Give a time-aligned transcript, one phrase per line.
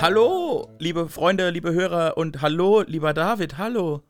[0.00, 4.02] Hallo, liebe Freunde, liebe Hörer und hallo, lieber David, hallo.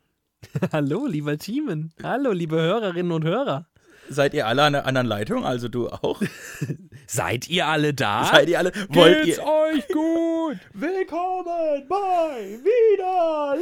[0.73, 1.93] hallo, lieber Teamen.
[2.03, 3.67] Hallo, liebe Hörerinnen und Hörer.
[4.13, 5.45] Seid ihr alle an der anderen Leitung?
[5.47, 6.21] Also du auch?
[7.07, 8.25] Seid ihr alle da?
[8.25, 8.73] Seid ihr alle?
[8.89, 9.45] Wollt Geht's ihr?
[9.45, 10.59] euch gut?
[10.75, 11.45] Willkommen
[11.89, 13.57] bei Wieder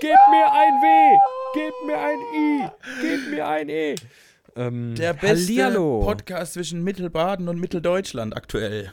[0.00, 1.18] Gebt mir ein W,
[1.52, 2.68] gebt mir ein I,
[3.02, 3.94] gebt mir ein E.
[4.54, 6.02] Ähm, Der beste Hallihallo.
[6.04, 8.92] Podcast zwischen Mittelbaden und Mitteldeutschland aktuell.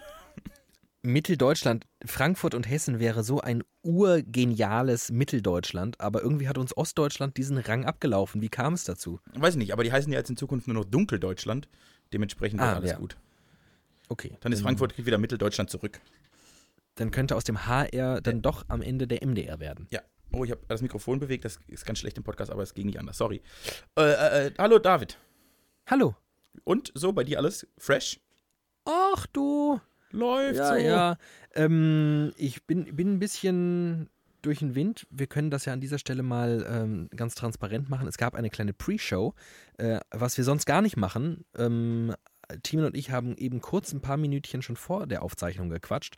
[1.06, 7.58] Mitteldeutschland, Frankfurt und Hessen wäre so ein urgeniales Mitteldeutschland, aber irgendwie hat uns Ostdeutschland diesen
[7.58, 8.42] Rang abgelaufen.
[8.42, 9.20] Wie kam es dazu?
[9.34, 11.68] Weiß ich nicht, aber die heißen ja jetzt in Zukunft nur noch Dunkeldeutschland.
[12.14, 12.98] Dementsprechend wird Ah, alles ja.
[12.98, 13.18] gut.
[14.10, 14.38] Okay.
[14.42, 16.00] Dann ist Frankfurt kriegt wieder Mitteldeutschland zurück.
[16.96, 19.88] Dann könnte aus dem HR dann doch am Ende der MDR werden.
[19.92, 20.02] Ja.
[20.32, 21.46] Oh, ich habe das Mikrofon bewegt.
[21.46, 23.18] Das ist ganz schlecht im Podcast, aber es ging nicht anders.
[23.18, 23.42] Sorry.
[23.98, 25.18] Äh, äh, äh, hallo David.
[25.88, 26.16] Hallo.
[26.64, 28.20] Und so bei dir alles fresh?
[28.86, 29.80] Ach du.
[30.16, 30.76] Läuft Ja, so.
[30.76, 31.18] ja.
[31.54, 34.10] Ähm, ich bin, bin ein bisschen
[34.42, 35.08] durch den Wind.
[35.10, 38.08] Wir können das ja an dieser Stelle mal ähm, ganz transparent machen.
[38.08, 39.34] Es gab eine kleine Pre-Show,
[39.78, 41.46] äh, was wir sonst gar nicht machen.
[41.58, 42.14] Ähm,
[42.64, 46.18] Timon und ich haben eben kurz ein paar Minütchen schon vor der Aufzeichnung gequatscht.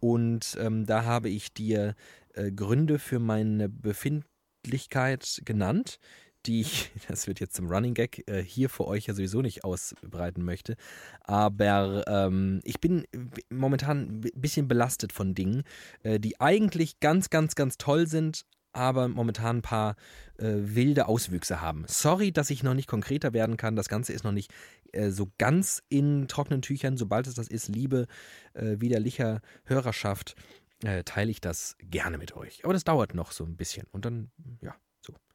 [0.00, 1.94] Und ähm, da habe ich dir
[2.34, 5.98] äh, Gründe für meine Befindlichkeit genannt,
[6.46, 9.64] die ich, das wird jetzt zum Running Gag, äh, hier für euch ja sowieso nicht
[9.64, 10.76] ausbreiten möchte.
[11.20, 13.04] Aber ähm, ich bin
[13.50, 15.64] momentan ein bisschen belastet von Dingen,
[16.02, 19.96] äh, die eigentlich ganz, ganz, ganz toll sind, aber momentan ein paar
[20.36, 21.84] äh, wilde Auswüchse haben.
[21.88, 23.76] Sorry, dass ich noch nicht konkreter werden kann.
[23.76, 24.52] Das Ganze ist noch nicht
[24.92, 26.96] äh, so ganz in trockenen Tüchern.
[26.96, 28.06] Sobald es das ist, liebe
[28.54, 30.36] äh, widerlicher Hörerschaft,
[30.84, 32.64] äh, teile ich das gerne mit euch.
[32.64, 33.86] Aber das dauert noch so ein bisschen.
[33.90, 34.74] Und dann, ja,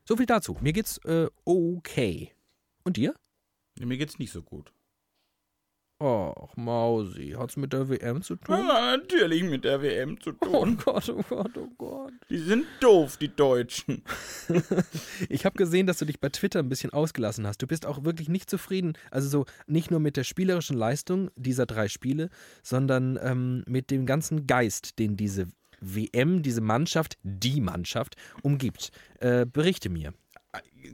[0.07, 0.17] so.
[0.17, 0.57] Viel dazu.
[0.61, 2.31] Mir geht's äh, okay.
[2.83, 3.15] Und dir?
[3.79, 4.71] Mir geht's nicht so gut.
[6.03, 8.57] Och, Mausi, hat's mit der WM zu tun?
[8.57, 10.77] Ja, natürlich mit der WM zu Oh tun.
[10.83, 12.11] Gott, oh Gott, oh Gott.
[12.29, 14.03] Die sind doof, die Deutschen.
[15.29, 17.61] Ich habe gesehen, dass du dich bei Twitter ein bisschen ausgelassen hast.
[17.61, 18.93] Du bist auch wirklich nicht zufrieden.
[19.11, 22.29] Also so nicht nur mit der spielerischen Leistung dieser drei Spiele,
[22.63, 25.47] sondern ähm, mit dem ganzen Geist, den diese
[25.83, 28.91] WM, diese Mannschaft, die Mannschaft umgibt.
[29.19, 30.13] Äh, berichte mir.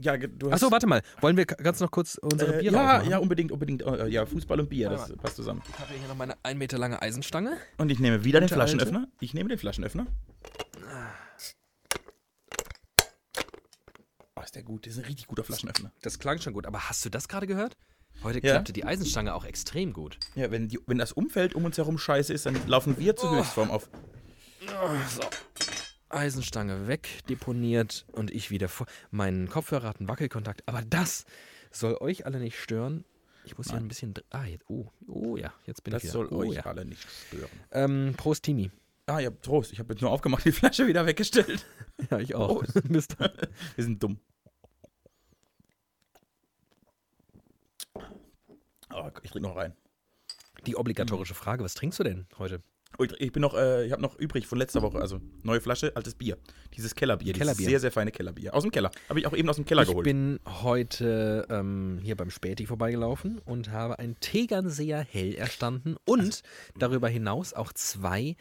[0.02, 0.52] Ja, du.
[0.52, 1.02] Achso, warte mal.
[1.20, 3.10] Wollen wir ganz noch kurz unsere äh, Biere ja, aufmachen?
[3.12, 3.82] ja, unbedingt, unbedingt.
[3.82, 5.62] Äh, ja, Fußball und Bier, das passt zusammen.
[5.68, 7.58] Ich habe hier noch meine ein Meter lange Eisenstange.
[7.78, 9.08] Und ich nehme wieder den Flaschenöffner.
[9.20, 10.08] Ich nehme den Flaschenöffner.
[14.36, 14.86] Oh, ist der gut.
[14.86, 15.92] Das ist ein richtig guter Flaschenöffner.
[16.02, 16.66] Das klang schon gut.
[16.66, 17.76] Aber hast du das gerade gehört?
[18.24, 18.54] Heute Ja.
[18.54, 20.18] klappte die Eisenstange auch extrem gut.
[20.36, 23.36] Ja, wenn, die, wenn das Umfeld um uns herum scheiße ist, dann laufen wir zur
[23.38, 23.90] Höchstform auf.
[24.70, 25.24] So.
[26.10, 28.86] Eisenstange weg, deponiert und ich wieder vor.
[29.10, 31.26] Mein Kopfhörer hat einen Wackelkontakt, aber das
[31.72, 33.04] soll euch alle nicht stören.
[33.46, 33.86] Ich muss hier Nein.
[33.86, 34.14] ein bisschen.
[34.30, 36.14] Ah, jetzt, oh, oh ja, jetzt bin Das ich wieder.
[36.14, 36.66] soll oh, euch ja.
[36.66, 37.50] alle nicht stören.
[37.72, 38.70] Ähm, Prost, Timi.
[39.08, 39.72] Ah, ja, Trost.
[39.74, 41.66] Ich habe jetzt nur aufgemacht, die Flasche wieder weggestellt.
[42.10, 42.60] Ja, ich auch.
[42.64, 42.84] Prost.
[42.90, 43.18] Mist.
[43.76, 44.20] Wir sind dumm.
[48.94, 49.76] Oh, ich trinke noch rein.
[50.66, 52.62] Die obligatorische Frage: Was trinkst du denn heute?
[52.98, 55.96] Ich, ich bin noch, äh, ich habe noch übrig von letzter Woche, also neue Flasche,
[55.96, 56.38] altes Bier.
[56.76, 57.70] Dieses Kellerbier, dieses Kellerbier.
[57.70, 58.54] sehr, sehr feine Kellerbier.
[58.54, 58.92] Aus dem Keller.
[59.08, 60.04] Habe ich auch eben aus dem Keller Ich geholt.
[60.04, 66.42] bin heute ähm, hier beim Späti vorbeigelaufen und habe ein Tegernseer Hell erstanden und
[66.78, 68.36] darüber hinaus auch zwei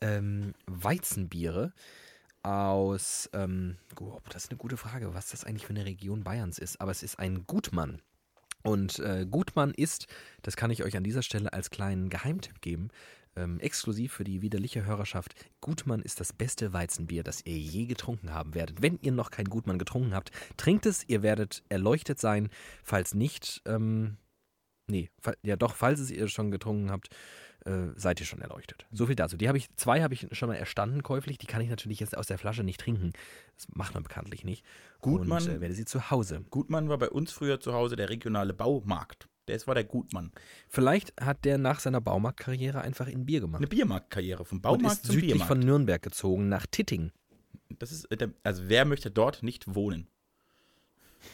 [0.00, 1.72] ähm, Weizenbiere
[2.42, 6.58] aus, ähm, oh, das ist eine gute Frage, was das eigentlich für eine Region Bayerns
[6.58, 8.00] ist, aber es ist ein Gutmann.
[8.62, 10.06] Und äh, Gutmann ist,
[10.42, 12.88] das kann ich euch an dieser Stelle als kleinen Geheimtipp geben,
[13.40, 15.34] ähm, exklusiv für die widerliche Hörerschaft.
[15.60, 18.82] Gutmann ist das beste Weizenbier, das ihr je getrunken haben werdet.
[18.82, 22.48] Wenn ihr noch kein Gutmann getrunken habt, trinkt es, ihr werdet erleuchtet sein.
[22.82, 24.16] Falls nicht, ähm,
[24.86, 25.10] nee,
[25.42, 27.08] ja doch, falls es ihr schon getrunken habt,
[27.64, 28.86] äh, seid ihr schon erleuchtet.
[28.90, 29.36] So viel dazu.
[29.36, 32.16] Die habe ich, zwei habe ich schon mal erstanden käuflich, die kann ich natürlich jetzt
[32.16, 33.12] aus der Flasche nicht trinken.
[33.56, 34.64] Das macht man bekanntlich nicht.
[35.00, 36.44] Gutmann- Und äh, werde sie zu Hause.
[36.50, 39.28] Gutmann war bei uns früher zu Hause der regionale Baumarkt.
[39.52, 40.32] Das war der Gutmann.
[40.68, 43.60] Vielleicht hat der nach seiner Baumarktkarriere einfach in Bier gemacht.
[43.60, 45.48] Eine Biermarktkarriere vom und Baumarkt ist zum südlich Biermarkt.
[45.48, 47.12] von Nürnberg gezogen, nach Titting.
[47.78, 50.08] das ist, äh, also wer möchte dort nicht wohnen?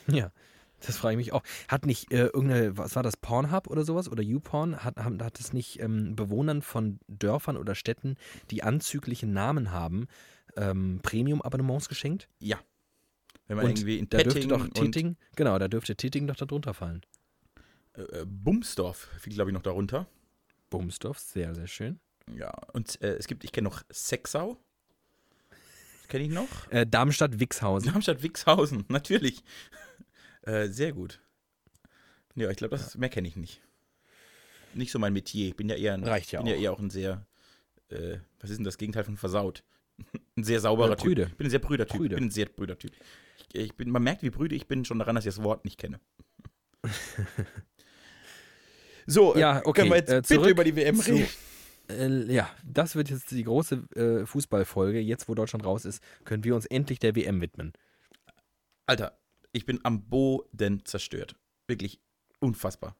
[0.08, 0.32] Ja,
[0.80, 1.42] das frage ich mich auch.
[1.68, 4.08] Hat nicht äh, irgendeine, was war das, Pornhub oder sowas?
[4.10, 4.84] Oder YouPorn?
[4.84, 8.16] Hat, hat es nicht ähm, Bewohnern von Dörfern oder Städten,
[8.50, 10.06] die anzügliche Namen haben,
[10.56, 12.28] ähm, Premium-Abonnements geschenkt?
[12.40, 12.58] Ja.
[13.46, 16.26] Wenn man Und irgendwie in Da dürfte Tetting doch und Titting, genau, da dürfte Titting
[16.26, 17.02] doch darunter fallen.
[17.96, 20.06] Äh, äh, Bumsdorf fiel, glaube ich, noch darunter.
[20.70, 22.00] Bumsdorf, sehr, sehr schön.
[22.34, 24.58] Ja, und äh, es gibt, ich kenne noch Sexau.
[26.08, 26.70] kenne ich noch?
[26.70, 27.92] Äh, Darmstadt-Wixhausen.
[27.92, 29.42] Darmstadt-Wixhausen, natürlich.
[30.42, 31.20] Äh, sehr gut.
[32.34, 33.62] Ja, ich glaube, das mehr kenne ich nicht.
[34.74, 35.48] Nicht so mein Metier.
[35.48, 36.60] Ich bin ja eher ein, Reicht ja bin ja auch.
[36.60, 37.26] eher auch ein sehr,
[38.40, 39.62] was ist denn das Gegenteil von versaut?
[40.36, 41.18] ein sehr sauberer Äh, Typ.
[41.30, 41.96] Ich bin ein sehr brüder Typ.
[41.96, 42.14] Prüde.
[42.16, 42.92] Ich bin ein sehr brüder Typ.
[43.38, 45.64] Ich, ich bin, man merkt, wie brüde ich bin, schon daran, dass ich das Wort
[45.64, 45.98] nicht kenne.
[49.06, 51.26] so, äh, Ja, okay, können wir jetzt äh, bitte zurück über die WM reden?
[51.88, 55.00] Äh, ja, das wird jetzt die große äh, Fußballfolge.
[55.00, 57.72] Jetzt, wo Deutschland raus ist, können wir uns endlich der WM widmen.
[58.86, 59.18] Alter,
[59.52, 61.36] ich bin am Boden zerstört.
[61.66, 62.00] Wirklich
[62.40, 62.96] unfassbar.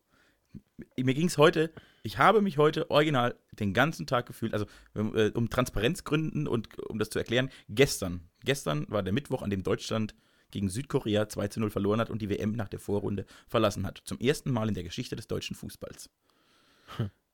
[0.96, 1.72] Mir ging es heute,
[2.02, 6.98] ich habe mich heute original den ganzen Tag gefühlt, also äh, um Transparenzgründen und um
[6.98, 10.14] das zu erklären, gestern, gestern war der Mittwoch, an dem Deutschland
[10.50, 14.02] gegen Südkorea 2 zu 0 verloren hat und die WM nach der Vorrunde verlassen hat.
[14.04, 16.10] Zum ersten Mal in der Geschichte des deutschen Fußballs.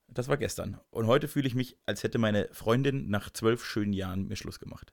[0.09, 0.79] Das war gestern.
[0.91, 4.59] Und heute fühle ich mich, als hätte meine Freundin nach zwölf schönen Jahren mir Schluss
[4.59, 4.93] gemacht.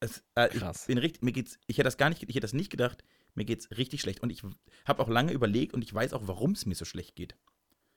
[0.00, 0.80] Es, äh, Krass.
[0.80, 3.04] Ich bin richtig, mir geht's, ich hätte das gar nicht, ich hätte das nicht gedacht,
[3.34, 4.20] mir geht's richtig schlecht.
[4.20, 4.42] Und ich
[4.84, 7.36] habe auch lange überlegt und ich weiß auch, warum es mir so schlecht geht.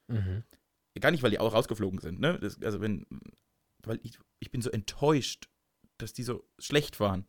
[0.08, 0.44] Mhm.
[1.00, 2.40] Gar nicht, weil die auch rausgeflogen sind, ne?
[2.40, 3.08] Das, also wenn,
[3.84, 5.50] weil ich, ich bin so enttäuscht,
[5.98, 7.28] dass die so schlecht waren.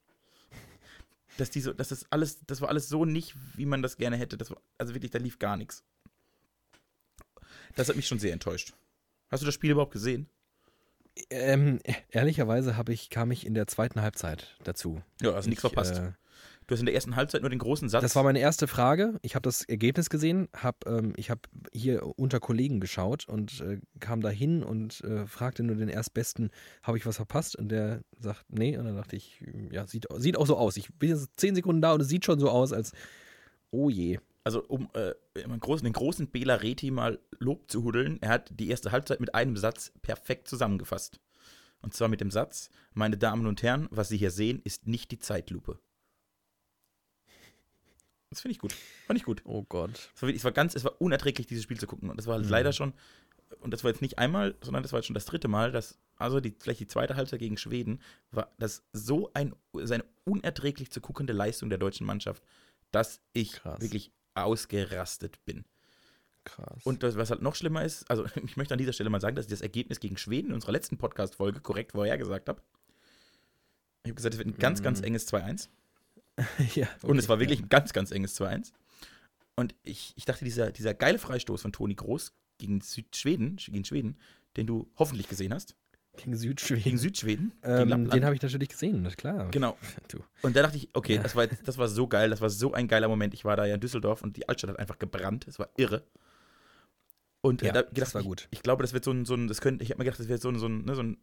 [1.36, 4.16] Dass die so, dass das alles, das war alles so nicht, wie man das gerne
[4.16, 4.36] hätte.
[4.38, 5.84] Das war, also wirklich, da lief gar nichts.
[7.74, 8.72] Das hat mich schon sehr enttäuscht.
[9.28, 10.28] Hast du das Spiel überhaupt gesehen?
[11.30, 11.80] Ähm,
[12.10, 15.02] ehrlicherweise habe ich, kam ich in der zweiten Halbzeit dazu.
[15.20, 15.96] Ja, also nichts Ich, verpasst.
[15.98, 16.12] Äh,
[16.66, 18.02] Du hast in der ersten Halbzeit nur den großen Satz.
[18.02, 19.18] das war meine erste Frage.
[19.22, 21.42] Ich habe das Ergebnis gesehen, hab, ähm, ich habe
[21.72, 26.50] hier unter Kollegen geschaut und äh, kam da hin und äh, fragte nur den Erstbesten,
[26.82, 27.54] habe ich was verpasst?
[27.54, 28.76] Und der sagt, nee.
[28.76, 30.76] Und dann dachte ich, ja, sieht, sieht auch so aus.
[30.76, 32.90] Ich bin jetzt zehn Sekunden da und es sieht schon so aus, als,
[33.70, 34.18] oh je.
[34.42, 35.14] also um äh,
[35.60, 39.36] großen, den großen Bela Reti mal Lob zu hudeln, er hat die erste Halbzeit mit
[39.36, 41.20] einem Satz perfekt zusammengefasst.
[41.80, 45.12] Und zwar mit dem Satz, meine Damen und Herren, was Sie hier sehen, ist nicht
[45.12, 45.78] die Zeitlupe.
[48.30, 48.72] Das finde ich gut.
[49.06, 49.42] Fand ich gut.
[49.44, 50.10] Oh Gott.
[50.14, 52.10] Es war, es war ganz, es war unerträglich, dieses Spiel zu gucken.
[52.10, 52.48] Und das war Mhm.
[52.48, 52.92] leider schon,
[53.60, 55.96] und das war jetzt nicht einmal, sondern das war jetzt schon das dritte Mal, dass,
[56.16, 58.00] also die, vielleicht die zweite Halbzeit gegen Schweden,
[58.32, 62.42] war das so ein, seine unerträglich zu guckende Leistung der deutschen Mannschaft,
[62.90, 63.80] dass ich Krass.
[63.80, 65.64] wirklich ausgerastet bin.
[66.44, 66.84] Krass.
[66.84, 69.36] Und das, was halt noch schlimmer ist, also ich möchte an dieser Stelle mal sagen,
[69.36, 72.60] dass ich das Ergebnis gegen Schweden in unserer letzten Podcast-Folge korrekt vorhergesagt habe.
[74.02, 75.06] Ich habe gesagt, es wird ein ganz, ganz Mhm.
[75.06, 75.68] enges 2-1.
[76.74, 77.28] ja, Und es okay.
[77.30, 78.72] war wirklich ein ganz, ganz enges 2-1.
[79.56, 84.18] Und ich, ich dachte, dieser, dieser geile Freistoß von Toni Groß gegen Südschweden, gegen Schweden,
[84.56, 85.76] den du hoffentlich gesehen hast,
[86.16, 86.82] Gegen Südschweden.
[86.84, 88.12] gegen Südschweden, gegen ähm, Lappland.
[88.14, 89.50] den habe ich natürlich gesehen, das ist klar.
[89.50, 89.76] Genau.
[90.08, 90.18] Du.
[90.42, 91.22] Und da dachte ich, okay, Ja.
[91.22, 93.34] das, war, das war so geil, das war so ein geiler Moment.
[93.34, 95.46] Ich war da ja in Düsseldorf und die Altstadt hat einfach gebrannt.
[95.46, 96.04] Es war irre.
[97.42, 98.48] Und äh, Ja, da das gedacht, war ich, gut.
[98.50, 100.28] Ich glaube, das wird so ein, so ein das könnte, ich habe mir gedacht, das
[100.28, 101.18] wird so ein, so ein, ne, so ein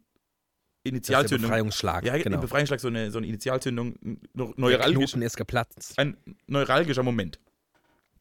[0.84, 1.48] Das Initialzündung.
[1.50, 2.04] Befreiungsschlag.
[2.04, 2.36] ja, genau.
[2.36, 5.98] ein Befreiungsschlag, so eine, so eine Initialzündung, Der neuralgisch, Knoten ist geplatzt.
[5.98, 6.16] ein
[6.46, 7.40] neuralgischer Moment.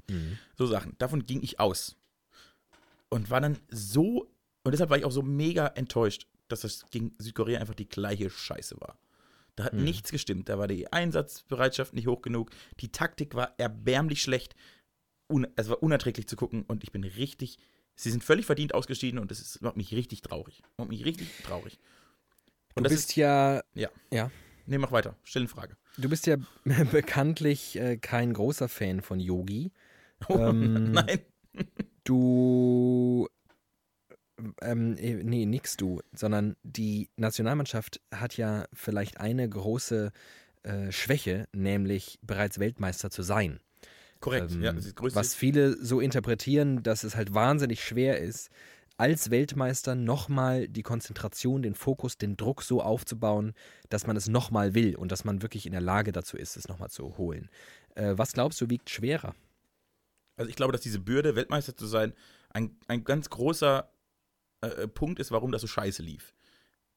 [0.10, 0.38] Mhm.
[0.58, 0.96] So Sachen.
[0.98, 1.96] Davon ging ich aus.
[3.10, 4.32] Und war dann so,
[4.64, 8.30] und deshalb war ich auch so mega enttäuscht, dass das gegen Südkorea einfach die gleiche
[8.30, 8.98] Scheiße war.
[9.56, 9.84] Da hat Mhm.
[9.84, 10.48] nichts gestimmt.
[10.50, 12.50] Da war die Einsatzbereitschaft nicht hoch genug.
[12.80, 14.56] Die Taktik war erbärmlich schlecht.
[15.30, 17.58] Un es war unerträglich zu gucken und ich bin richtig.
[17.96, 20.64] Sie sind völlig verdient ausgeschieden und das ist, macht mich richtig traurig.
[20.78, 21.78] Macht mich richtig traurig.
[22.76, 23.16] Du Und das bist ist.
[23.16, 23.62] ja,
[24.66, 25.16] Nee, mach weiter.
[25.24, 25.76] Stell eine Frage.
[25.98, 26.38] du bist ja
[26.92, 29.72] bekanntlich äh, kein großer Fan von Yogi.
[30.30, 31.20] Ähm, Nein.
[32.06, 33.28] Du,
[34.62, 40.12] ähm, äh, nee, nix du, sondern die Nationalmannschaft hat ja vielleicht eine große
[40.64, 43.60] äh, Schwäche, nämlich bereits Weltmeister zu sein.
[44.20, 44.52] Korrekt.
[44.52, 44.74] ähm, ja.
[45.14, 48.50] Was viele so interpretieren, dass es halt wahnsinnig schwer ist,
[49.04, 53.54] als Weltmeister nochmal die Konzentration, den Fokus, den Druck so aufzubauen,
[53.90, 56.70] dass man es nochmal will und dass man wirklich in der Lage dazu ist, es
[56.70, 57.50] nochmal zu holen.
[57.96, 59.36] Äh, was glaubst du, wiegt schwerer?
[60.38, 62.14] Also ich glaube, dass diese Bürde, Weltmeister zu sein,
[62.52, 63.92] ein, ein ganz großer
[64.62, 66.34] äh, Punkt ist, warum das so scheiße lief.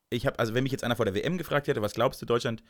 [0.08, 2.26] Ich habe, also wenn mich jetzt einer vor der WM gefragt hätte, was glaubst du,
[2.26, 2.62] Deutschland,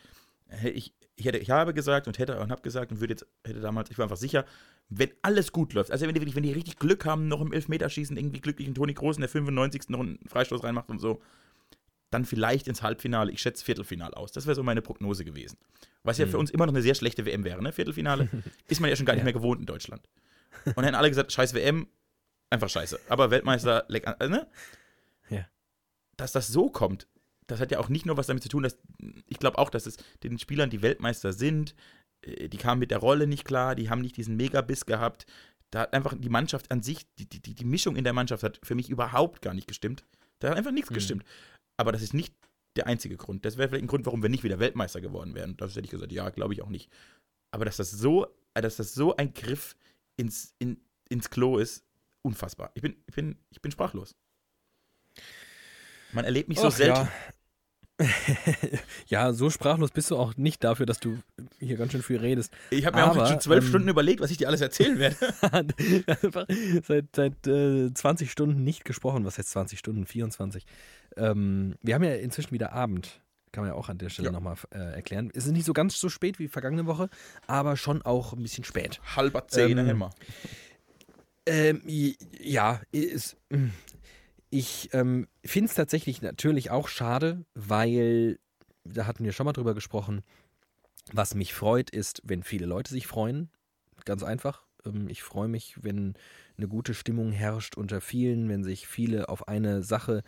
[0.65, 3.61] ich, ich, hätte, ich habe gesagt und hätte und habe gesagt und würde jetzt, hätte
[3.61, 4.45] damals, ich war einfach sicher,
[4.89, 7.53] wenn alles gut läuft, also wenn die, wirklich- wenn die richtig Glück haben, noch im
[7.53, 9.89] Elfmeterschießen irgendwie glücklich einen Toni Groß in der 95.
[9.89, 11.21] noch einen Freistoß reinmacht und so,
[12.11, 14.31] dann vielleicht ins Halbfinale, ich schätze Viertelfinale aus.
[14.31, 15.59] Das wäre so meine Prognose gewesen.
[16.05, 16.31] Was ja Hm.
[16.31, 17.73] für uns immer noch eine sehr schlechte WM wäre, ne?
[17.73, 18.29] Viertelfinale
[18.69, 19.25] ist man ja schon gar nicht Ja.
[19.25, 20.09] mehr gewohnt in Deutschland.
[20.65, 21.89] Und dann hätten alle gesagt, scheiß WM,
[22.51, 23.01] einfach scheiße.
[23.09, 24.47] Aber Weltmeister, leck, an- äh, ne?
[25.31, 25.47] Ja.
[26.17, 27.09] Dass das so kommt,
[27.47, 28.79] das hat ja auch nicht nur was damit zu tun, dass
[29.27, 31.75] ich glaube auch, dass es den Spielern, die Weltmeister sind,
[32.23, 35.27] äh, die kamen mit der Rolle nicht klar, die haben nicht diesen Megabiss gehabt.
[35.71, 38.61] Da hat einfach die Mannschaft an sich, die, die, die Mischung in der Mannschaft hat
[38.63, 40.05] für mich überhaupt gar nicht gestimmt.
[40.39, 40.95] Da hat einfach nichts Mhm.
[40.95, 41.25] gestimmt.
[41.77, 42.35] Aber das ist nicht
[42.77, 43.45] der einzige Grund.
[43.45, 45.57] Das wäre vielleicht ein Grund, warum wir nicht wieder Weltmeister geworden wären.
[45.57, 46.91] Das hätte ich gesagt, ja, glaube ich auch nicht.
[47.51, 49.77] Aber dass das so, dass das so ein Griff
[50.17, 51.85] ins, in, ins Klo ist,
[52.23, 52.71] unfassbar.
[52.75, 54.15] Ich bin, ich bin, ich bin sprachlos.
[56.17, 57.09] Man erlebt mich so selten.
[58.01, 58.07] Ja.
[59.07, 61.19] ja, so sprachlos bist du auch nicht dafür, dass du
[61.59, 62.55] hier ganz schön viel redest.
[62.71, 64.99] Ich habe mir auch Aber, schon zwölf ähm, Stunden überlegt, was ich dir alles erzählen
[64.99, 65.17] werde.
[66.87, 69.27] Seit seit äh, 20 Stunden nicht gesprochen.
[69.27, 70.07] Was heißt 20 Stunden?
[70.07, 70.65] 24.
[71.19, 73.21] Ähm, wir haben ja inzwischen wieder Abend.
[73.53, 74.33] Kann man ja auch an der Stelle Ja.
[74.33, 75.31] nochmal äh, erklären.
[75.35, 77.11] Es ist nicht so ganz so spät wie vergangene Woche,
[77.47, 79.01] aber schon auch ein bisschen spät.
[79.15, 80.11] Halber zehn, Ähm, immer.
[81.45, 81.83] Ähm,
[82.41, 83.37] ja, ist,
[84.51, 88.39] ich ähm, finde es tatsächlich natürlich auch schade, weil,
[88.85, 90.23] da hatten wir schon mal drüber gesprochen,
[91.13, 93.51] was mich freut, ist, wenn viele Leute sich freuen.
[94.05, 94.65] Ganz einfach.
[94.85, 96.15] Ähm, ich freue mich, wenn
[96.57, 100.23] eine gute Stimmung herrscht unter vielen, wenn sich viele auf eine Sache,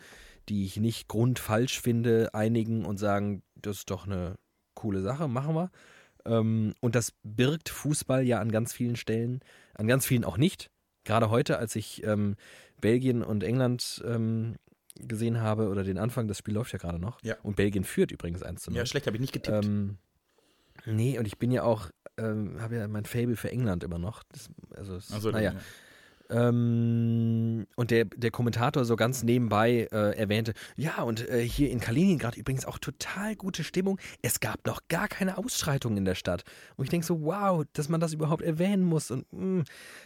[0.47, 4.35] die ich nicht grundfalsch finde, einigen und sagen, das ist doch eine
[4.73, 5.71] coole Sache, machen wir.
[6.25, 9.41] Ähm, und das birgt Fußball ja an ganz vielen Stellen,
[9.73, 10.69] an ganz vielen auch nicht.
[11.09, 12.35] Gerade heute, als ich ähm,
[12.81, 14.57] Belgien und England ähm,
[14.99, 17.17] gesehen habe, oder den Anfang, das Spiel läuft ja gerade noch.
[17.23, 17.35] Ja.
[17.41, 18.77] Und Belgien führt übrigens 1 zu 0.
[18.77, 19.65] Ja, schlecht habe ich nicht getippt.
[19.65, 19.97] Ähm,
[20.85, 24.21] nee, und ich bin ja auch, ähm, habe ja mein Fable für England immer noch.
[24.31, 25.55] Das, also, Also, naja.
[26.29, 31.79] Ähm, und der, der Kommentator so ganz nebenbei äh, erwähnte, ja, und äh, hier in
[31.79, 33.99] Kaliningrad übrigens auch total gute Stimmung.
[34.21, 36.43] Es gab noch gar keine Ausschreitungen in der Stadt.
[36.77, 39.09] Und ich denke so, wow, dass man das überhaupt erwähnen muss.
[39.11, 39.63] Und mh.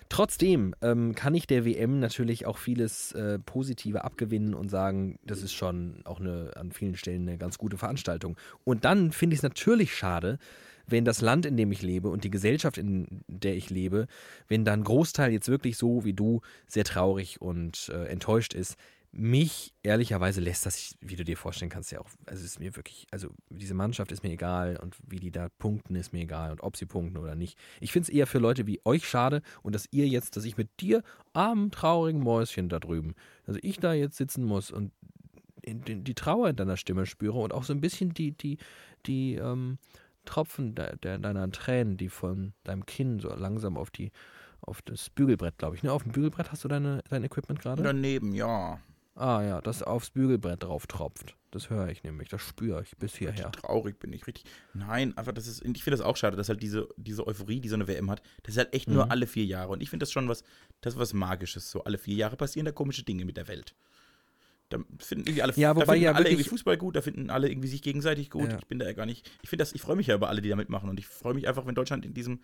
[0.09, 5.41] trotzdem ähm, kann ich der WM natürlich auch vieles äh, Positive abgewinnen und sagen, das
[5.41, 8.37] ist schon auch eine, an vielen Stellen eine ganz gute Veranstaltung.
[8.63, 10.39] Und dann finde ich es natürlich schade,
[10.87, 14.07] wenn das Land, in dem ich lebe und die Gesellschaft, in der ich lebe,
[14.47, 18.77] wenn da ein Großteil jetzt wirklich so wie du sehr traurig und äh, enttäuscht ist,
[19.15, 22.75] mich ehrlicherweise lässt das, wie du dir vorstellen kannst, ja auch, also es ist mir
[22.75, 26.51] wirklich, also diese Mannschaft ist mir egal und wie die da punkten, ist mir egal
[26.51, 27.55] und ob sie punkten oder nicht.
[27.79, 30.57] Ich finde es eher für Leute wie euch schade und dass ihr jetzt, dass ich
[30.57, 33.13] mit dir, armen, traurigen Mäuschen da drüben,
[33.45, 34.91] also ich da jetzt sitzen muss und
[35.61, 38.57] in, den, die Trauer in deiner Stimme spüre und auch so ein bisschen die, die,
[39.05, 39.77] die, ähm,
[40.25, 44.11] Tropfen de, de, deiner Tränen, die von deinem Kinn so langsam auf die
[44.61, 45.83] auf das Bügelbrett, glaube ich.
[45.83, 45.91] Ne?
[45.91, 47.83] Auf dem Bügelbrett hast du deine, dein Equipment gerade?
[47.83, 48.79] Daneben, ja.
[49.15, 51.35] Ah ja, das aufs Bügelbrett drauf tropft.
[51.51, 53.51] Das höre ich nämlich, das spüre ich bis hierher.
[53.51, 54.45] Traurig bin ich richtig.
[54.73, 57.69] Nein, einfach das ist, ich finde das auch schade, dass halt diese, diese Euphorie, die
[57.69, 59.11] so eine WM hat, das ist halt echt nur Mhm.
[59.11, 59.71] alle vier Jahre.
[59.73, 60.43] Und ich finde das schon was,
[60.81, 61.69] das ist was Magisches.
[61.69, 63.75] So alle vier Jahre passieren da komische Dinge mit der Welt.
[64.70, 67.67] Da finden irgendwie alle, Ja, wobei ja alle irgendwie Fußball gut, da finden alle irgendwie
[67.67, 68.51] sich gegenseitig gut.
[68.51, 68.58] Ja.
[68.58, 69.29] Ich bin da ja gar nicht.
[69.41, 70.89] Ich finde das, ich freue mich ja über alle, die da mitmachen.
[70.89, 72.39] Und ich freue mich einfach, wenn Deutschland in diesem,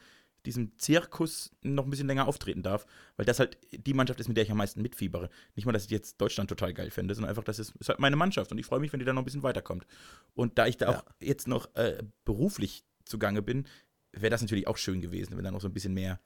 [0.45, 2.85] diesem Zirkus noch ein bisschen länger auftreten darf,
[3.17, 5.29] weil das halt die Mannschaft ist, mit der ich am meisten mitfiebere.
[5.55, 7.99] Nicht mal, dass ich jetzt Deutschland total geil finde, sondern einfach, das ist, ist halt
[7.99, 9.85] meine Mannschaft und ich freue mich, wenn die da noch ein bisschen weiterkommt.
[10.35, 13.65] Und da ich da auch jetzt noch äh, beruflich zugange bin,
[14.11, 16.19] wäre das natürlich auch schön gewesen, wenn da noch so ein bisschen mehr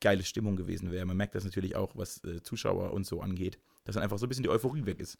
[0.00, 1.06] geile Stimmung gewesen wäre.
[1.06, 4.26] Man merkt das natürlich auch, was äh, Zuschauer und so angeht, dass dann einfach so
[4.26, 5.18] ein bisschen die Euphorie weg ist.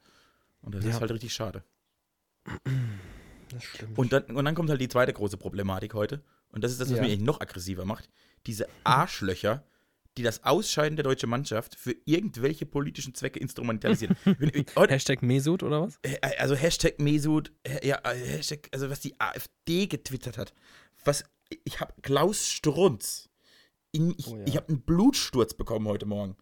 [0.61, 0.91] Und das Ja.
[0.91, 1.65] ist halt richtig schade.
[3.51, 3.99] Das stimmt.
[3.99, 6.23] Und dann, und dann kommt halt die zweite große Problematik heute.
[6.51, 7.03] Und das ist das, was Ja.
[7.03, 8.09] mich eigentlich noch aggressiver macht.
[8.47, 9.65] Diese Arschlöcher,
[10.19, 14.17] die das Ausscheiden der deutschen Mannschaft für irgendwelche politischen Zwecke instrumentalisieren.
[14.77, 15.99] Heute, Hashtag Mesut oder was?
[16.03, 20.53] äh, also Hashtag Mesut, äh, ja, äh, Hashtag, also was die AfD getwittert hat.
[21.05, 21.25] Was,
[21.65, 23.31] ich habe Klaus Strunz.
[23.93, 24.45] In, ich Oh ja.
[24.47, 26.37] ich habe einen Blutsturz bekommen heute Morgen.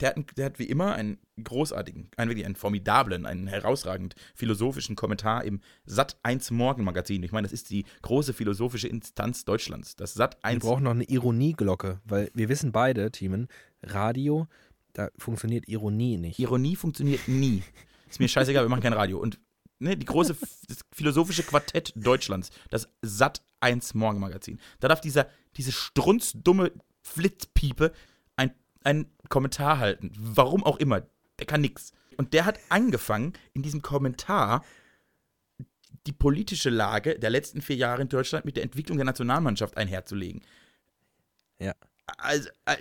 [0.00, 4.94] Der hat, der hat wie immer einen großartigen, einen wirklich einen formidablen, einen herausragend philosophischen
[4.94, 7.22] Kommentar im Sat 1 Morgenmagazin.
[7.22, 9.96] Ich meine, das ist die große philosophische Instanz Deutschlands.
[9.96, 13.48] Das Sat Wir 1 brauchen noch eine Ironieglocke, weil wir wissen beide, Teamen,
[13.82, 14.48] Radio,
[14.92, 16.38] da funktioniert Ironie nicht.
[16.38, 17.62] Ironie funktioniert nie.
[18.08, 19.18] Ist mir scheißegal, wir machen kein Radio.
[19.18, 19.38] Und
[19.78, 20.36] ne, die große
[20.68, 24.60] das philosophische Quartett Deutschlands, das Sat 1 Morgenmagazin.
[24.80, 26.72] Da darf dieser, diese strunzdumme
[27.02, 27.92] Flitzpiepe
[28.86, 30.12] einen Kommentar halten.
[30.16, 31.02] Warum auch immer.
[31.38, 31.92] Der kann nix.
[32.16, 34.64] Und der hat angefangen, in diesem Kommentar
[36.06, 40.42] die politische Lage der letzten vier Jahre in Deutschland mit der Entwicklung der Nationalmannschaft einherzulegen.
[41.58, 41.74] Ja.
[42.18, 42.76] Also, äh,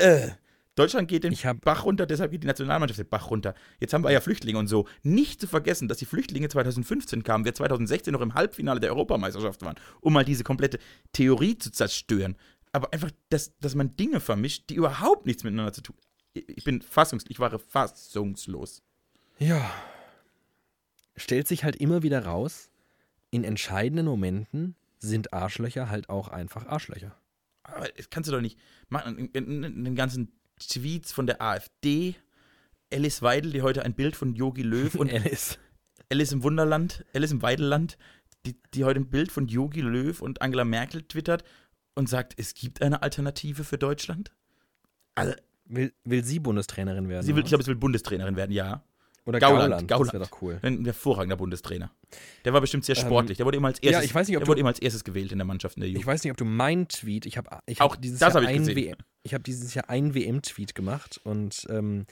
[0.00, 0.30] äh,
[0.74, 3.54] Deutschland geht den Bach runter, deshalb geht die Nationalmannschaft den Bach runter.
[3.78, 4.88] Jetzt haben wir ja Flüchtlinge und so.
[5.02, 9.62] Nicht zu vergessen, dass die Flüchtlinge 2015 kamen, wir 2016 noch im Halbfinale der Europameisterschaft
[9.62, 10.78] waren, um mal diese komplette
[11.12, 12.36] Theorie zu zerstören.
[12.72, 15.96] Aber einfach, dass, dass man Dinge vermischt, die überhaupt nichts miteinander zu tun
[16.32, 18.82] Ich bin fassungs, ich war fassungslos.
[19.38, 19.70] Ja.
[21.16, 22.70] Stellt sich halt immer wieder raus,
[23.30, 27.16] in entscheidenden Momenten sind Arschlöcher halt auch einfach Arschlöcher.
[27.64, 29.30] Aber das kannst du doch nicht machen.
[29.32, 32.16] Den ganzen Tweets von der AfD,
[32.92, 35.58] Alice Weidel, die heute ein Bild von Yogi Löw und Alice.
[36.10, 37.98] Alice im Wunderland, Alice im Weideland,
[38.46, 41.44] die, die heute ein Bild von Jogi Löw und Angela Merkel twittert
[41.94, 44.32] und sagt, es gibt eine Alternative für Deutschland?
[45.14, 45.34] Also,
[45.66, 47.24] Will, will sie Bundestrainerin werden?
[47.24, 48.82] sie will, ich glaube, sie will Bundestrainerin werden, ja.
[49.24, 49.88] Oder Gauland, Gauland.
[49.88, 50.06] Gauland.
[50.08, 50.58] Das wäre doch cool.
[50.62, 51.92] Ein hervorragender Bundestrainer.
[52.44, 53.36] Der war bestimmt sehr Ähm, sportlich.
[53.36, 54.80] Der wurde immer als erstes, ja, ich weiß nicht, ob der du- wurde immer als
[54.80, 56.06] erstes gewählt in der Mannschaft in der Ich Jugend.
[56.08, 58.66] weiß nicht, ob du mein Tweet, ich habe ich Auch hab dieses Jahr hab ich.
[58.76, 62.06] WM, ich habe dieses Jahr einen WM-Tweet gemacht und ähm,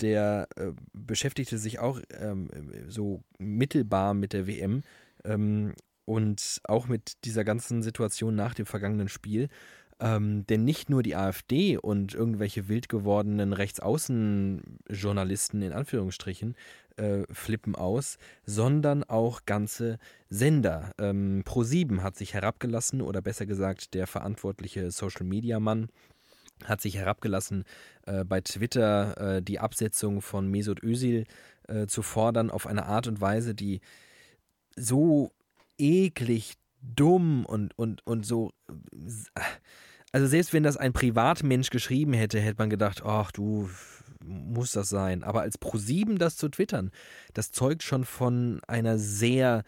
[0.00, 2.48] der äh, beschäftigte sich auch ähm,
[2.88, 4.82] so mittelbar mit der WM
[5.24, 5.74] ähm,
[6.06, 9.48] und auch mit dieser ganzen Situation nach dem vergangenen Spiel.
[9.98, 16.54] Ähm, denn nicht nur die AfD und irgendwelche wild gewordenen Rechtsaußenjournalisten in Anführungsstrichen
[16.96, 19.98] äh, flippen aus, sondern auch ganze
[20.28, 20.92] Sender.
[20.98, 25.88] Ähm, Pro7 hat sich herabgelassen, oder besser gesagt, der verantwortliche Social-Media-Mann
[26.64, 27.64] hat sich herabgelassen,
[28.06, 31.24] äh, bei Twitter äh, die Absetzung von Mesut Özil
[31.68, 33.80] äh, zu fordern auf eine Art und Weise, die
[34.76, 35.32] so
[35.78, 38.52] eklig dumm und, und, und so.
[40.12, 43.68] Also, selbst wenn das ein Privatmensch geschrieben hätte, hätte man gedacht: Ach, du
[44.24, 45.22] muss das sein.
[45.22, 46.90] Aber als Pro7 das zu twittern,
[47.34, 49.62] das zeugt schon von einer sehr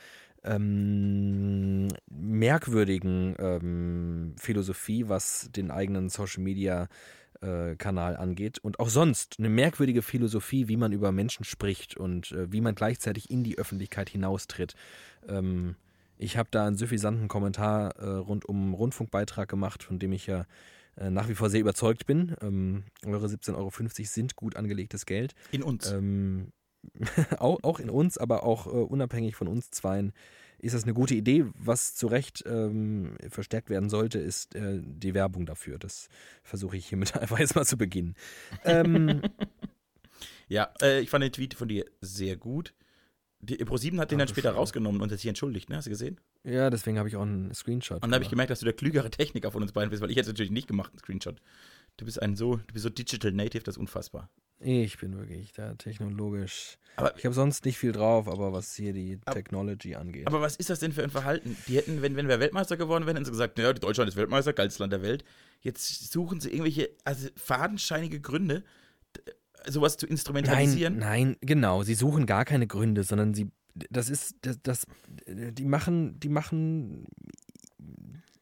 [0.45, 6.89] ähm, merkwürdigen ähm, Philosophie, was den eigenen Social Media
[7.41, 12.33] äh, Kanal angeht und auch sonst eine merkwürdige Philosophie, wie man über Menschen spricht und
[12.33, 14.75] äh, wie man gleichzeitig in die Öffentlichkeit hinaustritt.
[15.29, 15.77] Ähm,
[16.19, 20.27] ich habe da einen suffisanten Kommentar äh, rund um einen Rundfunkbeitrag gemacht, von dem ich
[20.27, 20.47] ja
[20.97, 22.35] äh, nach wie vor sehr überzeugt bin.
[22.43, 23.71] Ähm, eure 17,50 Euro
[24.05, 25.35] sind gut angelegtes Geld.
[25.53, 25.91] In uns.
[25.91, 26.53] Ähm,
[27.39, 30.13] auch, auch in uns, aber auch äh, unabhängig von uns zweien
[30.61, 31.45] ist das eine gute Idee.
[31.55, 35.79] Was zu Recht ähm, verstärkt werden sollte, ist äh, die Werbung dafür.
[35.79, 36.09] Das
[36.43, 38.17] versuche ich hiermit einfach jetzt mal zu beginnen.
[38.65, 39.23] Ähm,
[40.49, 42.75] Ja, äh, ich fand den Tweet von dir sehr gut.
[43.41, 45.77] Die Pro7 hat den dann später rausgenommen und hat sich entschuldigt, ne?
[45.77, 46.21] Hast du gesehen?
[46.45, 47.97] ja, deswegen habe ich auch einen Screenshot.
[47.97, 50.11] Und dann habe ich gemerkt, dass du der klügere Techniker von uns beiden bist, weil
[50.11, 51.41] ich hätte es natürlich nicht gemacht, einen Screenshot.
[51.99, 54.29] Du bist ein so, du bist so digital native, das ist unfassbar.
[54.61, 56.79] Ich bin wirklich da technologisch.
[56.97, 60.27] Aber- ich habe sonst nicht viel drauf, aber was hier die Aber- Technology angeht.
[60.27, 61.57] Aber was ist das denn für ein Verhalten?
[61.69, 64.53] Die hätten, wenn, wenn wir Weltmeister geworden wären, hätten sie gesagt, ja, Deutschland ist Weltmeister,
[64.53, 65.23] geilstes Land der Welt.
[65.61, 68.65] Jetzt suchen sie irgendwelche also fadenscheinige Gründe,
[69.71, 70.99] sowas zu instrumentalisieren.
[70.99, 71.83] Nein, nein, genau.
[71.83, 74.87] Sie suchen gar keine Gründe, sondern sie, das ist, das, das
[75.27, 77.07] die machen, die machen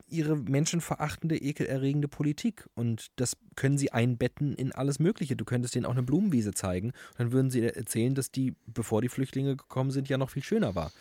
[0.08, 2.68] ihre menschenverachtende, ekelerregende Politik.
[2.74, 5.36] Und das können sie einbetten in alles Mögliche.
[5.36, 6.92] Du könntest denen auch eine Blumenwiese zeigen.
[7.18, 10.74] Dann würden sie erzählen, dass die, bevor die Flüchtlinge gekommen sind, ja noch viel schöner
[10.74, 10.92] war.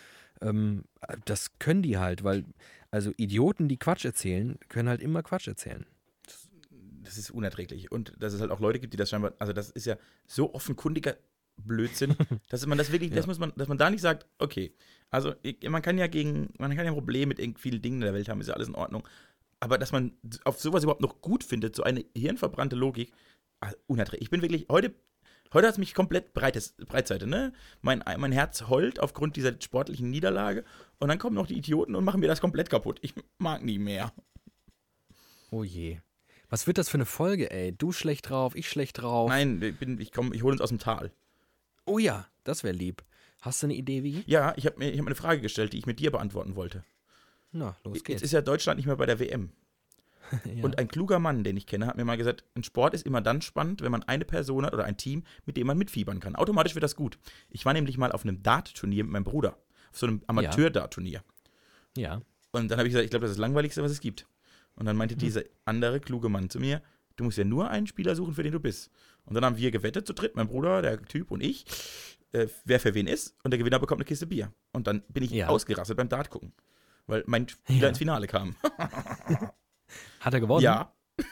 [0.41, 0.83] Ähm,
[1.25, 2.45] das können die halt, weil,
[2.91, 5.85] also Idioten, die Quatsch erzählen, können halt immer Quatsch erzählen.
[7.05, 7.91] Das ist unerträglich.
[7.91, 10.53] Und dass es halt auch Leute gibt, die das scheinbar, also das ist ja so
[10.53, 11.15] offenkundiger
[11.57, 12.15] Blödsinn,
[12.49, 13.27] dass man das wirklich, das Ja.
[13.27, 14.73] muss man, dass man da nicht sagt, okay,
[15.09, 18.01] also ich, man kann ja gegen, man kann ja ein Problem mit vielen Dingen in
[18.05, 19.07] der Welt haben, ist ja alles in Ordnung.
[19.61, 20.11] Aber dass man
[20.43, 23.13] auf sowas überhaupt noch gut findet, so eine hirnverbrannte Logik,
[23.61, 24.23] ah, unerträglich.
[24.23, 24.93] Ich bin wirklich, heute,
[25.53, 27.53] heute hat es mich komplett breites, Breitseite, ne?
[27.81, 30.65] Mein, mein Herz heult aufgrund dieser sportlichen Niederlage
[30.99, 32.99] und dann kommen noch die Idioten und machen mir das komplett kaputt.
[33.01, 34.11] Ich mag nie mehr.
[35.51, 35.99] Oh je.
[36.49, 37.71] Was wird das für eine Folge, ey?
[37.71, 39.29] Du schlecht drauf, ich schlecht drauf.
[39.29, 41.11] Nein, ich, bin, ich, komm, ich hole uns aus dem Tal.
[41.85, 43.03] Oh ja, das wäre lieb.
[43.41, 44.23] Hast du eine Idee, wie?
[44.25, 46.55] Ja, ich habe mir, ich hab mir eine Frage gestellt, die ich mit dir beantworten
[46.55, 46.83] wollte.
[47.51, 48.21] Na, los Jetzt geht's.
[48.21, 49.51] ist ja Deutschland nicht mehr bei der WM.
[50.31, 50.63] ja.
[50.63, 53.21] Und ein kluger Mann, den ich kenne, hat mir mal gesagt, ein Sport ist immer
[53.21, 56.35] dann spannend, wenn man eine Person hat oder ein Team, mit dem man mitfiebern kann.
[56.35, 57.19] Automatisch wird das gut.
[57.49, 59.57] Ich war nämlich mal auf einem Dart-Turnier mit meinem Bruder.
[59.91, 61.23] Auf so einem Amateur-Dart-Turnier.
[61.97, 62.21] ja.
[62.51, 64.27] Und dann habe ich gesagt, ich glaube, das ist das Langweiligste, was es gibt.
[64.75, 66.81] Und dann meinte dieser andere kluge Mann zu mir,
[67.15, 68.91] du musst ja nur einen Spieler suchen, für den du bist.
[69.25, 71.65] Und dann haben wir gewettet zu dritt, mein Bruder, der Typ und ich,
[72.33, 73.35] äh, wer für wen ist.
[73.43, 74.51] Und der Gewinner bekommt eine Kiste Bier.
[74.73, 75.47] Und dann bin ich Ja.
[75.47, 76.51] ausgerastet beim Dart gucken.
[77.07, 77.89] Weil mein Spieler Ja.
[77.89, 78.55] ins Finale kam.
[80.19, 80.63] Hat er gewonnen?
[80.63, 80.91] Ja.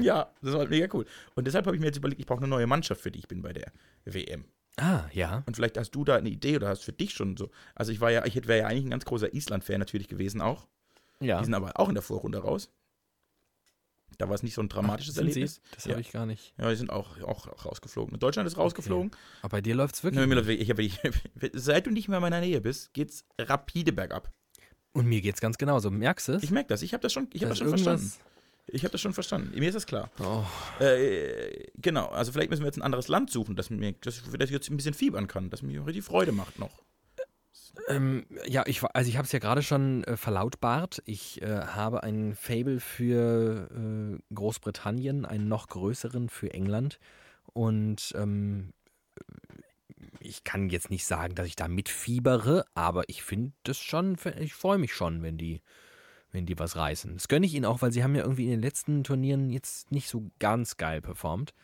[0.00, 1.06] Ja, das war halt mega cool.
[1.34, 3.28] Und deshalb habe ich mir jetzt überlegt, ich brauche eine neue Mannschaft, für die ich
[3.28, 3.72] bin bei der
[4.04, 4.44] WM.
[4.76, 5.42] Ah, ja.
[5.46, 7.50] Und vielleicht hast du da eine Idee oder hast für dich schon so.
[7.74, 10.66] Also ich war ja, ich wäre ja eigentlich ein ganz großer Island-Fan natürlich gewesen auch.
[11.22, 11.38] Ja.
[11.38, 12.70] Die sind aber auch in der Vorrunde raus.
[14.18, 15.20] Da war es nicht so ein dramatisches sie?
[15.20, 15.60] Erlebnis.
[15.74, 15.92] Das Ja.
[15.92, 16.54] habe ich gar nicht.
[16.58, 18.18] Ja, die sind auch, auch, auch rausgeflogen.
[18.18, 19.10] Deutschland ist rausgeflogen.
[19.42, 20.20] Aber bei dir wirklich.
[20.24, 23.92] Läuft wirklich- ich hab wirklich- seit du nicht mehr in meiner Nähe bist, geht's rapide
[23.92, 24.30] bergab.
[24.92, 25.90] Und mir geht's ganz genauso.
[25.90, 26.42] Merkst du es?
[26.42, 26.80] Ich merke das.
[26.82, 28.12] Ich habe das schon, ich hab das Da schon verstanden.
[28.68, 29.58] Ich habe das schon verstanden.
[29.58, 30.10] Mir ist das klar.
[30.18, 30.44] Oh,
[30.82, 34.44] Äh, genau, also vielleicht müssen wir jetzt ein anderes Land suchen, das mir, das, das
[34.48, 36.82] ich jetzt ein bisschen fiebern kann, das mir richtig Freude macht noch.
[37.88, 41.02] Ähm, ja, ich, also ich habe es ja gerade schon äh, verlautbart.
[41.04, 46.98] Ich äh, habe ein Fable für äh, Großbritannien, einen noch größeren für England.
[47.52, 48.72] Und ähm,
[50.20, 54.54] ich kann jetzt nicht sagen, dass ich da mitfiebere, aber ich finde das schon, ich
[54.54, 55.62] freue mich schon, wenn die,
[56.32, 57.14] wenn die was reißen.
[57.14, 59.92] Das gönne ich ihnen auch, weil sie haben ja irgendwie in den letzten Turnieren jetzt
[59.92, 61.54] nicht so ganz geil performt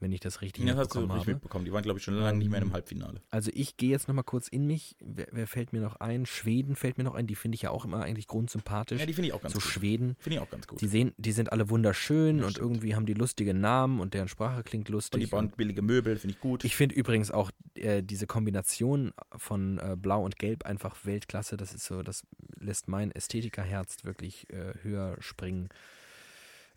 [0.00, 1.30] wenn ich das richtig Ja, das mitbekommen habe.
[1.32, 1.64] mitbekommen.
[1.66, 3.20] Die waren, glaube ich, schon lange nicht mehr im Halbfinale.
[3.30, 4.96] Also ich gehe jetzt nochmal kurz in mich.
[5.00, 6.26] Wer, wer fällt mir noch ein?
[6.26, 7.26] Schweden fällt mir noch ein.
[7.26, 8.98] Die finde ich ja auch immer eigentlich grundsympathisch.
[9.00, 9.68] Ja, die finde ich auch ganz so gut.
[9.68, 10.16] Schweden.
[10.18, 10.80] Finde ich auch ganz gut.
[10.80, 12.66] Die sehen, die sind alle wunderschön Das und stimmt.
[12.66, 15.20] irgendwie haben die lustige Namen und deren Sprache klingt Und lustig.
[15.20, 16.64] die bauen billige Möbel, finde ich gut.
[16.64, 21.56] ich finde übrigens auch äh, diese Kombination von äh, Blau und Gelb einfach Weltklasse.
[21.56, 22.22] Das ist so, das
[22.58, 25.68] lässt mein Ästhetikerherz wirklich äh, höher springen.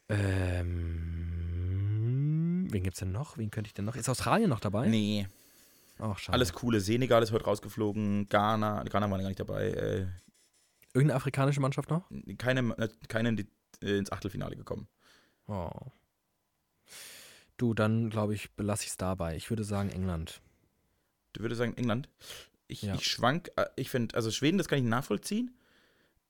[0.10, 1.73] Ähm,
[2.74, 3.38] wen gibt's denn noch?
[3.38, 3.96] Wen könnte ich denn noch?
[3.96, 4.88] Ist Australien noch dabei?
[4.88, 5.28] nee,
[6.00, 6.34] Ach, schade.
[6.34, 6.80] alles coole.
[6.82, 8.28] Senegal ist heute rausgeflogen.
[8.28, 9.70] Ghana, Ghana war gar nicht dabei.
[9.70, 10.08] Äh,
[10.94, 12.10] Irgendeine afrikanische Mannschaft noch?
[12.38, 13.48] keine, äh, keine in die,
[13.82, 14.88] äh, ins Achtelfinale gekommen.
[15.48, 15.70] Oh.
[17.58, 19.36] Du, dann glaube ich, belasse ich es dabei.
[19.36, 20.42] Ich würde sagen England.
[21.34, 22.10] Du würdest sagen England.
[22.68, 22.96] Ich, Ja.
[22.96, 25.56] ich schwank, äh, ich finde, also Schweden, das kann ich nachvollziehen.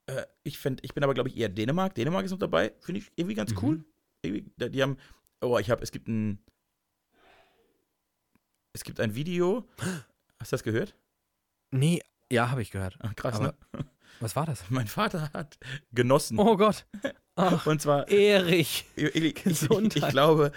[0.08, 1.95] Äh, ich, find, ich bin aber, glaube ich, eher Dänemark.
[1.95, 2.73] Dänemark ist noch dabei.
[2.79, 3.58] Finde ich irgendwie ganz Mhm.
[3.62, 3.84] cool.
[4.21, 4.97] Irgendwie, die haben,
[5.43, 6.39] oh, ich habe, es gibt ein,
[8.73, 9.67] es gibt ein Video.
[10.39, 10.95] Hast du das gehört?
[11.71, 12.01] Nee,
[12.32, 12.97] ja, habe ich gehört.
[12.99, 13.86] Ah, Krass, Aber- ne?
[14.19, 14.63] Was war das?
[14.69, 15.58] Mein Vater hat
[15.91, 16.38] genossen.
[16.39, 16.86] Oh Gott.
[17.36, 18.86] Ach, Und zwar, Erich.
[18.95, 20.51] ich, ich, ich, ich glaube,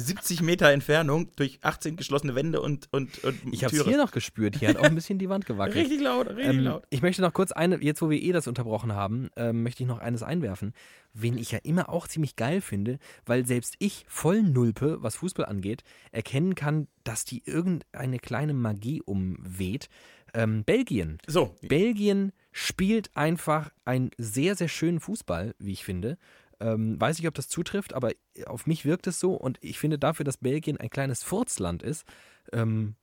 [0.00, 4.10] 70 Meter Entfernung durch 18 geschlossene Wände und, und, und Ich habe es hier noch
[4.10, 4.56] gespürt.
[4.56, 5.76] Hier hat auch ein bisschen die Wand gewackelt.
[5.76, 6.84] Richtig laut, richtig Ähm, laut.
[6.90, 9.88] ich möchte noch kurz eine, jetzt wo wir eh das unterbrochen haben, ähm, möchte ich
[9.88, 10.72] noch eines einwerfen,
[11.12, 15.46] wen ich ja immer auch ziemlich geil finde, weil selbst ich, voll Nulpe, was Fußball
[15.46, 15.82] angeht,
[16.12, 19.88] erkennen kann, dass die irgendeine kleine Magie umweht.
[20.34, 21.18] Ähm, Belgien.
[21.26, 26.18] So, Belgien spielt einfach einen sehr, sehr schönen Fußball, wie ich finde.
[26.58, 28.12] Ähm, weiß nicht, ob das zutrifft, aber
[28.46, 32.04] auf mich wirkt es so und ich finde dafür, dass Belgien ein kleines Furzland ist,
[32.52, 32.96] ähm,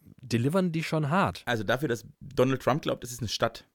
[0.00, 1.42] delivern die schon hart.
[1.46, 3.66] Also dafür, dass Donald Trump glaubt, es ist eine Stadt,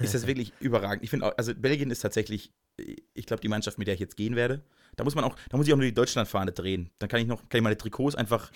[0.00, 1.04] ist das wirklich überragend.
[1.04, 2.52] Ich finde auch, also Belgien ist tatsächlich,
[3.14, 4.64] ich glaube, die Mannschaft, mit der ich jetzt gehen werde.
[4.96, 6.90] Da muss man auch, da muss ich auch nur die Deutschlandfahne drehen.
[6.98, 8.50] Dann kann ich noch, kann ich meine Trikots einfach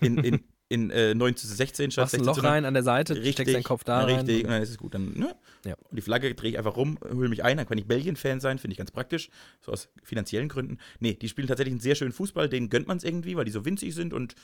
[0.00, 2.50] in, in, in äh, 9 zu 16 statt Machst ein 16 Loch zu 9.
[2.52, 4.16] rein an der Seite, Richtig, steckst deinen Kopf da rein.
[4.16, 4.92] richtig, und dann ist es gut.
[4.94, 5.34] Dann, ne?
[5.64, 5.74] Ja.
[5.88, 8.58] Und die Flagge drehe ich einfach rum, hole mich ein, dann kann ich Belgien-Fan sein,
[8.58, 9.30] finde ich ganz praktisch,
[9.62, 10.76] so aus finanziellen Gründen.
[11.00, 13.50] Nee, die spielen tatsächlich einen sehr schönen Fußball, denen gönnt man es irgendwie, weil die
[13.50, 14.34] so winzig sind und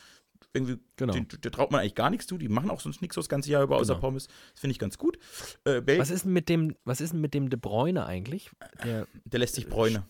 [0.55, 1.13] irgendwie, Genau.
[1.13, 3.29] den, der traut man eigentlich gar nichts zu, die machen auch sonst nichts so das
[3.29, 4.01] ganze Jahr über, außer Genau.
[4.07, 4.29] Pommes.
[4.53, 5.19] Das finde ich ganz gut.
[5.65, 8.51] Äh, Was ist denn mit dem, was ist denn mit dem De Bruyne eigentlich?
[8.83, 10.05] Der, der lässt sich Bräune.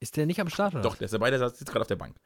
[0.00, 0.82] ist der nicht am Start oder?
[0.82, 2.16] Doch, der ist dabei, der sitzt gerade auf der Bank.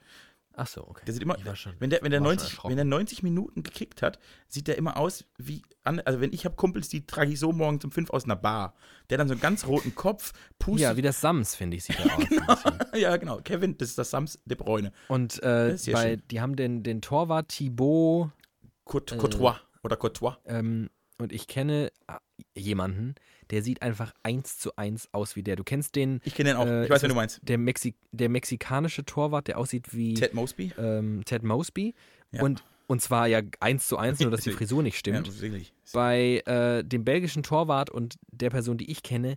[0.55, 1.03] Ach so, okay.
[1.07, 2.71] Der sieht immer, schon- wenn der, wenn, der war schon 90, erschrocken.
[2.71, 6.57] wenn der 90 Minuten gekickt hat, sieht der immer aus wie, also wenn ich habe
[6.57, 8.75] Kumpels, die trage ich so morgens um 5 aus einer Bar.
[9.09, 11.85] Der hat dann so einen ganz roten Kopf, pustet Ja, wie das Sams, finde ich,
[11.85, 12.27] sieht er aus.
[12.29, 12.79] bisschen.
[13.01, 13.39] Ja, genau.
[13.43, 14.93] Kevin, das ist das Sams de Bruyne.
[15.09, 18.31] Und äh, bei, die haben den, den Torwart Thibaut
[18.85, 19.17] Court, Äh.
[19.17, 20.37] Courtois oder Courtois.
[20.47, 22.15] ähm, und ich kenne äh,
[22.59, 23.15] jemanden,
[23.51, 25.57] der sieht einfach eins zu eins aus wie der.
[25.57, 26.67] Du kennst den, Ich kenne den auch.
[26.67, 27.41] äh, ich weiß, wen du meinst.
[27.43, 30.73] der, Mexi der mexikanische Torwart, der aussieht wie Ted Mosby.
[30.79, 31.95] ähm, Ted Mosby.
[32.33, 32.43] Ja.
[32.43, 35.27] Und, und zwar ja eins zu eins, nur dass die Frisur nicht stimmt.
[35.27, 35.73] Ja, wirklich.
[35.93, 39.37] Bei äh, dem belgischen Torwart und der Person, die ich kenne,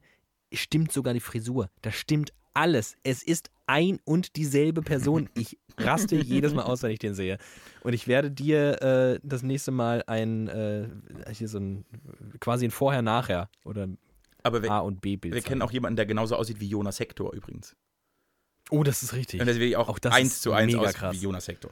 [0.54, 1.70] stimmt sogar die Frisur.
[1.82, 2.96] Da stimmt alles.
[3.04, 5.30] Es ist ein und dieselbe Person.
[5.36, 7.38] Ich raste jedes Mal aus, wenn ich den sehe.
[7.82, 10.88] Und ich werde dir äh, das nächste Mal ein, äh,
[11.32, 11.86] hier so ein,
[12.40, 13.88] quasi ein Vorher-Nachher oder
[14.44, 15.34] Aber wir, A- und B-Bild.
[15.34, 17.76] wir kennen auch jemanden, der genauso aussieht wie Jonas Hector übrigens.
[18.70, 19.42] Oh, das ist richtig.
[19.42, 21.16] Und sieht auch, Auch das eins ist zu eins aus krass.
[21.16, 21.72] wie Jonas Hector.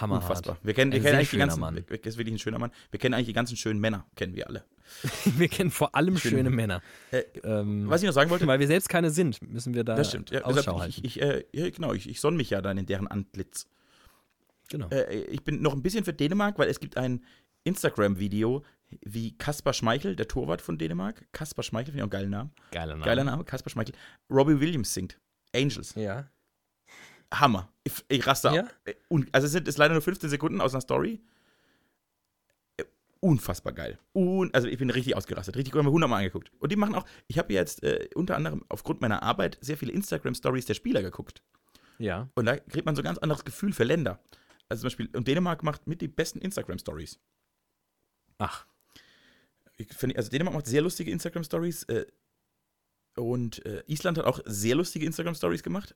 [0.00, 0.22] Hammerhart.
[0.24, 0.56] Unfassbar.
[0.62, 1.74] Wir kennen, wir kennen eigentlich die ganzen, Mann.
[1.76, 2.70] wir- das ist wirklich ein schöner Mann.
[2.90, 4.64] Wir kennen eigentlich die ganzen schönen Männer, kennen wir alle.
[5.36, 6.82] Wir kennen vor allem Schöne- schöne Männer.
[7.12, 9.94] Äh, Ähm, was ich noch sagen wollte, weil wir selbst keine sind, müssen wir da
[9.94, 10.30] das stimmt.
[10.32, 13.06] Ja, Ausschau ich, ich, äh, ja, genau, ich, ich sonne mich ja dann in deren
[13.06, 13.68] Antlitz.
[14.68, 14.88] genau.
[14.90, 17.24] Äh, ich bin noch ein bisschen für Dänemark, weil es gibt ein
[17.62, 18.64] Instagram-Video,
[19.02, 21.24] wie Kaspar Schmeichel, der Torwart von Dänemark.
[21.32, 22.50] Kaspar Schmeichel, finde ich auch einen geilen Namen.
[22.72, 23.04] Geiler Name.
[23.04, 23.94] Geiler Name, Kaspar Schmeichel.
[24.28, 25.20] Robbie Williams singt.
[25.54, 25.94] Angels.
[25.94, 26.28] Ja.
[27.32, 27.72] Hammer.
[27.84, 28.62] Ich, ich raste Ja?
[28.64, 28.74] ab.
[28.84, 28.94] Äh,
[29.32, 31.20] Also es sind ist leider nur 15 Sekunden aus einer Story.
[32.76, 32.84] Äh,
[33.20, 33.98] Unfassbar geil.
[34.14, 35.56] Un also ich bin richtig ausgerastet.
[35.56, 36.50] Richtig gut, haben wir 100 Mal angeguckt.
[36.58, 39.92] Und die machen auch, ich habe jetzt äh, unter anderem aufgrund meiner Arbeit sehr viele
[39.92, 41.42] Instagram-Stories der Spieler geguckt.
[41.98, 42.28] Ja.
[42.34, 44.20] Und da kriegt man so ein ganz anderes Gefühl für Länder.
[44.68, 47.18] Also zum Beispiel, und Dänemark macht mit die besten Instagram-Stories.
[48.38, 48.66] Ach.
[49.76, 51.82] Ich finde, also Dänemark macht sehr lustige Instagram-Stories.
[51.84, 52.06] Äh,
[53.16, 55.94] und äh, Island hat auch sehr lustige Instagram-Stories gemacht.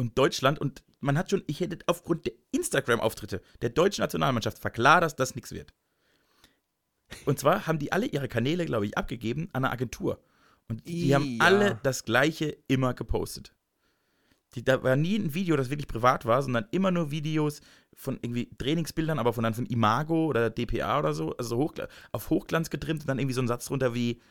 [0.00, 5.02] Und Deutschland, und man hat schon, ich hätte aufgrund der Instagram-Auftritte der deutschen Nationalmannschaft verklar,
[5.02, 5.74] dass das nichts wird.
[7.26, 10.24] Und zwar haben die alle ihre Kanäle, glaube ich, abgegeben an eine Agentur.
[10.68, 11.44] Und die haben Ja.
[11.44, 13.54] alle das Gleiche immer gepostet.
[14.54, 17.60] Die, da war nie ein Video, das wirklich privat war, sondern immer nur Videos,
[17.94, 22.30] von irgendwie Trainingsbildern, aber von dann von Imago oder DPA oder so, also Hochgla auf
[22.30, 24.22] Hochglanz getrimmt und dann irgendwie so ein Satz drunter wie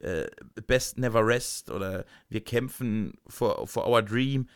[0.00, 0.26] äh,
[0.66, 4.48] Best Never Rest oder wir kämpfen for, for our dream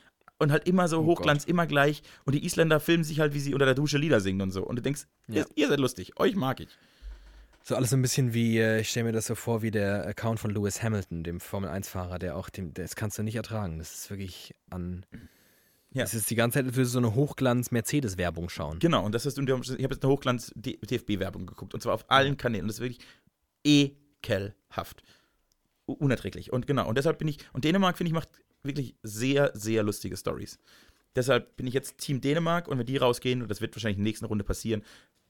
[0.43, 3.41] und halt immer so Oh Hochglanz, immer gleich und die Isländer filmen sich halt, wie
[3.41, 5.45] sie unter der Dusche Lieder singen und so und du denkst, Ja.
[5.55, 6.69] ihr, seid lustig, euch mag ich.
[7.65, 10.05] So alles so ein bisschen wie, äh, ich stelle mir das so vor, wie der
[10.07, 13.79] Account von Lewis Hamilton, dem Formel-1-Fahrer, der auch, dem, das kannst du nicht ertragen.
[13.79, 15.07] Das ist wirklich an.
[15.93, 16.03] Ja.
[16.03, 18.81] Es ist die ganze Zeit, als würdest du so eine Hochglanz-Mercedes-Werbung schauen.
[18.81, 21.75] Genau, und das ist, ich habe jetzt eine Hochglanz-DFB-Werbung geguckt.
[21.75, 22.65] Und zwar auf allen Kanälen.
[22.65, 23.01] Und das ist wirklich
[23.65, 25.05] ekelhaft.
[25.87, 26.53] Unerträglich.
[26.53, 28.29] Und genau, und deshalb bin ich, und Dänemark, finde ich, macht
[28.65, 30.59] wirklich sehr, sehr lustige Stories.
[31.15, 34.05] Deshalb bin ich jetzt Team Dänemark und wenn die rausgehen, und das wird wahrscheinlich in
[34.05, 34.83] der nächsten Runde passieren,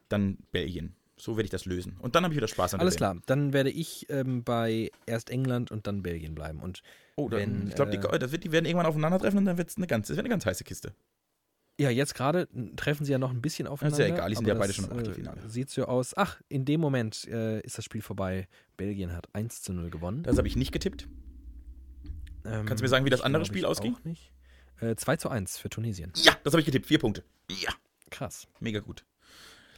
[0.08, 0.94] dann Belgien.
[1.16, 1.96] So werde ich das lösen.
[2.00, 4.90] Und dann habe ich wieder Spaß an der Alles klar, dann werde ich ähm, bei
[5.06, 6.60] erst England und dann Belgien bleiben.
[6.60, 6.82] Und
[7.16, 9.68] Oh, dann, Wenn, ich glaube, die, äh, das die werden irgendwann aufeinandertreffen und dann wird
[9.68, 10.94] es eine ganz, das wird eine ganz heiße Kiste.
[11.78, 14.06] ja, jetzt gerade treffen sie ja noch ein bisschen aufeinander.
[14.06, 15.40] egal, die sind ja beide das, schon im Achtelfinale.
[15.42, 16.16] Äh, sieht so aus.
[16.16, 18.48] Ach, in dem Moment äh, ist das Spiel vorbei.
[18.76, 20.22] Belgien hat 1 zu 0 gewonnen.
[20.22, 21.06] Das habe ich nicht getippt.
[22.44, 23.94] Ähm, Kannst du mir sagen, wie das andere Spiel ausging?
[23.94, 24.32] Auch nicht.
[24.80, 26.12] Äh, 2 zu 1 für Tunesien.
[26.16, 26.86] Ja, das habe ich getippt.
[26.86, 27.22] Vier Punkte.
[27.50, 27.72] Ja,
[28.10, 28.46] Krass.
[28.60, 29.04] mega gut.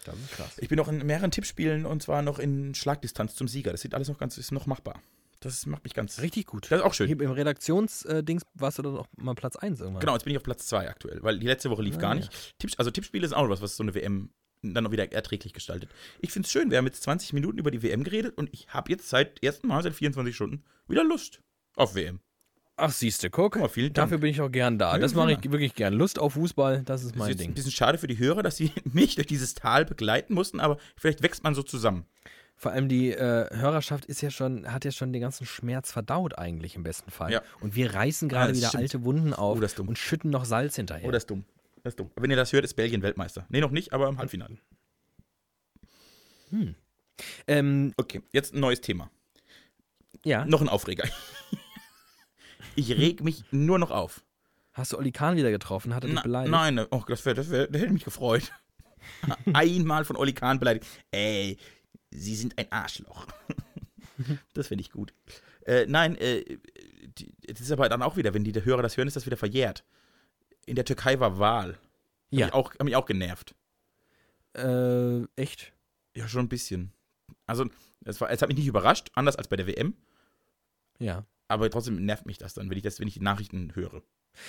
[0.04, 0.58] Das ist krass.
[0.58, 3.72] Ich bin noch in mehreren Tippspielen und zwar noch in Schlagdistanz zum Sieger.
[3.72, 5.00] Das sieht alles noch ganz, ist noch machbar.
[5.40, 6.20] Das macht mich ganz.
[6.20, 6.70] Richtig gut.
[6.70, 7.08] Das ist auch schön.
[7.10, 10.00] Im Redaktionsdings warst du dann auch mal Platz 1 irgendwann.
[10.00, 12.14] Genau, jetzt bin ich auf Platz 2 aktuell, weil die letzte Woche lief Ah, gar
[12.14, 12.20] ja.
[12.20, 12.58] nicht.
[12.58, 14.30] Tipps, also Tippspiele ist auch noch was, was so eine WM
[14.62, 15.90] dann noch wieder erträglich gestaltet.
[16.20, 18.68] Ich finde es schön, wir haben jetzt 20 Minuten über die WM geredet und ich
[18.68, 21.40] habe jetzt seit ersten Mal, seit 24 Stunden, wieder Lust
[21.76, 22.20] auf WM.
[22.76, 23.54] Ach, siehste, guck.
[23.54, 23.94] Dank.
[23.94, 24.92] Dafür bin ich auch gern da.
[24.94, 25.94] Ja, Das mache ich wirklich gern.
[25.94, 27.54] Lust auf Fußball, das ist Das ist mein jetzt ein Ding.
[27.54, 31.22] bisschen schade für die Hörer, dass sie mich durch dieses Tal begleiten mussten, aber vielleicht
[31.22, 32.04] wächst man so zusammen.
[32.56, 36.38] Vor allem die äh, Hörerschaft ist ja schon, hat ja schon den ganzen Schmerz verdaut
[36.38, 37.32] eigentlich im besten Fall.
[37.32, 37.42] Ja.
[37.60, 38.82] Und wir reißen gerade das wieder stimmt.
[38.82, 39.88] alte Wunden auf Oh, ist dumm.
[39.88, 41.08] und schütten noch Salz hinterher.
[41.08, 41.44] Oh, das ist dumm.
[41.82, 42.10] Das ist dumm.
[42.16, 43.44] Wenn ihr das hört, ist Belgien Weltmeister.
[43.50, 44.56] Nee, noch nicht, aber im Halbfinale.
[47.46, 49.10] ähm, Okay, jetzt ein neues Thema.
[50.24, 51.04] ja, Noch ein Aufreger.
[52.76, 54.24] Ich reg mich nur noch auf.
[54.72, 55.94] hast du Oli Kahn wieder getroffen?
[55.94, 56.50] Hat er dich Na, beleidigt?
[56.50, 58.52] nein, oh, das, wär, das, wär, das hätte mich gefreut.
[59.52, 60.86] Einmal von Oli Kahn beleidigt.
[61.10, 61.58] Ey,
[62.10, 63.26] Sie sind ein Arschloch.
[64.54, 65.12] das finde ich gut.
[65.66, 66.58] Äh, nein, äh,
[67.46, 69.84] das ist aber dann auch wieder, wenn die Hörer das hören, ist das wieder verjährt.
[70.66, 71.78] In der Türkei war Wahl.
[72.30, 72.46] Ja.
[72.46, 73.54] Hab ich auch, hat mich auch genervt.
[74.56, 75.72] Äh, echt?
[76.16, 76.92] Ja, schon ein bisschen.
[77.46, 77.66] Also,
[78.04, 79.94] es, war, es hat mich nicht überrascht, anders als bei der WM.
[80.98, 81.24] Ja.
[81.48, 84.02] Aber trotzdem nervt mich das dann, wenn ich, das, wenn ich die Nachrichten höre.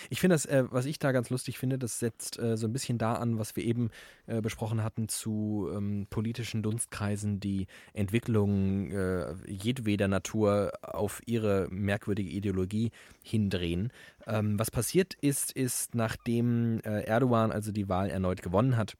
[0.09, 2.73] Ich finde das, äh, was ich da ganz lustig finde, das setzt äh, so ein
[2.73, 3.89] bisschen da an, was wir eben
[4.25, 12.29] äh, besprochen hatten zu ähm, politischen Dunstkreisen, die Entwicklungen äh, jedweder Natur auf ihre merkwürdige
[12.29, 13.91] Ideologie hindrehen.
[14.25, 18.95] Ähm, was passiert ist, ist, nachdem äh, Erdogan also die Wahl erneut gewonnen hat,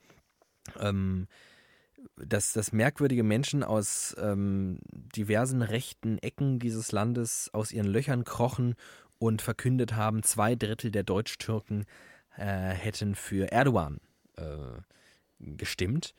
[0.80, 1.28] ähm,
[2.18, 8.76] dass, dass merkwürdige Menschen aus ähm, diversen rechten Ecken dieses Landes aus ihren Löchern krochen
[9.18, 11.86] und verkündet haben, zwei Drittel der Deutsch-Türken
[12.38, 14.00] äh, hätten für Erdogan
[14.38, 14.58] äh,
[15.40, 16.14] gestimmt.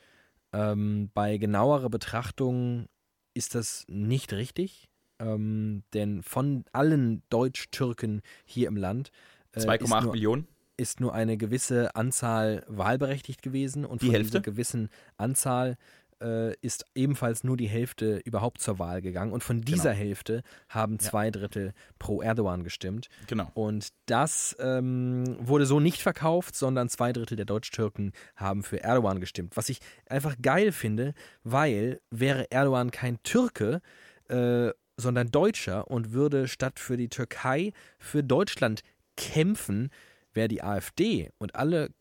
[0.53, 2.87] Ähm, bei genauerer Betrachtung
[3.35, 9.11] ist das nicht richtig, ähm, denn von allen Deutsch-Türken hier im Land
[9.53, 10.49] äh, ist 2,8 nur- Millionen.
[10.77, 14.31] Ist nur eine gewisse Anzahl wahlberechtigt gewesen und Die von Hälfte?
[14.31, 15.77] dieser gewissen Anzahl
[16.23, 20.03] äh, ist ebenfalls nur die Hälfte überhaupt zur Wahl gegangen und von dieser Genau.
[20.05, 23.51] Hälfte haben zwei Drittel pro Erdogan gestimmt Genau.
[23.53, 29.21] und das ähm, wurde so nicht verkauft, sondern zwei Drittel der Deutsch-Türken haben für Erdogan
[29.21, 31.13] gestimmt, was ich einfach geil finde,
[31.45, 33.83] weil wäre Erdogan kein Türke,
[34.29, 38.81] äh, sondern Deutscher und würde statt für die Türkei für Deutschland
[39.19, 39.91] kämpfen,
[40.37, 41.93] wäre die AfD und alle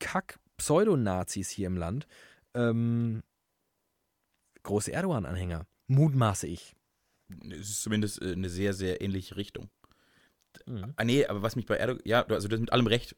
[0.00, 2.06] Kack-Pseudonazis hier im Land
[2.54, 3.22] ähm,
[4.62, 5.66] große Erdogan-Anhänger.
[5.86, 6.74] Mutmaße ich.
[7.50, 9.70] Es ist zumindest äh, eine sehr, sehr ähnliche Richtung.
[10.66, 10.92] Mhm.
[10.96, 13.16] Ah, nee, aber was mich bei Erdogan, ja, du- also das mit allem recht,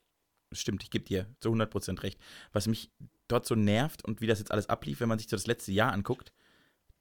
[0.53, 2.21] stimmt, ich gebe dir zu 100% recht.
[2.53, 2.91] Was mich
[3.29, 5.73] dort so nervt und wie das jetzt alles ablief, wenn man sich so das letzte
[5.73, 6.33] Jahr anguckt,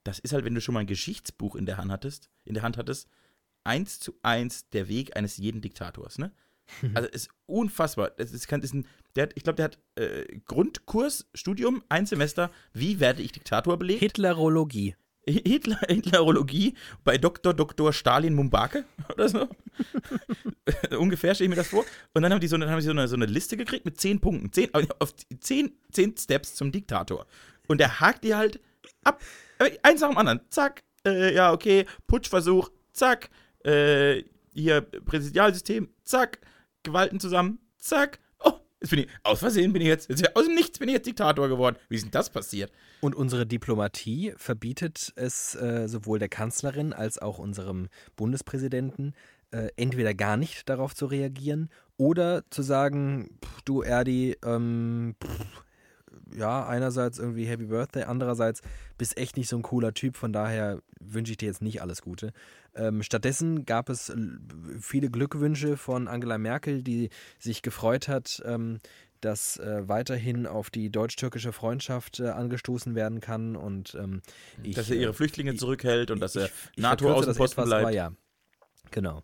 [0.04, 2.64] das ist halt, wenn du schon mal ein Geschichtsbuch in der Hand hattest, in der
[2.64, 3.08] Hand hattest,
[3.64, 6.32] eins zu eins der Weg eines jeden Diktators, ne?
[6.94, 8.12] Also ist unfassbar.
[8.12, 12.06] Das ist, kann, ist ein, der hat, ich glaube, der hat äh, Grundkurs, Studium, ein
[12.06, 14.00] Semester, wie werde ich Diktator belegt?
[14.00, 14.96] Hitlerologie.
[15.28, 17.54] Hitler, Hitlerologie bei Dr.
[17.54, 17.94] Dr.
[17.94, 19.48] Stalin Mumbake oder so.
[20.98, 21.86] Ungefähr stelle ich mir das vor.
[22.14, 24.00] Und dann haben die so eine, haben sie so eine, so eine Liste gekriegt mit
[24.00, 24.52] zehn Punkten.
[24.52, 27.26] Zehn, auf zehn, zehn Steps zum Diktator.
[27.68, 28.60] Und der hakt die halt
[29.04, 29.22] ab.
[29.60, 30.42] Äh, Eins nach dem anderen.
[30.50, 30.84] Zack.
[31.06, 31.86] Äh, ja, okay.
[32.08, 32.70] Putschversuch.
[32.92, 33.30] Zack.
[33.64, 35.90] Äh, hier Präsidialsystem.
[36.04, 36.40] Zack.
[36.84, 37.60] Gewalten zusammen.
[37.78, 38.20] Zack.
[38.40, 40.96] Oh, Jetzt bin ich, aus Versehen bin ich jetzt, jetzt aus dem Nichts bin ich
[40.96, 41.76] jetzt Diktator geworden.
[41.90, 42.72] Wie ist denn das passiert?
[43.02, 49.14] Und unsere Diplomatie verbietet es äh, sowohl der Kanzlerin als auch unserem Bundespräsidenten,
[49.52, 55.64] äh, entweder gar nicht darauf zu reagieren oder zu sagen, pff, du Erdi, ähm, pff,
[56.36, 58.62] ja, einerseits irgendwie Happy Birthday, andererseits
[58.98, 62.02] bist echt nicht so ein cooler Typ, von daher wünsche ich dir jetzt nicht alles
[62.02, 62.32] Gute.
[62.76, 64.12] Ähm, stattdessen gab es
[64.80, 68.80] viele Glückwünsche von Angela Merkel, die sich gefreut hat, ähm,
[69.20, 74.22] dass äh, weiterhin auf die deutsch-türkische Freundschaft äh, angestoßen werden kann und ähm,
[74.64, 77.66] ich, dass er ihre äh, Flüchtlinge ich- zurückhält und dass er ich- ich NATO Außenposten
[77.66, 77.84] bleibt.
[77.86, 78.12] Aber ja,
[78.90, 79.22] genau.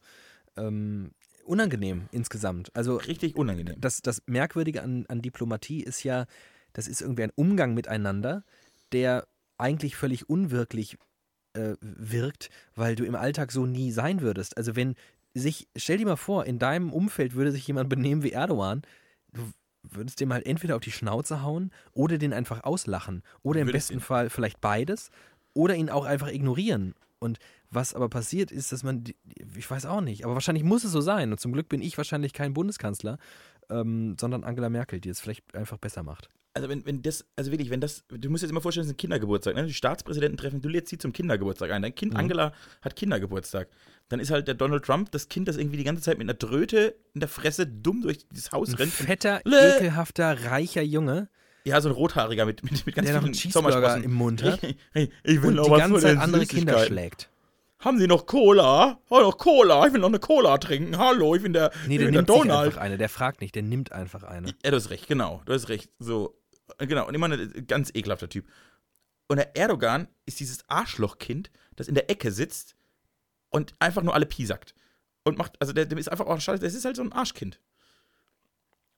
[0.55, 1.11] Ähm,
[1.45, 2.69] unangenehm insgesamt.
[2.75, 3.75] Also Richtig unangenehm.
[3.79, 6.25] das, das Merkwürdige an, an Diplomatie ist ja,
[6.77, 8.43] das ist irgendwie ein Umgang miteinander,
[8.91, 10.99] der eigentlich völlig unwirklich
[11.53, 14.55] äh, wirkt, weil du im Alltag so nie sein würdest.
[14.57, 14.93] Also wenn
[15.33, 18.83] sich, stell dir mal vor, in deinem Umfeld würde sich jemand benehmen wie Erdogan,
[19.33, 23.23] du würdest dem halt entweder auf die Schnauze hauen oder den einfach auslachen.
[23.41, 25.09] Oder im besten Fall vielleicht beides
[25.55, 26.93] oder ihn auch einfach ignorieren.
[27.17, 27.39] Und
[27.71, 29.03] was aber passiert ist, dass man,
[29.55, 31.31] ich weiß auch nicht, aber wahrscheinlich muss es so sein.
[31.31, 33.17] Und zum Glück bin ich wahrscheinlich kein Bundeskanzler,
[33.71, 36.29] ähm, sondern Angela Merkel, die es vielleicht einfach besser macht.
[36.57, 38.91] Also wenn, wenn das, also wirklich, wenn das, du musst dir jetzt immer vorstellen, das
[38.91, 39.65] ist ein Kindergeburtstag, ne?
[39.65, 41.81] Die Staatspräsidenten treffen, du lädst sie zum Kindergeburtstag ein.
[41.81, 42.19] Dein Kind Mhm.
[42.19, 43.67] Angela hat Kindergeburtstag.
[44.09, 46.33] Dann ist halt der Donald Trump das Kind, das irgendwie die ganze Zeit mit einer
[46.33, 48.93] Dröte in der Fresse dumm durch dieses Haus Ein rennt.
[48.93, 51.29] fetter, ekelhafter, reicher Junge,
[51.65, 54.03] Ja, so ein rothaariger mit, mit, mit ganz der noch einen vielen Sommersprossen.
[54.03, 57.29] im Mund hat Ich, ich, ich will und noch die ganze Zeit andere Kinder schlägt.
[57.79, 58.99] Haben Sie noch Cola?
[59.09, 59.85] Oh, noch Cola.
[59.85, 60.97] Ich will noch eine Cola trinken.
[60.97, 62.65] Hallo, ich bin der, Nee, ich der bin der nimmt sich Donald.
[62.67, 64.47] einfach eine, der fragt nicht, der nimmt einfach eine.
[64.63, 65.41] Ja, du hast recht, genau.
[65.45, 65.89] Du hast recht.
[65.99, 66.33] So,
[66.79, 67.07] genau.
[67.07, 68.45] Und immer ein ganz ekelhafter Typ.
[69.27, 72.75] Und der Erdogan ist dieses Arschlochkind, das in der Ecke sitzt
[73.49, 74.73] und einfach nur alle piesackt.
[75.23, 77.59] Und macht, also der, der ist einfach auch schade, das ist halt so ein Arschkind.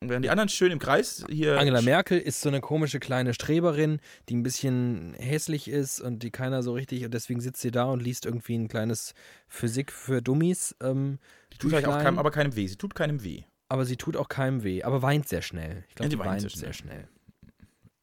[0.02, 1.58] Und während die anderen schön im Kreis hier.
[1.60, 6.32] Angela Merkel ist so eine komische kleine Streberin, die ein bisschen hässlich ist und die
[6.32, 9.14] keiner so richtig, und deswegen sitzt sie da und liest irgendwie ein kleines
[9.50, 10.74] Physik für Dummies.
[10.82, 11.20] Ähm,
[11.52, 12.68] Die tut halt auch keinem, aber keinem weh.
[12.68, 13.44] Sie tut keinem weh.
[13.68, 15.84] aber sie tut auch keinem weh, aber weint sehr schnell.
[15.90, 17.10] Ich glaube, Ja, die die weint, weint sehr sehr schnell.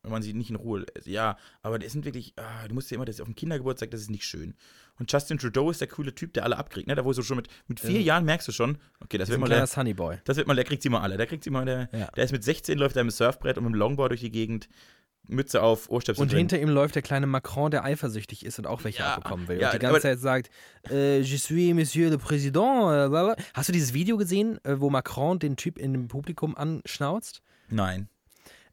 [0.07, 1.09] Wenn man sie nicht in Ruhe lässt.
[1.09, 4.01] Ja, aber das sind wirklich, ah, du musst dir immer, das auf dem Kindergeburtstag, das
[4.03, 4.55] ist nicht schön.
[5.01, 6.95] Und Justin Trudeau ist der coole Typ, der alle abkriegt, ne?
[6.95, 8.15] Da wo du schon mit, mit vier Ja.
[8.15, 10.19] Jahren merkst du schon, okay, das Das wird ein mal kleiner der, Sunnyboy.
[10.25, 11.17] das wird mal, der kriegt sie mal alle.
[11.17, 12.07] Der kriegt sie mal, der, Ja.
[12.15, 14.69] der ist mit 16, läuft er mit Surfbrett und mit dem Longboard durch die Gegend,
[15.29, 16.39] Mütze auf, Ohrstöpsel Und drin.
[16.39, 19.61] hinter ihm läuft der kleine Macron, der eifersüchtig ist und auch welche Ja, abbekommen will.
[19.61, 20.51] ja, und die ganze Zeit sagt,
[20.89, 22.93] äh, je suis Monsieur le Président.
[22.93, 23.43] Äh.
[23.53, 27.43] Hast du dieses Video gesehen, äh, wo Macron den Typ in dem Publikum anschnauzt?
[27.69, 28.09] Nein.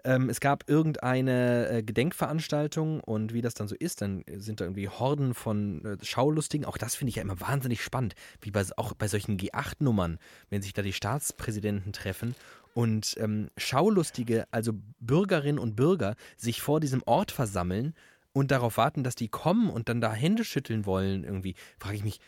[0.06, 4.66] Ähm, es gab irgendeine äh, Gedenkveranstaltung und wie das dann so ist, dann sind da
[4.66, 6.66] irgendwie Horden von äh, Schaulustigen.
[6.66, 10.62] Auch das finde ich ja immer wahnsinnig spannend, wie bei, auch bei solchen G8-Nummern, wenn
[10.62, 12.36] sich da die Staatspräsidenten treffen
[12.74, 17.94] und ähm, Schaulustige, also Bürgerinnen und Bürger, sich vor diesem Ort versammeln
[18.34, 21.24] und darauf warten, dass die kommen und dann da Hände schütteln wollen.
[21.24, 22.20] Irgendwie frage ich mich,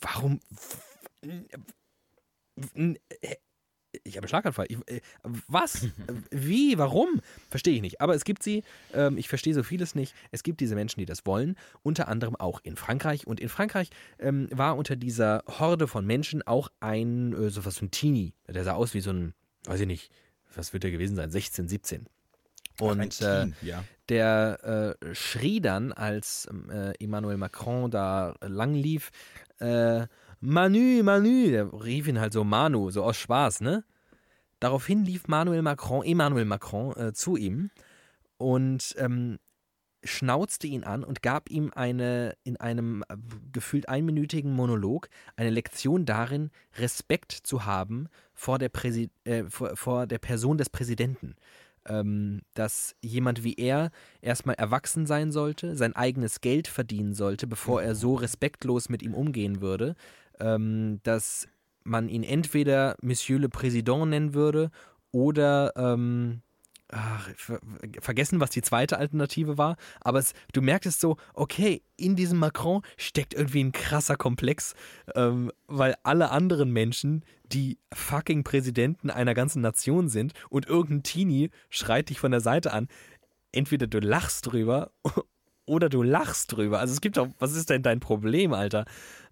[0.00, 0.40] warum.
[4.08, 4.66] Ich habe einen Schlaganfall.
[4.68, 5.86] Ich, äh, was?
[6.30, 6.78] Wie?
[6.78, 7.20] Warum?
[7.50, 8.00] Verstehe ich nicht.
[8.00, 8.64] Aber es gibt sie.
[8.94, 10.14] Ähm, ich verstehe so vieles nicht.
[10.30, 11.56] Es gibt diese Menschen, die das wollen.
[11.82, 13.26] Unter anderem auch in Frankreich.
[13.26, 17.80] Und in Frankreich ähm, war unter dieser Horde von Menschen auch ein, äh, so was,
[17.80, 18.34] ein Teenie.
[18.46, 20.10] Der sah aus wie so ein, weiß ich nicht,
[20.54, 21.30] was wird der gewesen sein?
[21.30, 22.06] 16, 17.
[22.80, 23.84] Und Ein äh, Teen, ja.
[24.08, 29.10] der äh, schrie dann, als äh, Emmanuel Macron da lang lief,
[29.58, 30.06] äh,
[30.40, 33.84] Manu, Manu, der rief ihn halt so Manu, so aus Spaß, ne?
[34.60, 37.70] Daraufhin lief Manuel Macron, Emmanuel Macron äh, zu ihm
[38.38, 39.38] und ähm,
[40.04, 43.16] schnauzte ihn an und gab ihm eine in einem äh,
[43.52, 50.06] gefühlt einminütigen Monolog eine Lektion darin, Respekt zu haben vor der, Präsi äh, vor, vor
[50.06, 51.34] der Person des Präsidenten.
[51.86, 53.90] Ähm, dass jemand wie er
[54.20, 59.14] erstmal erwachsen sein sollte, sein eigenes Geld verdienen sollte, bevor er so respektlos mit ihm
[59.14, 59.94] umgehen würde,
[60.38, 61.48] ähm, dass
[61.84, 64.70] man ihn entweder Monsieur le Président nennen würde
[65.10, 66.42] oder ähm,
[66.88, 67.60] ach, ver
[68.00, 72.82] vergessen, was die zweite Alternative war, aber es, du merktest so, okay, in diesem Macron
[72.96, 74.74] steckt irgendwie ein krasser Komplex,
[75.14, 81.50] ähm, weil alle anderen Menschen, die fucking Präsidenten einer ganzen Nation sind und irgendein Teenie
[81.70, 82.88] schreit dich von der Seite an,
[83.52, 84.90] entweder du lachst drüber
[85.68, 86.80] oder du lachst drüber.
[86.80, 88.84] Also es gibt auch, was ist denn dein Problem, Alter?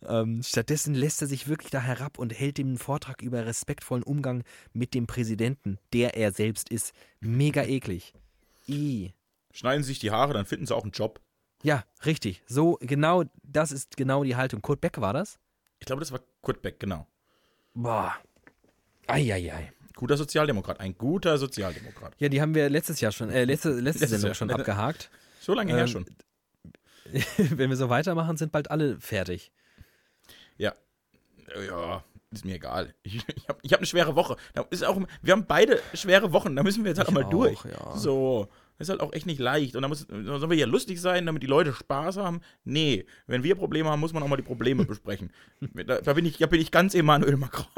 [0.07, 4.03] Ähm, stattdessen lässt er sich wirklich da herab und hält dem einen Vortrag über respektvollen
[4.05, 6.93] Umgang mit dem Präsidenten, der er selbst ist.
[7.21, 8.13] Mega eklig.
[8.69, 9.13] I.
[9.53, 11.21] Schneiden sie sich die Haare, dann finden sie auch einen Job.
[11.63, 12.43] Ja, richtig.
[12.47, 14.61] So, genau, das ist genau die Haltung.
[14.63, 15.39] Kurt Beck war das?
[15.79, 17.07] Ich glaube, das war Kurt Beck, genau.
[17.75, 18.15] Boah.
[19.07, 19.73] Eieiei.
[19.95, 22.15] Guter Sozialdemokrat, ein guter Sozialdemokrat.
[22.19, 24.35] Ja, die haben wir letztes Jahr schon, äh, letzte, letzte Letztes Sendung Jahr.
[24.35, 25.11] schon abgehakt.
[25.47, 26.07] So lange her Ähm, schon.
[27.57, 29.53] Wenn wir so weitermachen, sind bald alle fertig.
[30.59, 30.75] Ja.
[31.69, 32.93] Ja, ist mir egal.
[33.05, 34.37] Ich, ich habe ich hab eine schwere Woche.
[34.55, 37.23] Da ist auch, wir haben beide schwere Wochen, da müssen wir jetzt halt Ich auch
[37.23, 37.65] mal durch.
[37.65, 37.97] ja.
[37.97, 38.49] So.
[38.77, 39.77] Das ist halt auch echt nicht leicht.
[39.77, 42.41] Und da muss, sollen wir hier lustig sein, damit die Leute Spaß haben?
[42.65, 43.07] Nee.
[43.29, 45.31] Wenn wir Probleme haben, muss man auch mal die Probleme besprechen.
[45.61, 47.67] Da, da, bin ich, da bin ich ganz Emmanuel Macron.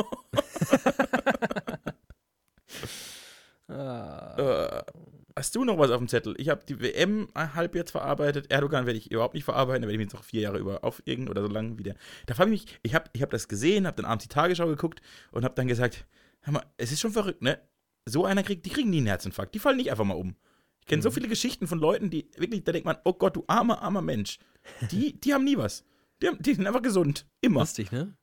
[3.71, 4.08] Ah.
[5.39, 6.35] Hast du noch was auf dem Zettel?
[6.37, 8.51] Ich habe die WM halb jetzt verarbeitet.
[8.51, 9.83] Erdogan werde ich überhaupt nicht verarbeiten.
[9.83, 11.95] Da werde ich mich jetzt noch vier Jahre über aufregen oder so lange wie der.
[12.27, 14.67] Da frage ich mich, ich habe ich hab das gesehen, habe dann abends die Tagesschau
[14.67, 16.09] geguckt und habe dann gesagt,
[16.41, 17.61] hör mal, es ist schon verrückt, ne?
[18.05, 19.55] So einer kriegt, die kriegen nie einen Herzinfarkt.
[19.55, 20.35] Die fallen nicht einfach mal um.
[20.81, 23.45] Ich kenne so viele Geschichten von Leuten, die wirklich, da denkt man, oh Gott, du
[23.47, 24.41] armer, armer Mensch.
[24.91, 25.85] Die, die haben nie was.
[26.21, 27.27] Die, haben, die sind einfach gesund.
[27.43, 27.61] Immer.
[27.61, 28.17] Lustig, ne?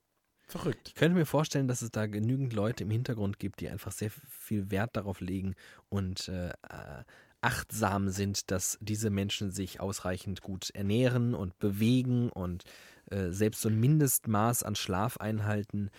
[0.48, 0.89] Verrückt.
[0.89, 4.12] Ich könnte mir vorstellen, dass es da genügend Leute im Hintergrund gibt, die einfach sehr
[4.12, 5.56] viel Wert darauf legen
[5.89, 7.04] und äh, äh,
[7.41, 12.64] achtsam sind, dass diese Menschen sich ausreichend gut ernähren und bewegen und
[13.12, 15.89] äh, selbst so ein Mindestmaß an Schlaf einhalten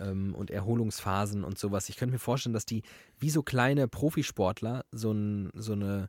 [0.00, 1.88] ähm, und Erholungsphasen und sowas.
[1.88, 2.82] Ich könnte mir vorstellen, dass die
[3.18, 6.08] wie so kleine Profisportler so, ein, so, eine,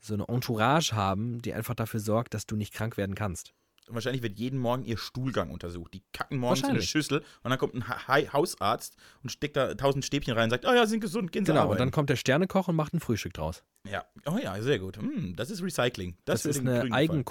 [0.00, 3.52] so eine Entourage haben, die einfach dafür sorgt, dass du nicht krank werden kannst.
[3.88, 5.94] Und wahrscheinlich wird jeden Morgen ihr Stuhlgang untersucht.
[5.94, 6.82] Die kacken morgens in eine.
[6.82, 10.66] Schüssel und dann kommt ein ha Hausarzt und steckt da tausend Stäbchen rein und sagt,
[10.66, 11.78] oh ja, sind gesund, gehen Sie Genau, und arbeiten.
[11.80, 13.62] dann kommt der Sternekoch und macht ein Frühstück draus.
[13.88, 14.96] ja, oh ja, sehr gut.
[14.96, 16.16] Hm, das ist Recycling.
[16.24, 17.24] Das, Das, ist eine Grünen gefallen.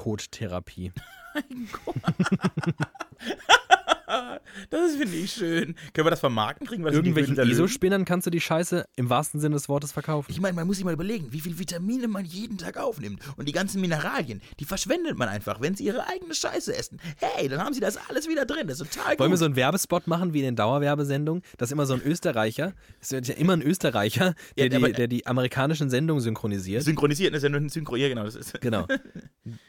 [4.69, 5.75] Das finde ich schön.
[5.93, 6.67] Können wir das vermarkten?
[6.67, 7.37] Kriegen wir das Irgendwelchen?
[7.37, 10.31] ESO-Spinnern kannst du die Scheiße im wahrsten Sinne des Wortes verkaufen.
[10.31, 13.19] Ich meine, man muss sich mal überlegen, wie viel Vitamine man jeden Tag aufnimmt.
[13.37, 16.99] Und die ganzen Mineralien, die verschwendet man einfach, wenn sie ihre eigene Scheiße essen.
[17.17, 18.67] Hey, dann haben sie das alles wieder drin.
[18.67, 19.19] Das ist total gut.
[19.19, 21.43] Wollen wir so einen Werbespot machen wie in den Dauerwerbesendungen?
[21.57, 24.87] Das ist immer so ein Österreicher, es wird ja immer ein Österreicher, der, Ja, aber-
[24.87, 26.83] die, der die amerikanischen Sendungen synchronisiert.
[26.83, 27.95] Synchronisiert, das ist ja nur ein Synchro.
[27.95, 28.23] Ja, genau.
[28.23, 28.59] Das ist.
[28.61, 28.87] Genau.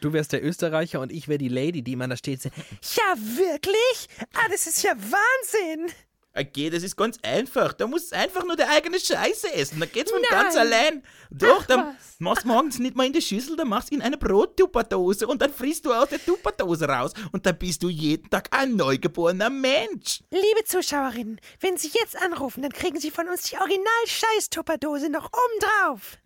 [0.00, 2.40] Du wärst der Österreicher und ich wäre die Lady, die immer da steht.
[2.40, 4.08] so, Ja, wirklich?
[4.34, 5.92] Ah, das ist ja Wahnsinn.
[6.38, 7.72] Okay, das ist ganz einfach.
[7.72, 9.80] Da musst du einfach nur die eigene Scheiße essen.
[9.80, 10.30] Da geht's von Nein.
[10.30, 11.02] ganz allein.
[11.30, 11.94] Doch, Ach, dann was.
[12.18, 15.40] machst du morgens nicht mal in die Schüssel, dann machst du in eine Brottupperdose und
[15.40, 19.48] dann frisst du aus der Tupperdose raus und dann bist du jeden Tag ein neugeborener
[19.48, 20.22] Mensch.
[20.30, 26.18] Liebe Zuschauerinnen, wenn Sie jetzt anrufen, dann kriegen Sie von uns die Original-Scheiß-Tupperdose noch obendrauf.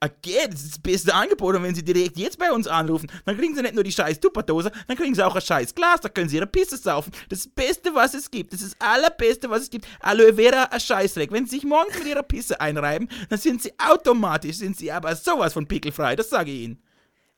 [0.00, 3.36] Okay, das ist das beste Angebot und wenn Sie direkt jetzt bei uns anrufen, dann
[3.36, 6.08] kriegen Sie nicht nur die scheiß Tupperdose, dann kriegen Sie auch ein scheiß Glas, da
[6.08, 7.12] können Sie Ihre Pisse saufen.
[7.28, 9.86] Das Beste, was es gibt, das ist das allerbeste, was es gibt.
[10.00, 11.32] Aloe Vera, ein Scheißdreck.
[11.32, 15.16] Wenn Sie sich morgens mit Ihrer Pisse einreiben, dann sind Sie automatisch, sind Sie aber
[15.16, 16.82] sowas von pickelfrei, das sage ich Ihnen.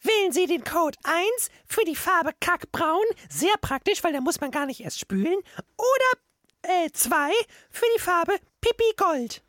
[0.02, 1.26] Wählen Sie den Code 1
[1.66, 5.38] für die Farbe Kackbraun, sehr praktisch, weil da muss man gar nicht erst spülen,
[5.78, 7.32] oder äh, 2
[7.70, 9.42] für die Farbe Pipi Gold.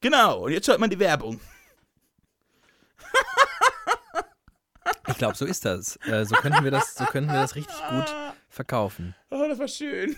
[0.00, 1.40] Genau, und jetzt schaut man die Werbung.
[5.08, 5.96] Ich glaube, so ist das.
[6.06, 8.14] Äh, so könnten wir das, so könnten wir das richtig gut
[8.48, 9.14] verkaufen.
[9.30, 10.16] Oh, das war schön.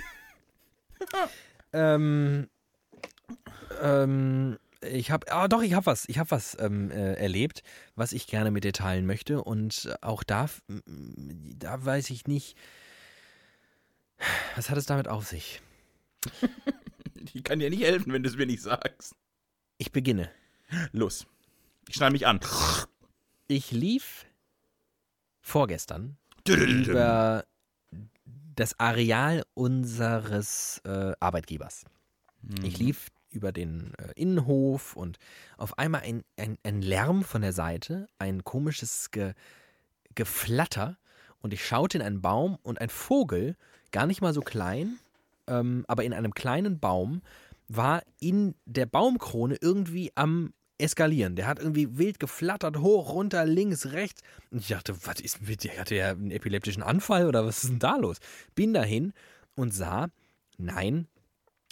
[1.72, 2.48] Ähm,
[3.80, 7.62] ähm, ich habe, ah doch, ich habe was, ich habe was ähm, äh, erlebt,
[7.94, 10.48] was ich gerne mit dir teilen möchte und auch da,
[10.86, 12.56] da weiß ich nicht,
[14.56, 15.60] was hat es damit auf sich?
[17.34, 19.14] Ich kann dir nicht helfen, wenn du es mir nicht sagst.
[19.78, 20.28] Ich beginne.
[20.90, 21.24] Los.
[21.88, 22.40] Ich schnall mich an.
[23.48, 24.26] Ich lief
[25.40, 26.16] vorgestern
[26.46, 27.44] über
[28.54, 31.84] das Areal unseres äh, Arbeitgebers.
[32.62, 35.18] Ich lief über den äh, Innenhof und
[35.56, 39.34] auf einmal ein, ein, ein Lärm von der Seite, ein komisches Ge,
[40.14, 40.98] Geflatter
[41.40, 43.56] und ich schaute in einen Baum und ein Vogel,
[43.90, 44.98] gar nicht mal so klein,
[45.46, 47.22] ähm, aber in einem kleinen Baum,
[47.68, 50.52] war in der Baumkrone irgendwie am
[50.82, 51.36] eskalieren.
[51.36, 54.22] Der hat irgendwie wild geflattert, hoch, runter, links, rechts.
[54.50, 55.78] Und ich dachte, was ist mit dir?
[55.78, 58.18] Hat der einen epileptischen Anfall oder was ist denn da los?
[58.54, 59.12] Bin dahin
[59.54, 60.08] und sah,
[60.58, 61.06] nein,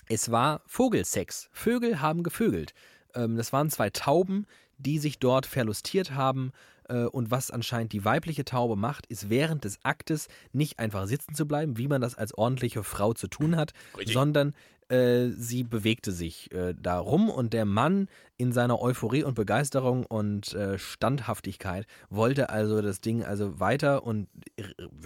[0.09, 1.49] es war Vogelsex.
[1.53, 2.73] Vögel haben gevögelt.
[3.15, 4.47] Ähm, das waren zwei Tauben,
[4.79, 6.53] die sich dort verlustiert haben.
[6.89, 11.35] Äh, und was anscheinend die weibliche Taube macht, ist während des Aktes nicht einfach sitzen
[11.35, 14.15] zu bleiben, wie man das als ordentliche Frau zu tun hat, Richtig.
[14.15, 14.55] sondern
[14.91, 20.05] äh, sie bewegte sich äh, da rum und der Mann in seiner Euphorie und Begeisterung
[20.05, 24.29] und äh, Standhaftigkeit wollte also das Ding also weiter und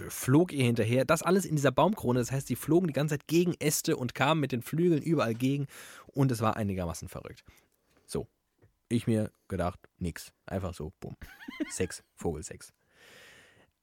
[0.09, 1.05] flog ihr hinterher.
[1.05, 4.15] Das alles in dieser Baumkrone, das heißt, sie flogen die ganze Zeit gegen Äste und
[4.15, 5.67] kamen mit den Flügeln überall gegen
[6.07, 7.43] und es war einigermaßen verrückt.
[8.07, 8.27] So,
[8.89, 10.33] ich mir gedacht, nix.
[10.47, 11.15] Einfach so, bumm.
[11.69, 12.73] Sex, Vogelsex.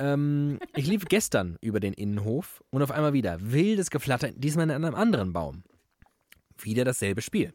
[0.00, 4.72] Ähm, ich lief gestern über den Innenhof und auf einmal wieder wildes Geflatter, diesmal in
[4.72, 5.62] einem anderen Baum.
[6.64, 7.52] Wieder dasselbe Spiel.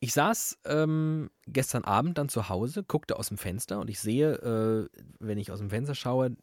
[0.00, 4.32] Ich saß ähm, gestern Abend dann zu Hause, guckte aus dem Fenster und ich sehe,
[4.32, 4.88] äh,
[5.20, 6.36] wenn ich aus dem Fenster schaue,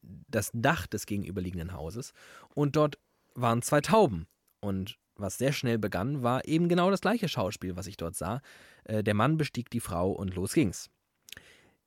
[0.00, 2.12] das Dach des gegenüberliegenden Hauses
[2.54, 2.98] und dort
[3.34, 4.26] waren zwei Tauben.
[4.60, 8.40] Und was sehr schnell begann, war eben genau das gleiche Schauspiel, was ich dort sah.
[8.84, 10.90] Äh, der Mann bestieg die Frau und los ging's.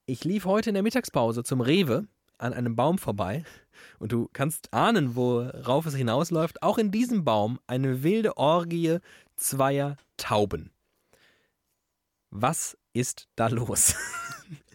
[0.06, 2.08] Ich lief heute in der Mittagspause zum Rewe
[2.38, 3.44] an einem Baum vorbei
[4.00, 6.62] und du kannst ahnen, worauf es hinausläuft.
[6.64, 9.00] Auch in diesem Baum eine wilde Orgie
[9.36, 10.72] zweier Tauben.
[12.30, 13.96] Was ist da los?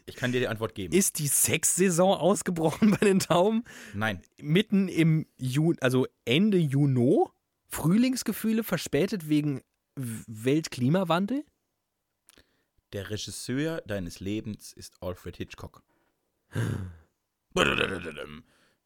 [0.05, 0.93] Ich kann dir die Antwort geben.
[0.93, 3.63] Ist die Sexsaison ausgebrochen bei den Tauben?
[3.95, 4.21] Nein.
[4.37, 7.25] Mitten im Juni, also Ende Juni?
[7.69, 9.63] Frühlingsgefühle verspätet wegen
[9.95, 11.45] Weltklimawandel?
[12.93, 15.83] Der Regisseur deines Lebens ist Alfred Hitchcock.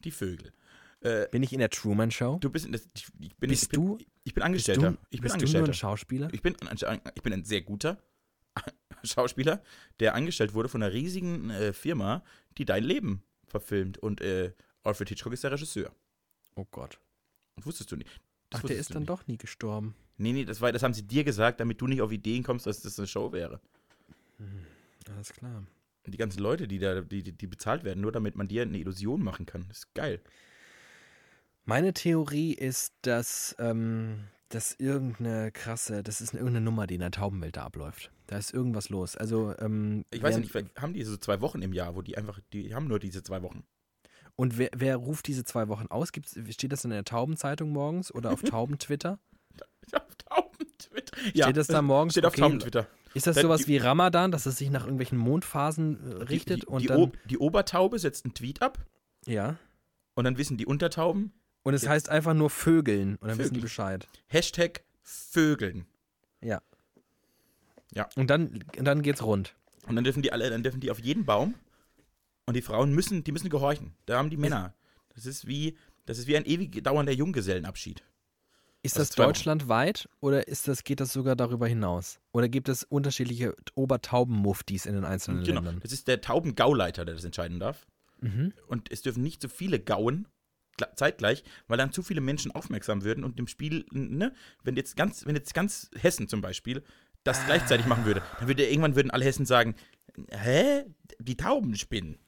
[0.05, 0.53] Die Vögel.
[1.01, 2.39] Äh, Bin ich in der Truman Show?
[2.41, 4.93] du bist in das, ich, bin, Bist ich bin, du- Ich bin Angestellter.
[4.93, 5.71] du, ich bin bist du nur Angestellter.
[5.71, 6.29] ein Schauspieler?
[6.33, 7.99] Ich bin, ein, ich bin ein sehr guter
[9.05, 9.62] Schauspieler,
[10.01, 12.25] der angestellt wurde von einer riesigen äh, Firma,
[12.59, 13.99] die dein Leben verfilmt.
[13.99, 14.53] Und äh,
[14.83, 15.93] Alfred Hitchcock ist der Regisseur.
[16.55, 16.99] Oh Gott.
[17.57, 18.11] Und wusstest du nicht.
[18.51, 19.11] Das Ach, der ist dann nicht.
[19.11, 19.95] doch nie gestorben.
[20.17, 22.67] Nee, nee, das, war, das haben sie dir gesagt, damit du nicht auf Ideen kommst,
[22.67, 23.61] dass das eine Show wäre.
[25.14, 25.64] Alles klar.
[26.07, 29.23] Die ganzen Leute, die da, die, die- bezahlt werden, nur damit man dir eine Illusion
[29.23, 29.65] machen kann.
[29.69, 30.21] Das ist geil.
[31.65, 37.11] Meine Theorie ist, dass, ähm, dass irgendeine krasse, das ist irgendeine Nummer, die in der
[37.11, 38.13] Taubenwelt da abläuft.
[38.29, 39.17] Da ist irgendwas los.
[39.17, 42.39] Also, ähm, Ich weiß nicht, haben die so zwei Wochen im Jahr, wo die einfach,
[42.53, 43.65] die haben nur diese zwei Wochen.
[44.37, 46.13] Und wer, wer ruft diese zwei Wochen aus?
[46.13, 49.19] Gibt's, steht das in der Taubenzeitung morgens oder auf Tauben-Twitter?
[49.93, 51.17] Auf Tauben-Twitter.
[51.31, 52.13] Steht das da morgens?
[52.13, 52.43] Steht auf Okay.
[52.43, 52.87] Tauben-Twitter.
[53.17, 56.57] Ist das Dann sowas die- wie Ramadan, dass es sich nach irgendwelchen Mondphasen äh, richtet?
[56.59, 58.79] Die, die, und die, dann, Ob die Obertaube setzt einen Tweet ab
[59.27, 59.57] ja.
[60.14, 63.55] und dann wissen die Untertauben, Und es Jetzt- heißt einfach nur Vögeln und dann wissen
[63.55, 63.61] die.
[63.61, 64.07] Bescheid.
[64.29, 65.87] Hashtag Vögeln.
[66.43, 66.61] Ja.
[67.95, 68.09] Ja.
[68.17, 69.55] Und dann, und dann geht's rund.
[69.89, 71.55] Und dann dürfen die alle, dann dürfen die auf jeden Baum
[72.45, 73.95] und die Frauen müssen, die müssen gehorchen.
[74.07, 74.75] Da haben die Männer.
[75.14, 78.03] Das ist wie, das ist wie ein ewig dauernder Junggesellenabschied.
[78.87, 79.26] Ist Das das Wochen.
[79.28, 82.18] deutschlandweit oder ist das, geht das sogar darüber hinaus?
[82.32, 85.61] Oder gibt es unterschiedliche Obertaubenmuftis in den einzelnen Genau.
[85.61, 85.80] Ländern?
[85.82, 87.87] Das ist der Taubengauleiter, der das entscheiden darf.
[88.20, 88.53] Mhm.
[88.68, 90.28] Und es dürfen nicht so viele gauen
[90.95, 95.24] zeitgleich, weil dann zu viele Menschen aufmerksam würden und im Spiel, ne, wenn jetzt ganz,
[95.24, 96.82] wenn jetzt ganz Hessen zum Beispiel
[97.24, 99.74] das gleichzeitig machen würde, dann würde irgendwann würden alle Hessen sagen,
[100.30, 100.84] hä,
[101.18, 102.18] die Tauben spinnen.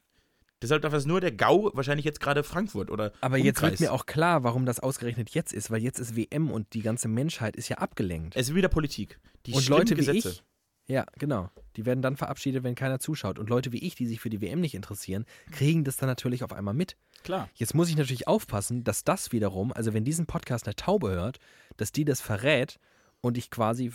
[0.61, 3.81] Deshalb darf das nur der Gau, wahrscheinlich jetzt gerade Frankfurt oder Aber jetzt wird Umkreis.
[3.81, 7.07] mir auch klar, warum das ausgerechnet jetzt ist, weil jetzt ist WM und die ganze
[7.09, 8.35] Menschheit ist ja abgelenkt.
[8.35, 9.21] Es ist wieder Politik.
[9.47, 10.31] Die und Leute wie Gesetze.
[10.31, 10.43] ich,
[10.87, 13.39] ja, genau, die werden dann verabschiedet, wenn keiner zuschaut.
[13.39, 16.43] Und Leute wie ich, die sich für die WM nicht interessieren, kriegen das dann natürlich
[16.43, 16.97] auf einmal mit.
[17.23, 17.49] Klar.
[17.55, 21.39] Jetzt muss ich natürlich aufpassen, dass das wiederum, also wenn diesen Podcast eine Taube hört,
[21.77, 22.81] dass die das verrät
[23.21, 23.93] und ich quasi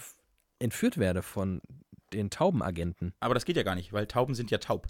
[0.59, 1.61] entführt werde von
[2.13, 3.13] den Taubenagenten.
[3.19, 4.87] Aber das geht ja gar nicht, weil Tauben sind ja taub.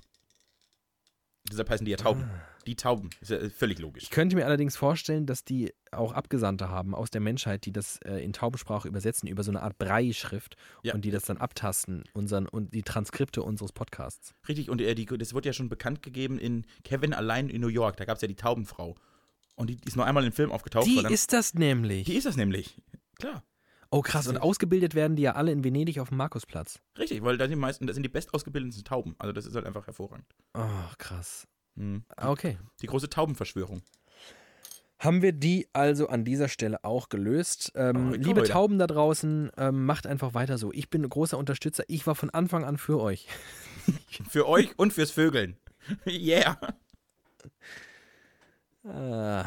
[1.49, 2.23] Deshalb heißen die ja Tauben.
[2.23, 2.47] Ah.
[2.65, 3.09] Die Tauben.
[3.19, 4.03] Ist ja äh, völlig logisch.
[4.03, 7.97] Ich könnte mir allerdings vorstellen, dass die auch Abgesandte haben aus der Menschheit, die das
[8.05, 10.93] äh, in Taubensprache übersetzen über so eine Art Brei-Schrift Ja.
[10.93, 14.33] und die das dann abtasten unseren, und die Transkripte unseres Podcasts.
[14.47, 17.67] Richtig, und äh, die, das wurde ja schon bekannt gegeben in Kevin allein in New
[17.67, 17.97] York.
[17.97, 18.95] Da gab es ja die Taubenfrau.
[19.55, 20.87] Und die, die ist nur einmal im Film aufgetaucht.
[20.87, 22.05] Die dann, ist das nämlich.
[22.05, 22.81] die ist das nämlich.
[23.19, 23.43] Klar.
[23.93, 26.79] Oh krass, und ausgebildet werden die ja alle in Venedig auf dem Markusplatz.
[26.97, 29.15] Richtig, weil da sind die meisten, das sind die bestausgebildeten Tauben.
[29.19, 30.25] Also das ist halt einfach hervorragend.
[30.53, 30.61] Oh,
[30.97, 31.47] krass.
[31.75, 32.03] Mhm.
[32.17, 32.57] Ah, Okay.
[32.81, 33.81] Die große Taubenverschwörung.
[34.99, 37.73] Haben wir die also an dieser Stelle auch gelöst.
[37.75, 38.43] Ähm, Oh, liebe.
[38.43, 40.71] Tauben da draußen, ähm, macht einfach weiter so.
[40.71, 41.83] Ich bin ein großer Unterstützer.
[41.87, 43.27] Ich war von Anfang an für euch.
[44.29, 45.57] Für euch und fürs Vögeln.
[46.07, 46.57] yeah.
[48.85, 49.45] Ah,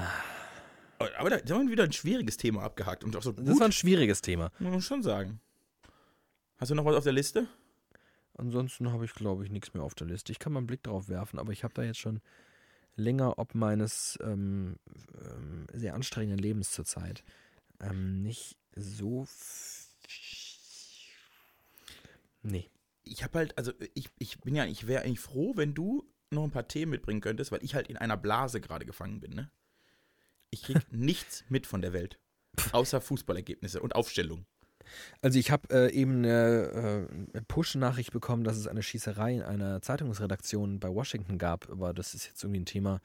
[0.98, 3.04] Aber da haben wir wieder ein schwieriges Thema abgehakt.
[3.04, 4.50] Und auch so das gut, war ein schwieriges Thema.
[4.58, 5.40] muss man schon sagen.
[6.58, 7.46] Hast du noch was auf der Liste?
[8.34, 10.32] Ansonsten habe ich, glaube ich, nichts mehr auf der Liste.
[10.32, 12.20] Ich kann mal einen Blick drauf werfen, aber ich habe da jetzt schon
[12.96, 14.76] länger ob meines ähm,
[15.20, 17.22] ähm, sehr anstrengenden Lebens zurzeit
[17.80, 19.26] ähm, nicht so.
[22.42, 22.70] Nee.
[23.04, 26.44] Ich habe halt, also ich, ich bin ja, ich wäre eigentlich froh, wenn du noch
[26.44, 29.50] ein paar Themen mitbringen könntest, weil ich halt in einer Blase gerade gefangen bin, ne?
[30.56, 32.18] Ich krieg nichts mit von der Welt.
[32.72, 34.46] Außer Fußballergebnisse und Aufstellung.
[35.20, 39.82] Also ich habe äh, eben eine äh, Push-Nachricht bekommen, dass es eine Schießerei in einer
[39.82, 43.00] Zeitungsredaktion bei Washington gab, aber das ist jetzt irgendwie ein Thema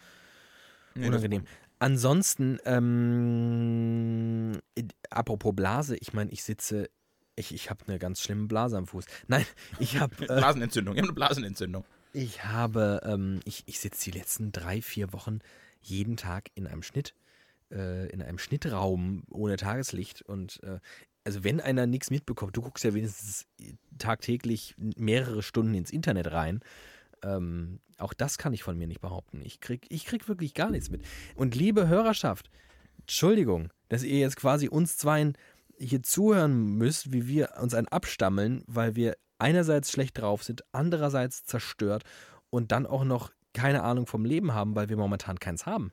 [0.95, 1.43] Nee, unangenehm.
[1.79, 6.89] Ansonsten, ähm, äh, apropos Blase, ich meine, ich sitze,
[7.35, 9.05] ich, ich habe eine ganz schlimme Blase am Fuß.
[9.27, 9.45] Nein,
[9.79, 10.95] ich habe äh, Blasenentzündung.
[10.95, 11.83] Wir haben eine Blasenentzündung.
[12.13, 15.39] ich habe, ähm, ich, ich sitze die letzten drei, vier Wochen
[15.81, 17.15] jeden Tag in einem Schnitt,
[17.71, 20.79] äh, in einem Schnittraum ohne Tageslicht und äh,
[21.23, 23.45] also wenn einer nichts mitbekommt, du guckst ja wenigstens
[23.99, 26.61] tagtäglich mehrere Stunden ins Internet rein.
[27.23, 29.41] Ähm, auch das kann ich von mir nicht behaupten.
[29.43, 31.03] Ich krieg, ich krieg wirklich gar nichts mit.
[31.35, 32.49] Und liebe Hörerschaft,
[33.01, 35.37] Entschuldigung, dass ihr jetzt quasi uns zweien
[35.77, 41.43] hier zuhören müsst, wie wir uns ein abstammeln, weil wir einerseits schlecht drauf sind, andererseits
[41.43, 42.03] zerstört
[42.49, 45.91] und dann auch noch keine Ahnung vom Leben haben, weil wir momentan keins haben.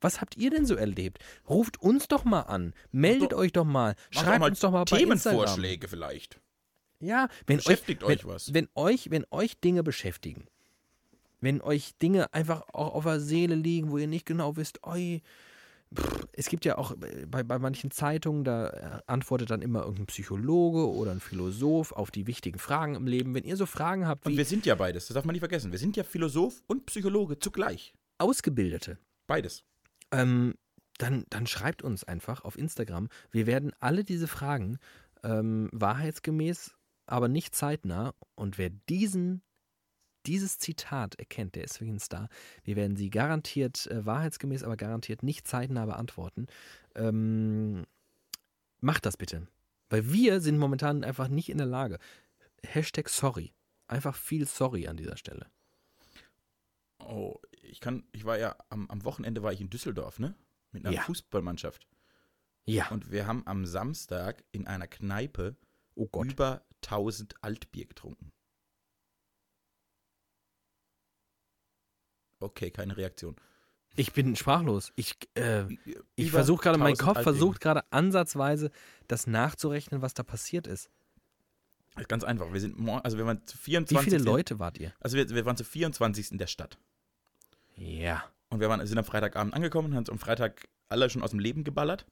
[0.00, 1.18] Was habt ihr denn so erlebt?
[1.48, 2.74] Ruft uns doch mal an.
[2.92, 3.94] Meldet doch- euch doch mal.
[4.10, 4.98] Schreibt mal uns doch mal bei.
[4.98, 6.40] Themenvorschläge vielleicht.
[7.00, 8.54] Ja, wenn Beschäftigt euch, euch wenn, was.
[8.54, 10.46] Wenn euch, wenn euch Dinge beschäftigen,
[11.40, 15.20] wenn euch Dinge einfach auch auf der Seele liegen, wo ihr nicht genau wisst, oi,
[15.94, 16.94] pff, es gibt ja auch
[17.28, 22.10] bei, bei manchen Zeitungen, da äh, antwortet dann immer irgendein Psychologe oder ein Philosoph auf
[22.10, 23.34] die wichtigen Fragen im Leben.
[23.34, 25.42] Wenn ihr so Fragen habt Und wie wir sind ja beides, das darf man nicht
[25.42, 25.72] vergessen.
[25.72, 27.92] Wir sind ja Philosoph und Psychologe zugleich.
[28.18, 29.64] Ausgebildete, Beides.
[30.16, 30.54] Ähm,
[30.98, 33.08] dann, dann schreibt uns einfach auf Instagram.
[33.30, 34.78] Wir werden alle diese Fragen
[35.22, 36.74] ähm, wahrheitsgemäß,
[37.06, 38.14] aber nicht zeitnah.
[38.34, 39.42] Und wer diesen,
[40.24, 42.28] dieses Zitat erkennt, der ist wirklich ein Star.
[42.64, 46.46] Wir werden sie garantiert äh, wahrheitsgemäß, aber garantiert nicht zeitnah beantworten.
[46.94, 47.84] Ähm,
[48.80, 49.46] macht das bitte.
[49.90, 51.98] Weil wir sind momentan einfach nicht in der Lage.
[52.64, 53.52] Hashtag sorry.
[53.86, 55.46] Einfach viel sorry an dieser Stelle.
[56.98, 60.34] Oh, ich kann, ich war ja am, am Wochenende war ich in Düsseldorf, ne?
[60.72, 61.02] Mit einer Ja.
[61.02, 61.86] Fußballmannschaft.
[62.64, 62.88] Ja.
[62.90, 65.56] Und wir haben am Samstag in einer Kneipe
[65.94, 68.32] oh über 1000 Altbier getrunken.
[72.40, 73.36] Okay, keine Reaktion.
[73.96, 74.92] Ich bin sprachlos.
[74.94, 75.64] Ich, äh,
[76.16, 77.32] ich versuche gerade, mein 1000 Kopf Altbier.
[77.32, 78.70] versucht gerade ansatzweise
[79.08, 80.90] das nachzurechnen, was da passiert ist.
[82.08, 82.52] Ganz einfach.
[82.52, 84.04] Wir sind also wir waren zu Wie 24.
[84.04, 84.92] viele Leute wart ihr?
[85.00, 86.32] Also wir, wir waren zu 24.
[86.32, 86.78] in der Stadt.
[87.76, 88.24] Ja.
[88.48, 91.30] Und wir waren, sind am Freitagabend angekommen und haben uns am Freitag alle schon aus
[91.30, 92.06] dem Leben geballert.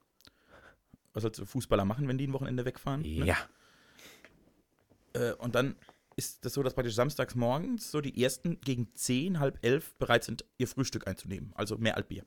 [1.12, 3.02] Was halt so Fußballer machen, wenn die ein Wochenende wegfahren.
[3.02, 3.26] ne?
[3.26, 3.36] Ja.
[5.12, 5.76] Äh, und dann
[6.16, 10.24] ist das so, dass praktisch samstags morgens so die ersten gegen 10, halb elf bereit
[10.24, 11.52] sind, ihr Frühstück einzunehmen.
[11.54, 12.24] Also mehr Altbier.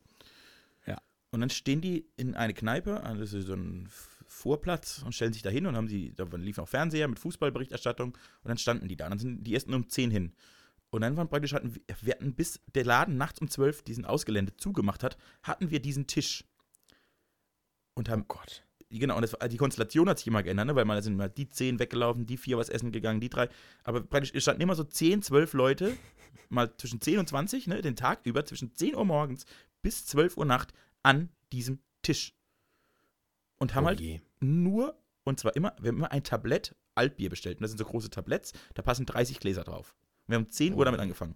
[0.85, 0.97] Ja.
[1.31, 3.89] Und dann stehen die in eine Kneipe, also das ist so ein
[4.27, 8.09] Vorplatz und stellen sich da hin und haben sie, da liefen auch Fernseher mit Fußballberichterstattung
[8.09, 9.05] und dann standen die da.
[9.05, 10.33] Und dann sind die ersten um 10 hin.
[10.89, 14.05] Und dann waren praktisch, hatten wir, wir hatten bis der Laden nachts um 12 diesen
[14.05, 16.45] Ausgelände zugemacht hat, hatten wir diesen Tisch.
[17.93, 18.63] Und haben, Gott.
[18.89, 20.75] genau, und das, die Konstellation hat sich immer geändert, ne?
[20.75, 23.49] weil mal sind immer die zehn weggelaufen, die vier was essen gegangen, die drei.
[23.83, 25.97] Aber praktisch es standen immer so 10, 12 Leute,
[26.49, 29.45] mal zwischen 10 und 20, ne, den Tag über, zwischen 10 Uhr morgens
[29.81, 30.73] bis 12 Uhr Nacht
[31.03, 32.33] an diesem Tisch.
[33.57, 37.57] Und haben Oh halt nur, und zwar immer, wir haben immer ein Tablett Altbier bestellt.
[37.57, 39.95] Und das sind so große Tabletts, da passen 30 Gläser drauf.
[40.27, 41.35] Wir haben um 10 Uhr damit angefangen.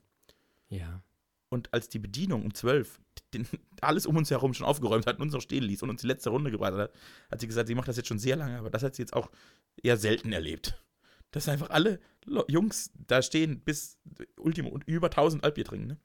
[0.70, 1.02] Ja.
[1.50, 3.00] Und als die Bedienung um 12
[3.34, 3.48] den,
[3.82, 6.08] alles um uns herum schon aufgeräumt hat und uns noch stehen ließ und uns die
[6.08, 6.92] letzte Runde gebracht hat,
[7.30, 9.14] hat sie gesagt, sie macht das jetzt schon sehr lange, aber das hat sie jetzt
[9.14, 9.30] auch
[9.82, 10.82] eher selten erlebt.
[11.32, 12.00] Dass einfach alle
[12.48, 13.98] Jungs da stehen bis
[14.38, 15.88] Ultimo und über 1000 Altbier trinken.
[15.88, 15.98] Ne?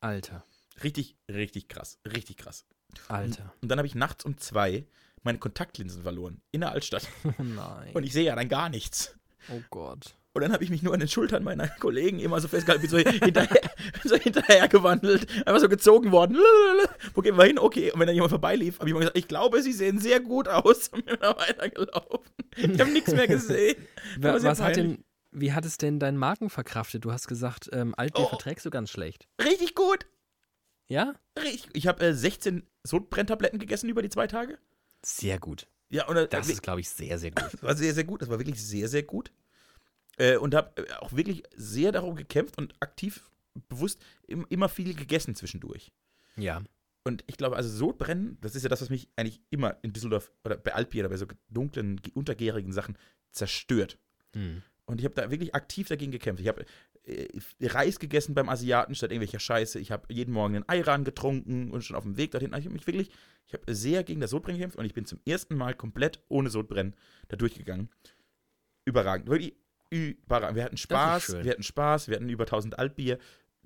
[0.00, 0.44] Alter.
[0.82, 1.98] Richtig, richtig krass.
[2.06, 2.64] Richtig krass.
[3.08, 3.52] Alter.
[3.60, 4.86] Und dann habe ich nachts um zwei
[5.22, 7.06] meine Kontaktlinsen verloren in der Altstadt.
[7.24, 7.92] Oh nein.
[7.94, 9.14] Und ich sehe ja dann gar nichts.
[9.50, 10.16] oh Gott.
[10.32, 12.90] Und dann habe ich mich nur an den Schultern meiner Kollegen immer so festgehalten, bin
[12.90, 13.60] so hinterher,
[14.04, 16.36] so hinterher gewandelt, einfach so gezogen worden.
[17.14, 17.58] Wo gehen wir hin?
[17.58, 17.90] Okay.
[17.90, 20.46] Und wenn dann jemand vorbeilief, habe ich immer gesagt, ich glaube, sie sehen sehr gut
[20.46, 20.88] aus.
[20.88, 22.30] Und bin dann weitergelaufen.
[22.56, 23.76] Ich habe nichts mehr gesehen.
[24.18, 27.04] Wa- war sehr Was hat denn, wie hat es denn dein Magen verkraftet?
[27.04, 28.28] Du hast gesagt, ähm, Altbier Oh.
[28.28, 29.26] verträgst du ganz schlecht.
[29.42, 30.06] Richtig gut.
[30.86, 31.14] Ja?
[31.36, 31.70] Richtig.
[31.72, 34.58] Ich habe äh, 16 Sodbrenntabletten gegessen über die zwei Tage.
[35.04, 35.66] Sehr gut.
[35.88, 37.52] Ja, und äh, Das ist, glaube ich, sehr, sehr gut.
[37.52, 38.22] Das war sehr, sehr gut.
[38.22, 39.32] Das war wirklich sehr, sehr gut.
[40.20, 43.30] Äh, und habe auch wirklich sehr darum gekämpft und aktiv,
[43.68, 45.92] bewusst im, immer viel gegessen zwischendurch.
[46.36, 46.62] Ja.
[47.04, 50.30] Und ich glaube, also Sodbrennen, das ist ja das, was mich eigentlich immer in Düsseldorf
[50.44, 52.98] oder bei Altbier oder bei so dunklen, untergärigen Sachen
[53.32, 53.98] zerstört.
[54.34, 54.62] Hm.
[54.84, 56.42] Und ich habe da wirklich aktiv dagegen gekämpft.
[56.42, 56.66] Ich habe
[57.04, 57.28] äh,
[57.62, 59.78] Reis gegessen beim Asiaten statt irgendwelcher Scheiße.
[59.78, 62.50] Ich habe jeden Morgen einen Ayran getrunken und schon auf dem Weg dorthin.
[62.50, 63.10] Ich habe mich wirklich,
[63.46, 66.50] ich habe sehr gegen das Sodbrennen gekämpft und ich bin zum ersten Mal komplett ohne
[66.50, 66.94] Sodbrennen
[67.28, 67.88] da durchgegangen.
[68.84, 69.28] Überragend.
[69.30, 69.54] Wirklich
[69.90, 70.56] überragend.
[70.56, 73.18] Wir hatten Spaß, wir hatten Spaß, wir hatten über 1000 Altbier.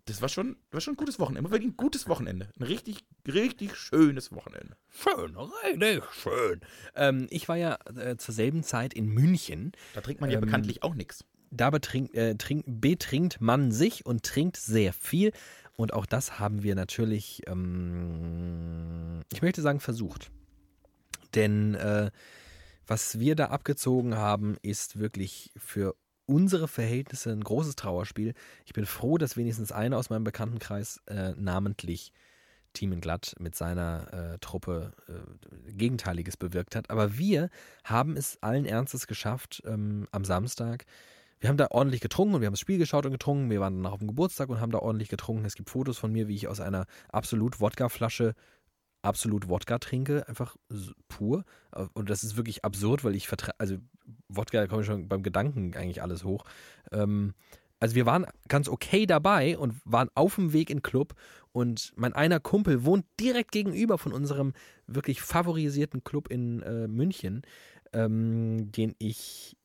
[0.07, 1.51] Das war schon, war schon ein gutes Wochenende.
[1.51, 2.51] Wirklich ein gutes Wochenende.
[2.59, 4.77] Ein richtig, richtig schönes Wochenende.
[4.91, 6.61] Schön, richtig schön.
[6.95, 9.73] Ähm, ich war ja äh, zur selben Zeit in München.
[9.95, 11.25] Da trinkt man ja Ähm, bekanntlich auch nichts.
[11.51, 15.33] Da betrink, äh, trink, betrinkt man sich und trinkt sehr viel.
[15.77, 20.31] Und auch das haben wir natürlich, ähm, ich möchte sagen, versucht.
[21.35, 22.11] Denn äh,
[22.87, 25.97] was wir da abgezogen haben, ist wirklich für
[26.27, 28.35] unsere Verhältnisse ein großes Trauerspiel.
[28.65, 32.13] Ich bin froh, dass wenigstens einer aus meinem Bekanntenkreis, äh, namentlich
[32.75, 36.91] Thiemenglatt mit seiner äh, Truppe, äh, Gegenteiliges bewirkt hat.
[36.91, 37.49] Aber wir
[37.85, 40.85] haben es allen Ernstes geschafft ähm, am Samstag.
[41.41, 43.51] Wir haben da ordentlich getrunken und wir haben das Spiel geschaut und getrunken.
[43.51, 45.45] Wir waren danach auf dem Geburtstag und haben da ordentlich getrunken.
[45.45, 48.35] Es gibt Fotos von mir, wie ich aus einer absolut Wodka-Flasche
[49.05, 50.57] absolut Wodka trinke, einfach
[51.09, 51.45] pur.
[51.93, 53.77] Und das ist wirklich absurd, weil ich vertrage, also
[54.29, 56.45] Wodka, da komme ich schon beim Gedanken eigentlich alles hoch.
[56.93, 57.35] Ähm,
[57.81, 61.15] also wir waren ganz okay dabei und waren auf dem Weg in den Club
[61.53, 64.55] und mein einer Kumpel wohnt direkt gegenüber von unserem
[64.87, 67.43] wirklich favorisierten Club in äh, München,
[67.93, 69.57] ähm, den ich.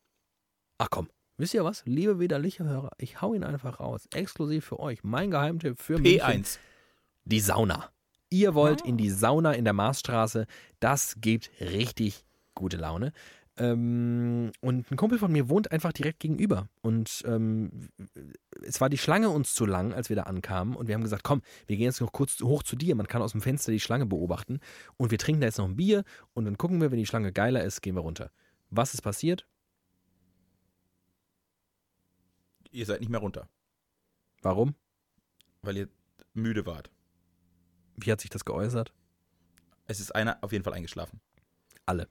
[0.79, 1.83] Ach komm, wisst ihr was?
[1.85, 4.07] Liebe widerliche Hörer, ich hau ihn einfach raus.
[4.13, 5.03] Exklusiv für euch.
[5.03, 6.19] Mein Geheimtipp für München.
[6.19, 6.57] P1.
[7.25, 7.89] Die Sauna.
[8.29, 8.85] Ihr wollt Ah.
[8.85, 10.45] in die Sauna in der Marsstraße.
[10.79, 12.25] Das gibt richtig
[12.55, 13.11] gute Laune.
[13.57, 16.69] Ähm, und ein Kumpel von mir wohnt einfach direkt gegenüber.
[16.81, 17.89] Und ähm,
[18.63, 20.75] es war die Schlange uns zu lang, als wir da ankamen.
[20.75, 22.95] Und wir haben gesagt, komm, wir gehen jetzt noch kurz hoch zu dir.
[22.95, 24.59] Man kann aus dem Fenster die Schlange beobachten.
[24.95, 26.03] Und wir trinken da jetzt noch ein Bier.
[26.33, 28.31] Und dann gucken wir, wenn die Schlange geiler ist, gehen wir runter.
[28.69, 29.45] Was ist passiert?
[32.71, 33.49] Ihr seid nicht mehr runter,
[34.43, 34.75] Warum?
[35.63, 35.89] weil ihr
[36.35, 36.91] müde wart.
[37.99, 38.93] Wie hat sich das geäußert?
[39.87, 41.19] Es ist einer auf jeden Fall eingeschlafen.
[41.85, 42.07] Alle.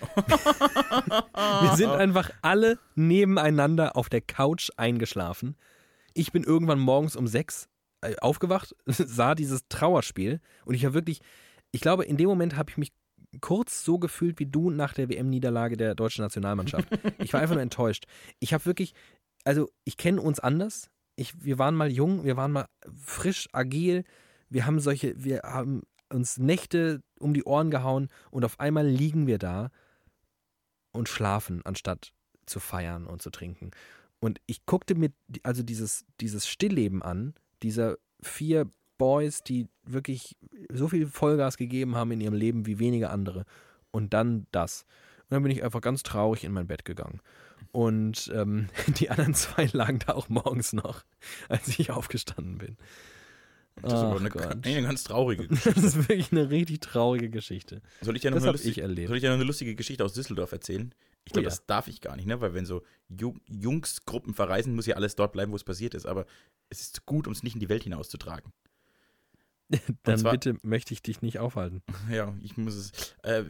[0.14, 5.56] Wir sind einfach alle nebeneinander auf der Couch eingeschlafen.
[6.12, 7.68] Ich bin irgendwann morgens um sechs
[8.02, 11.20] äh, aufgewacht, sah dieses Trauerspiel und ich habe wirklich,
[11.72, 12.92] ich glaube, in dem Moment habe ich mich
[13.40, 16.88] kurz so gefühlt wie du nach der WM-Niederlage der deutschen Nationalmannschaft.
[17.18, 18.04] Ich war einfach nur enttäuscht.
[18.38, 18.94] Ich habe wirklich,
[19.44, 20.90] also ich kenne uns anders.
[21.16, 22.68] Ich, wir waren mal jung, wir waren mal
[23.02, 24.04] frisch, agil.
[24.54, 29.26] Wir haben solche, wir haben uns Nächte um die Ohren gehauen und auf einmal liegen
[29.26, 29.72] wir da
[30.92, 32.12] und schlafen, anstatt
[32.46, 33.72] zu feiern und zu trinken.
[34.20, 35.10] Und ich guckte mir
[35.42, 37.34] also dieses, dieses Stillleben an,
[37.64, 40.36] dieser vier Boys, die wirklich
[40.72, 43.46] so viel Vollgas gegeben haben in ihrem Leben wie wenige andere.
[43.90, 44.82] Und dann das.
[45.22, 47.20] Und dann bin ich einfach ganz traurig in mein Bett gegangen.
[47.72, 51.02] Und ähm, die anderen zwei lagen da auch morgens noch,
[51.48, 52.76] als ich aufgestanden bin.
[53.82, 54.30] Das ist aber eine,
[54.64, 57.82] eine ganz traurige Das ist wirklich eine richtig traurige Geschichte.
[58.00, 60.52] Soll ich dir noch, eine, ich soll ich dir noch eine lustige Geschichte aus Düsseldorf
[60.52, 60.94] erzählen?
[61.26, 61.50] Ich Oh glaube, ja.
[61.50, 62.40] das darf ich gar nicht, ne?
[62.40, 66.06] Weil wenn so Ju Jungsgruppen verreisen, muss ja alles dort bleiben, wo es passiert ist.
[66.06, 66.26] Aber
[66.68, 68.52] es ist gut, um es nicht in die Welt hinauszutragen.
[70.02, 71.82] Dann zwar- bitte möchte ich dich nicht aufhalten.
[72.10, 73.14] Ja, ich muss es.
[73.22, 73.42] Äh,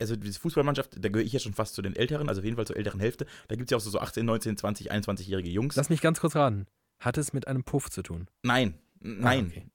[0.00, 2.56] also, diese Fußballmannschaft, da gehöre ich ja schon fast zu den Älteren, also auf jeden
[2.56, 3.26] Fall zur älteren Hälfte.
[3.48, 5.76] Da gibt es ja auch so, so 18, 19, 20, 21-jährige Jungs.
[5.76, 6.66] Lass mich ganz kurz raten.
[6.98, 8.26] Hat es mit einem Puff zu tun?
[8.42, 9.46] nein, nein.
[9.48, 9.66] okay.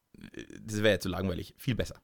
[0.62, 1.54] Das wäre ja zu langweilig.
[1.58, 2.02] Viel besser.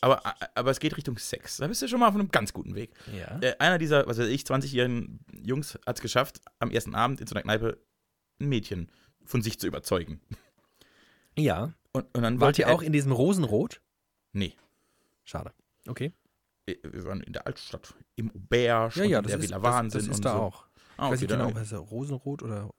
[0.00, 0.22] Aber,
[0.54, 1.56] aber es geht Richtung Sex.
[1.56, 2.92] Da bist du schon mal auf einem ganz guten Weg.
[3.12, 3.38] Ja.
[3.40, 7.26] Äh, einer dieser, was weiß ich, 20-jährigen Jungs hat es geschafft, am ersten Abend in
[7.26, 7.78] so einer Kneipe
[8.40, 8.90] ein Mädchen
[9.24, 10.20] von sich zu überzeugen.
[11.36, 11.74] Ja.
[11.92, 13.80] Und, und dann Wart ihr auch in diesem Rosenrot?
[14.32, 14.54] Nee.
[15.24, 15.52] Schade.
[15.86, 16.12] Okay.
[16.66, 20.00] Wir waren in der Altstadt, im Auberge, Ja, ja, das in der Villa das, Wahnsinn
[20.00, 20.38] das ist und da so.
[20.38, 20.66] auch.
[21.02, 22.70] Ah, Ich weiß okay, nicht genau, was ist Rosenrot oder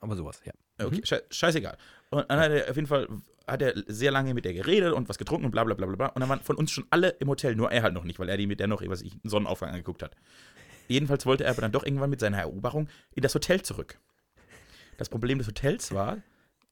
[0.00, 0.52] aber sowas, ja.
[0.84, 1.04] Okay, Mhm.
[1.04, 1.76] schei- scheißegal.
[2.10, 3.08] Und dann hat er auf jeden Fall
[3.46, 5.96] hat er sehr lange mit der geredet und was getrunken und bla bla bla bla
[5.96, 6.06] bla.
[6.08, 8.28] Und dann waren von uns schon alle im Hotel, nur er halt noch nicht, weil
[8.28, 10.14] er die mit der noch, was ich, einen Sonnenaufgang angeguckt hat.
[10.88, 13.98] Jedenfalls wollte er aber dann doch irgendwann mit seiner Eroberung in das Hotel zurück.
[14.96, 16.18] Das Problem des Hotels war,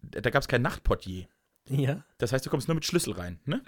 [0.02, 1.26] da gab es kein Nachtportier.
[1.68, 2.04] Ja.
[2.18, 3.40] Das heißt, du kommst nur mit Schlüssel rein.
[3.44, 3.62] Ne?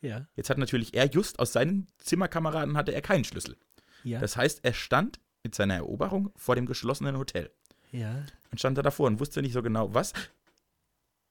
[0.00, 0.26] Ja.
[0.34, 3.56] Jetzt hat natürlich er just aus seinen Zimmerkameraden hatte er keinen Schlüssel.
[4.02, 4.18] Ja.
[4.18, 7.50] Das heißt, er stand mit seiner Eroberung vor dem geschlossenen Hotel.
[7.92, 8.24] ja.
[8.50, 10.12] und stand da davor und wusste nicht so genau, was.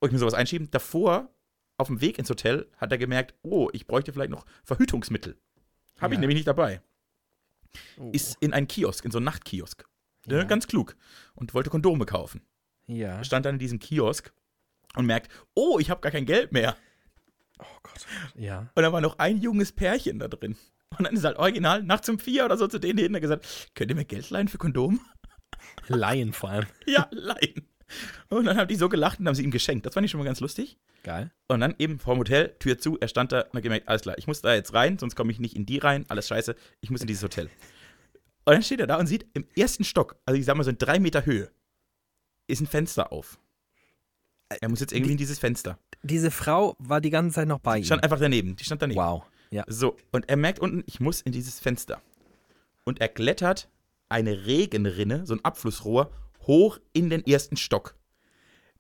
[0.01, 0.71] Oh, ich muss sowas einschieben.
[0.71, 1.27] Davor,
[1.77, 5.37] auf dem Weg ins Hotel, hat er gemerkt, oh, ich bräuchte vielleicht noch Verhütungsmittel.
[5.99, 6.21] Habe ich Ja.
[6.21, 6.81] nämlich nicht dabei.
[7.97, 8.09] Oh.
[8.13, 9.85] Ist in einen Kiosk, in so einen Nachtkiosk.
[10.25, 10.43] Ne, Ja.
[10.45, 10.95] Ganz klug.
[11.35, 12.41] Und wollte Kondome kaufen.
[12.87, 13.21] Ja.
[13.23, 14.31] Stand dann in diesem Kiosk
[14.95, 16.75] und merkt, oh, ich habe gar kein Geld mehr.
[17.59, 18.05] Oh Gott.
[18.35, 18.69] Ja.
[18.73, 20.55] Und da war noch ein junges Pärchen da drin.
[20.97, 23.71] Und dann ist halt original nachts um vier oder so zu denen hin und gesagt,
[23.75, 24.99] könnt ihr mir Geld leihen für Kondom?
[25.87, 26.65] Laien vor allem.
[26.85, 27.67] ja, leihen.
[28.29, 29.85] Und dann haben die so gelacht und haben sie ihm geschenkt.
[29.85, 30.77] Das fand ich schon mal ganz lustig.
[31.03, 31.31] Geil.
[31.47, 34.17] Und dann eben vorm Hotel, Tür zu, er stand da und hat gemerkt, alles klar,
[34.17, 36.89] ich muss da jetzt rein, sonst komme ich nicht in die rein, alles scheiße, ich
[36.89, 37.49] muss in dieses Hotel.
[38.45, 40.69] Und dann steht er da und sieht im ersten Stock, also ich sag mal so
[40.69, 41.49] in drei Meter Höhe,
[42.47, 43.39] ist ein Fenster auf.
[44.49, 45.77] Er muss jetzt irgendwie in dieses Fenster.
[46.01, 47.83] Diese Frau war die ganze Zeit noch bei ihm.
[47.83, 48.99] Stand einfach daneben, die stand daneben.
[48.99, 49.23] wow.
[49.51, 49.63] Ja.
[49.67, 52.01] So, und er merkt unten, ich muss in dieses Fenster.
[52.83, 53.69] Und er klettert
[54.09, 56.11] eine Regenrinne, so ein Abflussrohr,
[56.47, 57.95] hoch in den ersten Stock.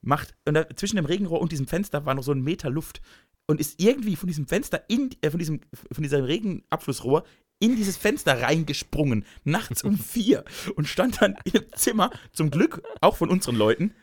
[0.01, 3.01] Macht, und da, zwischen dem Regenrohr und diesem Fenster war noch so ein Meter Luft.
[3.47, 5.61] Und ist irgendwie von diesem Fenster, in, äh, von, diesem,
[5.91, 7.23] von diesem Regenabflussrohr
[7.59, 10.45] in dieses Fenster reingesprungen, nachts um vier.
[10.75, 13.93] Und stand dann im Zimmer, zum Glück auch von unseren Leuten,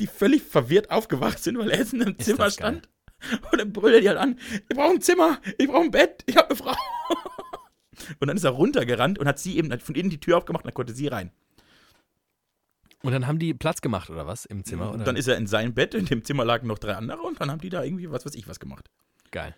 [0.00, 2.88] die völlig verwirrt aufgewacht sind, weil er in einem Ist Zimmer stand.
[3.50, 6.22] Und dann brüllt er die halt an: Ich brauche ein Zimmer, ich brauche ein Bett,
[6.26, 6.74] ich habe eine Frau.
[8.20, 10.68] Und dann ist er runtergerannt und hat sie eben von innen die Tür aufgemacht und
[10.68, 11.30] dann konnte sie rein.
[13.02, 14.88] Und dann haben die Platz gemacht oder was im Zimmer?
[14.88, 15.04] Und Oder?
[15.04, 17.50] dann ist er in sein Bett, in dem Zimmer lagen noch drei andere und dann
[17.50, 18.90] haben die da irgendwie was weiß ich was gemacht.
[19.30, 19.56] Geil.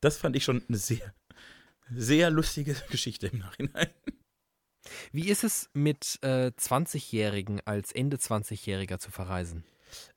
[0.00, 1.14] Das fand ich schon eine sehr,
[1.90, 3.88] sehr lustige Geschichte im Nachhinein.
[5.12, 9.64] Wie ist es mit äh, 20-Jährigen als Ende 20-Jähriger zu verreisen?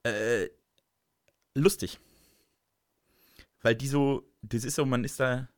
[0.03, 0.49] Äh,
[1.55, 1.99] lustig.
[3.67, 5.49] Weil die so, das ist so, man ist da,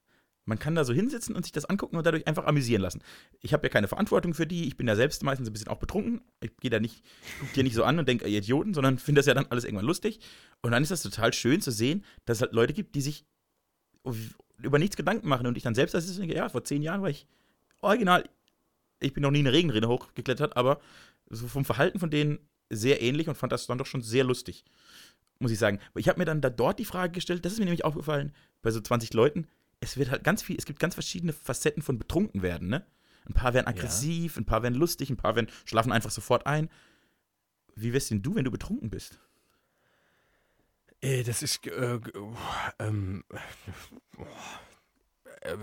[0.46, 3.04] man kann da so hinsitzen und sich das angucken und dadurch einfach amüsieren lassen.
[3.40, 5.78] Ich habe ja keine Verantwortung für die, ich bin ja selbst meistens ein bisschen auch
[5.78, 6.22] betrunken.
[6.42, 7.04] Ich gehe da nicht,
[7.40, 9.64] guck dir nicht so an und denke, ihr Idioten, sondern finde das ja dann alles
[9.64, 10.22] irgendwann lustig.
[10.64, 13.28] Und dann ist das total schön zu sehen, dass es halt Leute gibt, die sich
[14.58, 17.04] über nichts Gedanken machen und ich dann selbst, das ist, denke, ja, vor zehn Jahren
[17.04, 17.28] war ich
[17.82, 18.28] original,
[19.02, 20.82] ich bin noch nie eine Regenrinne hochgeklettert, aber
[21.30, 22.40] so vom Verhalten von denen
[22.72, 24.66] sehr ähnlich und fand das dann doch schon sehr lustig
[25.40, 25.80] muss ich sagen.
[25.96, 28.72] Ich habe mir dann da dort die Frage gestellt, das ist mir nämlich aufgefallen, bei
[28.72, 29.48] so 20 Leuten,
[29.80, 32.86] es wird halt ganz viel, es gibt ganz verschiedene Facetten von betrunken werden, ne?
[33.26, 36.70] Ein paar werden aggressiv, ein paar werden lustig, ein paar werden, schlafen einfach sofort ein.
[37.76, 39.20] Wie wärst denn du, wenn du betrunken bist?
[41.02, 41.66] Äh, das ist.
[41.68, 42.00] Äh,
[42.80, 43.24] ähm,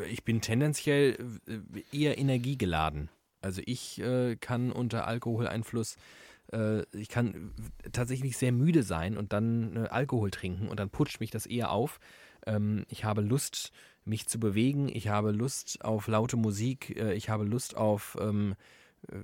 [0.08, 1.18] ich bin tendenziell
[1.92, 3.10] eher energiegeladen.
[3.42, 5.96] Also ich äh, kann unter Alkoholeinfluss,
[6.52, 7.52] äh, ich kann
[7.92, 11.70] tatsächlich sehr müde sein und dann äh, Alkohol trinken und dann putscht mich das eher
[11.70, 11.98] auf.
[12.46, 13.72] Ähm, ich habe Lust,
[14.04, 18.54] mich zu bewegen, ich habe Lust auf laute Musik, äh, ich habe Lust auf ähm,
[19.08, 19.16] äh,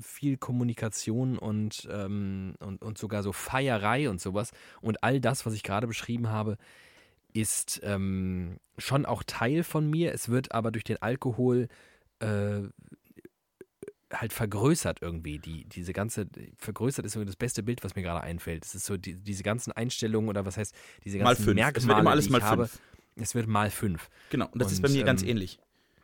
[0.00, 4.52] viel Kommunikation und, ähm, und, und sogar so Feierei und sowas.
[4.80, 6.56] Und all das, was ich gerade beschrieben habe,
[7.32, 10.12] ist ähm, schon auch Teil von mir.
[10.12, 11.68] Es wird aber durch den Alkohol
[12.20, 12.62] äh,
[14.12, 15.38] halt vergrößert irgendwie.
[15.38, 18.64] Die, diese ganze, vergrößert ist irgendwie das beste Bild, was mir gerade einfällt.
[18.64, 21.54] Es ist so die, diese ganzen Einstellungen oder was heißt, diese Mal ganzen fünf.
[21.54, 22.66] Merkmale, Es wird immer alles mal habe.
[22.68, 22.82] fünf.
[23.16, 24.08] Es wird mal fünf.
[24.30, 25.58] Genau, und das ist Und, bei mir ganz ähm, ähnlich.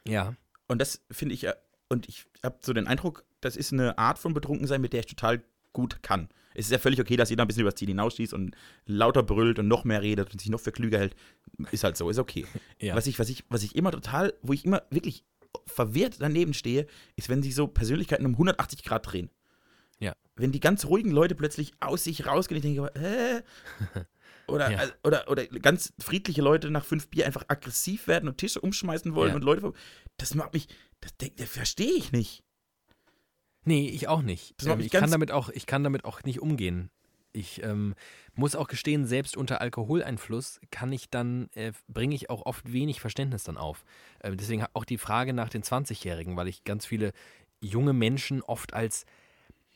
[0.07, 0.35] Ja.
[0.69, 1.55] Und das finde ich ja,
[1.89, 5.07] und ich habe so den Eindruck, das ist eine Art von Betrunkensein, mit der ich
[5.07, 5.43] total
[5.73, 6.29] gut kann.
[6.55, 9.59] Es ist ja völlig okay, dass jeder ein bisschen übers Ziel hinausschießt und lauter brüllt
[9.59, 11.15] und noch mehr redet und sich noch für klüger hält.
[11.71, 12.47] Ist halt so, ist okay.
[12.81, 12.97] Ja.
[12.97, 15.25] Was, ich, was, ich, was ich immer total, wo ich immer wirklich
[15.67, 16.87] verwirrt daneben stehe,
[17.17, 19.31] ist, wenn sich so Persönlichkeiten um 180 Grad drehen.
[19.99, 20.15] Ja.
[20.35, 23.43] Wenn die ganz ruhigen Leute plötzlich aus sich rausgehen, ich denke, hä?
[24.49, 24.85] Oder, Ja.
[24.85, 29.15] äh, oder, oder ganz friedliche Leute nach fünf Bier einfach aggressiv werden und Tische umschmeißen
[29.17, 29.35] wollen Ja.
[29.37, 29.73] und Leute.
[30.19, 30.69] Das macht mich,
[31.01, 32.45] das, denk- das verstehe ich nicht.
[33.65, 34.55] Nee, ich auch nicht.
[34.59, 36.91] Das Ähm, ich, kann damit auch, ich kann damit auch nicht umgehen.
[37.37, 37.95] Ich ähm,
[38.35, 43.01] muss auch gestehen, selbst unter Alkoholeinfluss kann ich dann, äh, bringe ich auch oft wenig
[43.01, 43.85] Verständnis dann auf.
[44.23, 47.13] Ähm, deswegen auch die Frage nach den 20-Jährigen, weil ich ganz viele
[47.61, 49.05] junge Menschen oft als,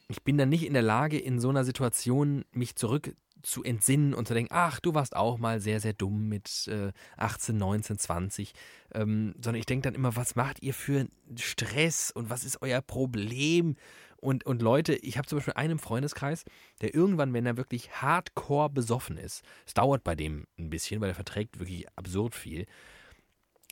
[0.09, 4.15] ich bin dann nicht in der Lage, in so einer Situation mich zurück zu entsinnen
[4.15, 7.99] und zu denken, ach, du warst auch mal sehr, sehr dumm mit äh, 18, 19,
[7.99, 8.53] 20.
[8.95, 11.07] Ähm, sondern ich denke dann immer, was macht ihr für
[11.37, 13.77] Stress und was ist euer Problem?
[14.21, 16.45] Und, und Leute, ich habe zum Beispiel einen Freundeskreis,
[16.83, 21.09] der irgendwann, wenn er wirklich hardcore besoffen ist, es dauert bei dem ein bisschen, weil
[21.09, 22.67] er verträgt wirklich absurd viel,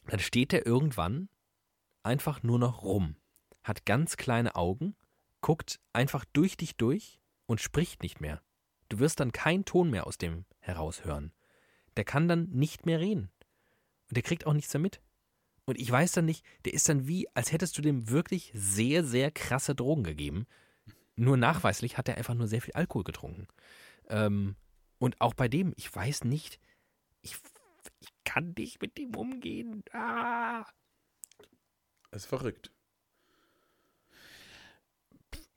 [0.07, 1.29] dann steht er irgendwann
[2.03, 3.17] einfach nur noch rum,
[3.63, 4.97] hat ganz kleine Augen,
[5.43, 8.41] guckt einfach durch dich durch und spricht nicht mehr.
[8.89, 11.33] Du wirst dann keinen Ton mehr aus dem heraushören.
[11.97, 13.31] Der kann dann nicht mehr reden.
[14.09, 15.03] Und der kriegt auch nichts damit.
[15.69, 19.05] Und ich weiß dann nicht, der ist dann wie, als hättest du dem wirklich sehr,
[19.05, 20.47] sehr krasse Drogen gegeben.
[21.15, 23.47] Nur nachweislich hat er einfach nur sehr viel Alkohol getrunken.
[24.09, 24.57] Ähm,
[24.99, 26.59] und auch bei dem, ich weiß nicht,
[27.21, 27.37] ich,
[28.01, 29.85] ich kann nicht mit dem umgehen.
[29.93, 30.65] Ah.
[32.13, 32.73] Das ist verrückt.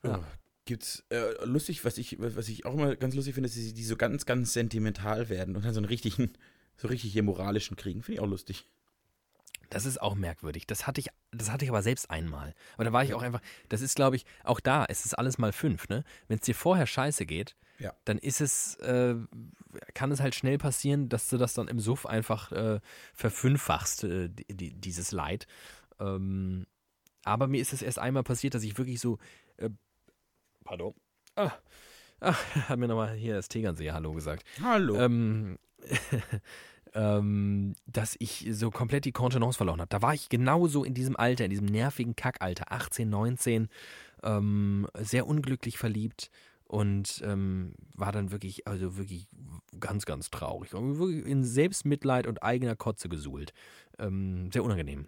[0.03, 0.17] Ja.
[0.17, 0.27] Ja.
[0.65, 3.85] Gibt's äh, lustig, was ich, was ich auch immer ganz lustig finde, ist, dass die
[3.85, 6.33] so ganz, ganz sentimental werden und dann so einen richtigen,
[6.75, 8.03] so richtig hier moralischen kriegen.
[8.03, 8.67] Finde ich auch lustig.
[9.71, 10.67] Das ist auch merkwürdig.
[10.67, 12.53] Das hatte ich, das hatte ich aber selbst einmal.
[12.75, 15.37] Aber da war ich auch einfach, das ist, glaube ich, auch da, es ist alles
[15.37, 16.03] mal fünf, ne?
[16.27, 17.93] Wenn es dir vorher scheiße geht, Ja.
[18.05, 19.15] dann ist es, äh,
[19.93, 22.79] kann es halt schnell passieren, dass du das dann im Suff einfach äh,
[23.13, 25.47] verfünffachst, äh, die, die, dieses Leid.
[25.99, 26.67] Ähm,
[27.23, 29.19] aber mir ist es erst einmal passiert, dass ich wirklich so,
[29.57, 29.69] äh,
[30.65, 30.93] pardon,
[31.35, 31.51] ah,
[32.19, 32.33] ah,
[32.67, 34.43] hat mir nochmal hier das Tegernseher Hallo gesagt.
[34.61, 34.95] Hallo.
[34.99, 35.57] Ähm,
[36.93, 39.89] ähm, dass ich so komplett die Kontenance verloren habe.
[39.89, 43.69] Da war ich genauso in diesem Alter, in diesem nervigen Kackalter, 18, 19,
[44.23, 46.29] ähm, sehr unglücklich verliebt
[46.65, 49.27] und ähm, war dann wirklich, also wirklich
[49.79, 50.73] ganz, ganz traurig.
[50.73, 53.53] Und wirklich in Selbstmitleid und eigener Kotze gesuhlt.
[53.99, 55.07] Ähm, sehr unangenehm.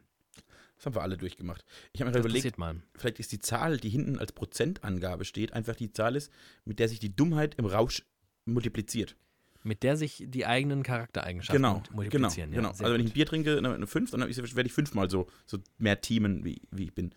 [0.76, 1.64] das haben wir alle durchgemacht.
[1.94, 2.58] Ich habe mir Das überlegt,
[2.96, 6.32] vielleicht ist die Zahl, die hinten als Prozentangabe steht, einfach die Zahl ist,
[6.66, 8.04] mit der sich die Dummheit im Rausch
[8.46, 9.16] multipliziert.
[9.64, 12.51] Mit der sich die eigenen Charaktereigenschaften Genau, genau, multiplizieren.
[12.51, 12.70] genau.
[12.70, 15.09] Ja, sehr also wenn ich ein Bier trinke, eine, eine 5, dann werde ich fünfmal
[15.09, 17.14] so, so mehr teamen, wie, wie ich bin.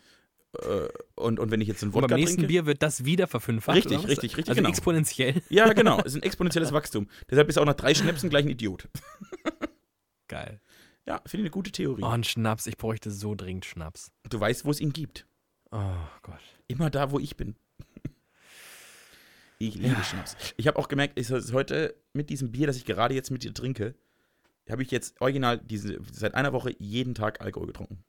[0.60, 2.48] Äh, Und, und wenn ich jetzt Und Wodka beim nächsten trinke.
[2.48, 3.76] Bier wird das wieder verfünffacht.
[3.76, 4.08] Richtig, was?
[4.08, 4.68] richtig, richtig, Also genau.
[4.70, 5.42] exponentiell.
[5.48, 5.98] Ja, genau.
[6.04, 7.08] Es ist ein exponentielles Wachstum.
[7.28, 8.88] Deshalb ist auch nach drei Schnäpsen gleich ein Idiot.
[10.28, 10.60] Geil.
[11.06, 12.02] Ja, finde ich eine gute Theorie.
[12.02, 12.66] Oh, ein Schnaps.
[12.66, 14.10] Ich bräuchte so dringend Schnaps.
[14.28, 15.26] Du weißt, wo es ihn gibt.
[15.70, 15.78] Oh
[16.22, 16.40] Gott.
[16.68, 17.54] Immer da, wo ich bin.
[19.58, 20.36] Ich liebe Schnaps.
[20.56, 23.54] Ich habe auch gemerkt, ich, heute mit diesem Bier, das ich gerade jetzt mit dir
[23.54, 23.94] trinke,
[24.68, 28.04] habe ich jetzt original diese, seit einer Woche jeden Tag Alkohol getrunken.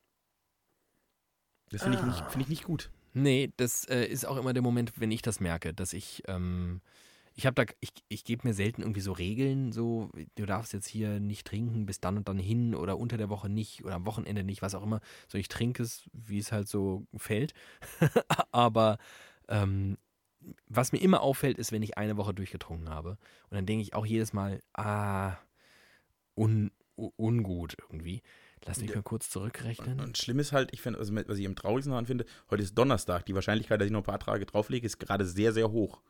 [1.69, 2.91] Das finde ich, nicht- finde ich nicht gut.
[3.13, 6.81] Nee, das äh, ist auch immer der Moment, wenn ich das merke, dass ich, ähm,
[7.33, 10.87] ich habe da, ich, ich gebe mir selten irgendwie so Regeln, so, du darfst jetzt
[10.87, 14.05] hier nicht trinken, bis dann und dann hin oder unter der Woche nicht oder am
[14.05, 15.01] Wochenende nicht, was auch immer.
[15.27, 17.53] So, ich trinke es, wie es halt so fällt.
[18.51, 18.97] Aber
[19.49, 19.97] ähm,
[20.67, 23.17] was mir immer auffällt, ist, wenn ich eine Woche durchgetrunken habe.
[23.49, 25.37] Und dann denke ich auch jedes Mal, ah,
[26.35, 28.21] un, ungut irgendwie.
[28.65, 30.01] Lass mich mal kurz zurückrechnen.
[30.01, 32.77] Und schlimm ist halt, ich finde, also was ich am traurigsten daran finde, heute ist
[32.77, 33.25] Donnerstag.
[33.25, 36.01] Die Wahrscheinlichkeit, dass ich noch ein paar Tage drauflege, ist gerade sehr, sehr hoch.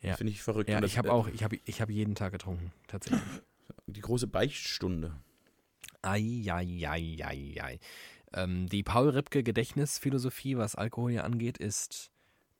[0.00, 0.16] Ja.
[0.16, 0.70] Finde ich verrückt.
[0.70, 3.22] Ja, Und das, ich habe äh, auch, ich habe ich hab jeden Tag getrunken, tatsächlich.
[3.86, 5.16] Die große Beichtstunde.
[6.00, 7.80] Eieieiei.
[8.32, 12.10] Ähm, die Paul-Ripke-Gedächtnisphilosophie, was Alkohol ja angeht, ist,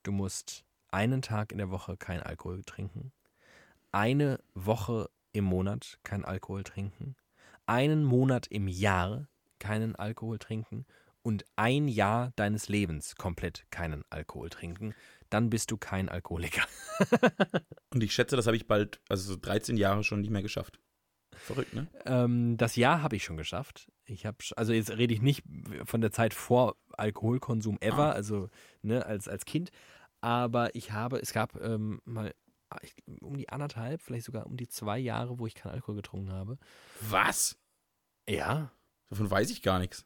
[0.03, 3.11] du musst einen Tag in der Woche kein Alkohol trinken,
[3.91, 7.15] eine Woche im Monat kein Alkohol trinken,
[7.65, 9.27] einen Monat im Jahr
[9.59, 10.85] keinen Alkohol trinken
[11.23, 14.93] und ein Jahr deines Lebens komplett keinen Alkohol trinken.
[15.29, 16.63] Dann bist du kein Alkoholiker.
[17.93, 20.79] Und ich schätze, das habe ich bald, also so 13 Jahre schon nicht mehr geschafft.
[21.33, 21.87] Verrückt, ne?
[22.05, 23.89] Ähm, das Jahr habe ich schon geschafft.
[24.11, 25.43] Ich habe, also jetzt rede ich nicht
[25.85, 28.11] von der Zeit vor Alkoholkonsum ever, Ah.
[28.11, 28.49] also
[28.81, 29.71] ne, als, als Kind.
[30.19, 32.33] Aber ich habe, es gab ähm, mal
[32.69, 35.95] ah, ich, um die anderthalb, vielleicht sogar um die zwei Jahre, wo ich keinen Alkohol
[35.95, 36.57] getrunken habe.
[37.09, 37.57] Was?
[38.29, 38.71] Ja.
[39.09, 40.05] Davon weiß ich gar nichts.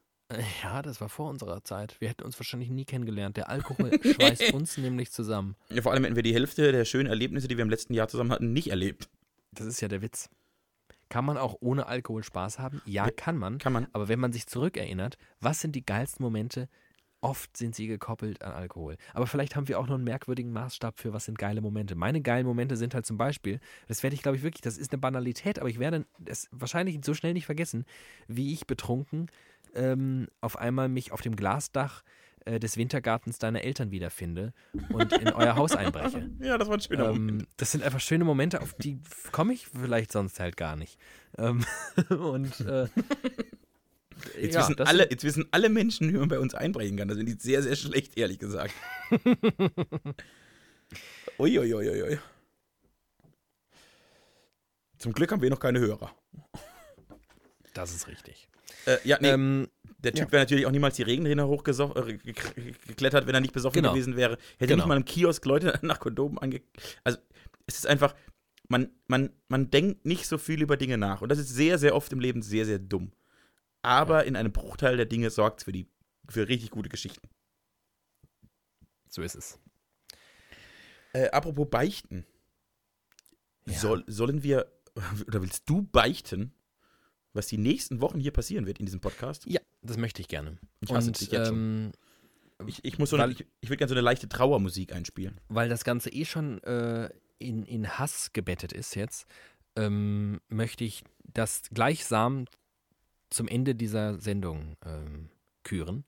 [0.64, 2.00] Ja, das war vor unserer Zeit.
[2.02, 3.38] Wir hätten uns wahrscheinlich nie kennengelernt.
[3.38, 5.56] Der Alkohol schweißt uns nämlich zusammen.
[5.70, 8.08] Ja, vor allem hätten wir die Hälfte der schönen Erlebnisse, die wir im letzten Jahr
[8.08, 9.10] zusammen hatten, nicht erlebt.
[9.52, 10.30] Das ist ja der Witz.
[11.10, 12.82] Kann man auch ohne Alkohol Spaß haben?
[12.86, 13.58] Ja, kann man.
[13.58, 13.88] Kann man.
[13.94, 16.68] Aber wenn man sich zurückerinnert, was sind die geilsten Momente?
[17.22, 18.98] Oft sind sie gekoppelt an Alkohol.
[19.14, 21.96] Aber vielleicht haben wir auch noch einen merkwürdigen Maßstab für, was sind geile Momente.
[21.96, 24.92] Meine geilen Momente sind halt zum Beispiel, das werde ich glaube ich wirklich, das ist
[24.92, 27.86] eine Banalität, aber ich werde es wahrscheinlich so schnell nicht vergessen,
[28.28, 29.32] wie ich betrunken
[29.74, 34.54] ähm, auf einmal mich auf dem Glasdach äh, des Wintergartens deiner Eltern wiederfinde
[34.90, 36.30] und in euer Haus einbreche.
[36.40, 37.42] Ja, das war ein schöner Moment.
[37.42, 39.00] Ähm, das sind einfach schöne Momente, auf die
[39.32, 41.00] komme ich vielleicht sonst halt gar nicht.
[41.38, 41.66] Ähm,
[42.10, 42.88] und äh,
[44.40, 47.08] Jetzt, ja, wissen alle, jetzt wissen alle Menschen, wie man bei uns einbrechen kann.
[47.08, 48.74] Das finde ich sehr, sehr schlecht, ehrlich gesagt.
[51.38, 52.18] Uiuiuiui.
[54.98, 56.16] Zum Glück haben wir noch keine Hörer.
[57.74, 58.48] Das ist richtig.
[58.86, 59.68] Äh, ja, nee, Ähm,
[60.06, 60.32] der Typ ja.
[60.34, 63.92] wäre natürlich auch niemals die Regenrinne hochgeklettert, wenn er nicht besoffen Genau.
[63.94, 64.38] gewesen wäre.
[64.58, 64.76] Hätte Genau.
[64.84, 66.62] nicht mal im Kiosk Leute nach Kondomen ange...
[67.04, 67.18] Also,
[67.68, 68.16] es ist einfach,
[68.70, 71.22] man, man, man denkt nicht so viel über Dinge nach.
[71.22, 73.12] Und das ist sehr, sehr oft im Leben sehr, sehr dumm.
[73.82, 75.88] Aber in einem Bruchteil der Dinge sorgt es für, die-
[76.30, 77.28] für richtig gute Geschichten.
[79.10, 79.60] so ist es.
[81.14, 82.26] Äh, apropos Beichten.
[83.68, 83.74] Ja.
[83.80, 84.72] Soll, sollen wir,
[85.28, 86.54] oder willst du beichten,
[87.36, 89.46] was die nächsten Wochen hier passieren wird in diesem Podcast?
[89.48, 90.58] Ja, das möchte ich gerne.
[90.82, 91.92] Ich hasse Und dich jetzt ähm,
[92.66, 95.40] Ich, ich, muss so eine, Weil- ich, ich würde gerne so eine leichte Trauermusik einspielen.
[95.50, 99.28] weil das Ganze eh schon äh, in, in Hass gebettet ist jetzt,
[99.76, 102.46] ähm, möchte ich das gleichsam
[103.30, 105.30] zum Ende dieser Sendung ähm,
[105.64, 106.06] küren.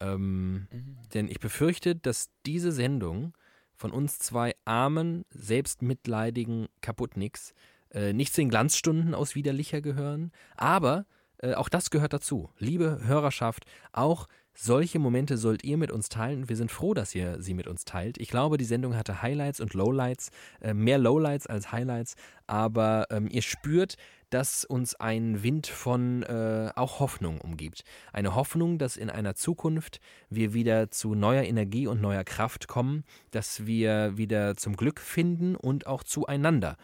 [0.00, 0.66] Ähm,
[1.12, 3.36] Denn ich befürchte, dass diese Sendung
[3.74, 7.52] von uns zwei armen, selbstmitleidigen Kaputtnicks
[7.94, 11.06] äh, nicht zu den Glanzstunden aus Widerlicher gehören, aber
[11.38, 12.50] äh, auch das gehört dazu.
[12.58, 16.48] Liebe Hörerschaft, auch solche Momente sollt ihr mit uns teilen.
[16.48, 18.18] Wir sind froh, dass ihr sie mit uns teilt.
[18.18, 20.30] Ich glaube, die Sendung hatte Highlights und Lowlights,
[20.60, 22.14] äh, mehr Lowlights als Highlights,
[22.46, 23.96] aber ähm, ihr spürt,
[24.30, 27.84] dass uns ein Wind von äh, auch Hoffnung umgibt.
[28.12, 33.04] Eine Hoffnung, dass in einer Zukunft wir wieder zu neuer Energie und neuer Kraft kommen,
[33.30, 36.76] dass wir wieder zum Glück finden und auch zueinander.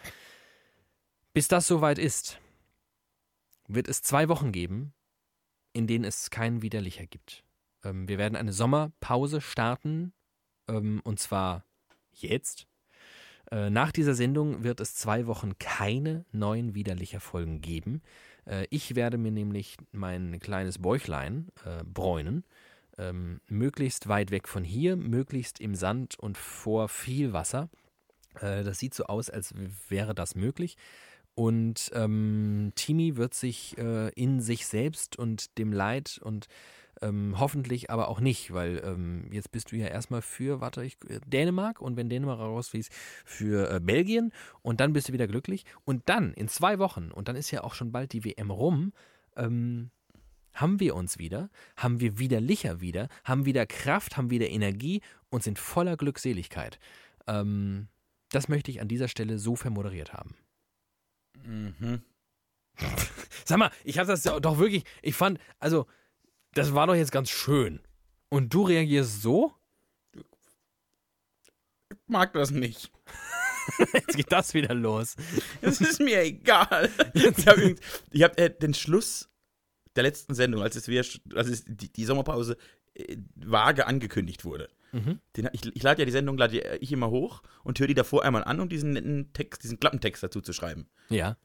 [1.40, 2.38] Bis das soweit ist,
[3.66, 4.92] wird es zwei Wochen geben,
[5.72, 7.44] in denen es keinen Widerlicher gibt.
[7.82, 10.12] Ähm, wir werden eine Sommerpause starten,
[10.68, 11.64] ähm, und zwar
[12.12, 12.66] jetzt.
[13.50, 18.02] Äh, nach dieser Sendung wird es zwei Wochen keine neuen widerlicher Folgen geben.
[18.44, 22.44] Äh, ich werde mir nämlich mein kleines Bäuchlein äh, bräunen,
[22.98, 27.70] ähm, möglichst weit weg von hier, möglichst im Sand und vor viel Wasser.
[28.34, 29.54] Äh, das sieht so aus, als
[29.88, 30.76] wäre das möglich.
[31.34, 36.48] Und ähm, Timi wird sich äh, in sich selbst und dem Leid und
[37.02, 40.96] ähm, hoffentlich aber auch nicht, weil ähm, jetzt bist du ja erstmal für, warte, ich,
[41.08, 42.92] äh, Dänemark und wenn Dänemark rausfließt,
[43.24, 45.64] für äh, Belgien und dann bist du wieder glücklich.
[45.84, 48.92] Und dann in zwei Wochen, und dann ist ja auch schon bald die WM rum,
[49.36, 49.90] ähm,
[50.52, 55.00] haben wir uns wieder, haben wir wieder Licher wieder, haben wieder Kraft, haben wieder Energie
[55.30, 56.78] und sind voller Glückseligkeit.
[57.26, 57.88] Ähm,
[58.30, 60.34] das möchte ich an dieser Stelle so vermoderiert haben.
[61.44, 62.02] Mhm.
[63.44, 65.86] Sag mal, ich habe das doch wirklich, ich fand, also,
[66.54, 67.80] das war doch jetzt ganz schön.
[68.28, 69.52] Und du reagierst so?
[70.14, 72.90] Ich mag das nicht.
[73.92, 75.16] Jetzt geht das wieder los.
[75.60, 76.90] Es ist mir egal.
[77.14, 77.76] Ich habe
[78.14, 79.28] hab, äh, den Schluss
[79.96, 82.56] der letzten Sendung, als es, wieder, als es die, die Sommerpause
[82.94, 84.68] äh, vage angekündigt wurde.
[84.92, 85.20] Mhm.
[85.36, 88.24] Den, ich, ich lade ja die Sendung lade ich immer hoch und höre die davor
[88.24, 90.86] einmal an, um diesen netten Text, diesen Klappentext dazu zu schreiben.
[91.08, 91.36] Ja.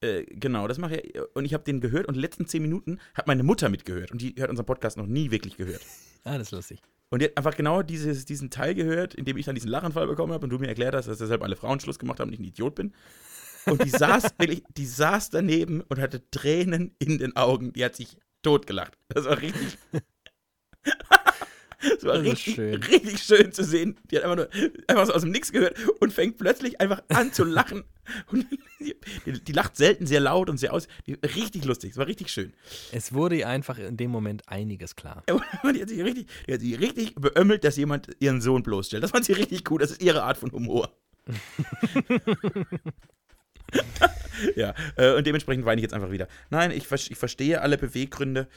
[0.00, 1.18] Äh, genau, das mache ich.
[1.34, 4.20] Und ich habe den gehört und die letzten zehn Minuten hat meine Mutter mitgehört und
[4.20, 5.82] die hört unseren Podcast noch nie wirklich gehört.
[6.26, 6.80] Ah, das ist lustig.
[7.10, 10.06] Und die hat einfach genau dieses, diesen Teil gehört, in dem ich dann diesen Lachanfall
[10.06, 12.32] bekommen habe und du mir erklärt hast, dass deshalb alle Frauen Schluss gemacht haben und
[12.32, 12.94] ich ein Idiot bin.
[13.66, 17.74] Und die saß wirklich, die saß daneben und hatte Tränen in den Augen.
[17.74, 18.96] Die hat sich totgelacht.
[19.08, 19.78] Das war richtig.
[21.94, 22.82] Das war richtig, schön.
[22.82, 23.96] richtig schön zu sehen.
[24.10, 24.48] Die hat einfach nur
[24.86, 27.84] einfach so aus dem Nix gehört und fängt plötzlich einfach an zu lachen.
[28.30, 28.46] Und
[28.80, 28.94] die,
[29.44, 30.88] die lacht selten sehr laut und sehr aus.
[31.06, 31.92] Die, richtig lustig.
[31.92, 32.52] Es war richtig schön.
[32.92, 35.22] Es wurde ihr einfach in dem Moment einiges klar.
[35.74, 39.02] Die hat sich richtig, die hat sich richtig beömmelt, dass jemand ihren Sohn bloßstellt.
[39.02, 39.80] Das fand sie richtig gut.
[39.80, 40.92] Das ist ihre Art von Humor.
[44.56, 46.28] ja, äh, und dementsprechend weine ich jetzt einfach wieder.
[46.50, 48.48] Nein, ich, ich verstehe alle Beweggründe.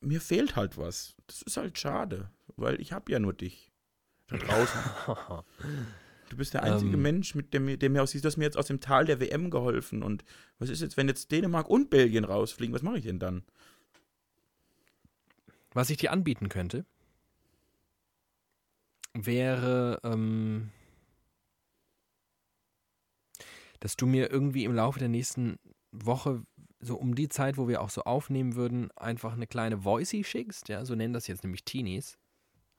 [0.00, 1.16] Mir fehlt halt was.
[1.26, 3.72] Das ist halt schade, weil ich habe ja nur dich
[4.28, 4.80] da draußen.
[6.28, 7.02] Du bist der einzige Ähm.
[7.02, 9.50] Mensch, mit dem, dem mir aus, du hast mir jetzt aus dem Tal der WM
[9.50, 10.02] geholfen.
[10.02, 10.24] Und
[10.58, 12.74] was ist jetzt, wenn jetzt Dänemark und Belgien rausfliegen?
[12.74, 13.44] Was mache ich denn dann?
[15.72, 16.84] Was ich dir anbieten könnte,
[19.14, 20.70] wäre, ähm,
[23.80, 25.58] dass du mir irgendwie im Laufe der nächsten
[25.92, 26.42] Woche,
[26.80, 30.68] so um die Zeit, wo wir auch so aufnehmen würden, einfach eine kleine Voicey schickst.
[30.68, 32.18] Ja, so nennen das jetzt nämlich Teenies.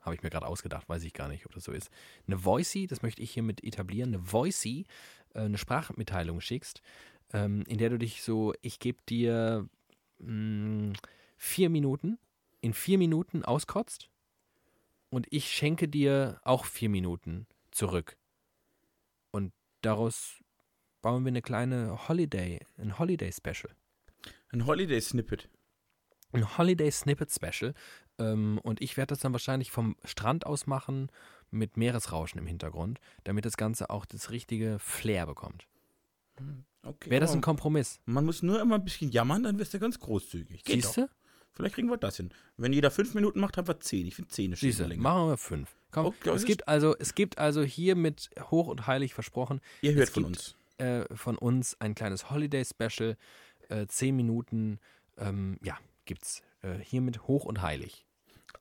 [0.01, 1.89] Habe ich mir gerade ausgedacht, weiß ich gar nicht, ob das so ist.
[2.25, 4.85] Eine Voicey, das möchte ich hiermit etablieren, eine Voicey,
[5.33, 6.81] äh, eine Sprachmitteilung schickst,
[7.33, 9.67] ähm, in der du dich so, ich gebe dir
[10.19, 10.93] mh,
[11.37, 12.17] vier Minuten,
[12.61, 14.09] in vier Minuten auskotzt
[15.09, 18.17] und ich schenke dir auch vier Minuten zurück.
[19.31, 20.39] Und daraus
[21.01, 23.73] bauen wir eine kleine Holiday, ein Holiday Special.
[24.51, 25.49] Ein Holiday-Snippet.
[26.31, 27.73] Ein Holiday Snippet Special.
[28.19, 31.11] Ähm, und ich werde das dann wahrscheinlich vom Strand aus machen
[31.51, 35.65] mit Meeresrauschen im Hintergrund, damit das Ganze auch das richtige Flair bekommt.
[36.83, 37.09] Okay.
[37.09, 37.99] Wäre das ein Kompromiss?
[38.05, 40.63] man muss nur immer ein bisschen jammern, dann wirst du ganz großzügig.
[40.63, 41.09] Geht Siehst du?
[41.51, 42.29] Vielleicht kriegen wir das hin.
[42.57, 44.05] Wenn jeder fünf Minuten macht, haben wir zehn.
[44.07, 45.01] Ich finde zehn ist schon länger.
[45.01, 45.75] machen wir fünf.
[45.91, 50.07] Komm, Okay, es, gibt also, es gibt also hiermit hoch und heilig versprochen, Ihr hört
[50.07, 50.55] es von gibt- uns.
[50.77, 53.17] äh, von uns ein kleines Holiday-Special.
[53.69, 54.79] Äh, zehn Minuten,
[55.17, 58.05] ähm, ja, gibt's äh, hiermit hoch und heilig.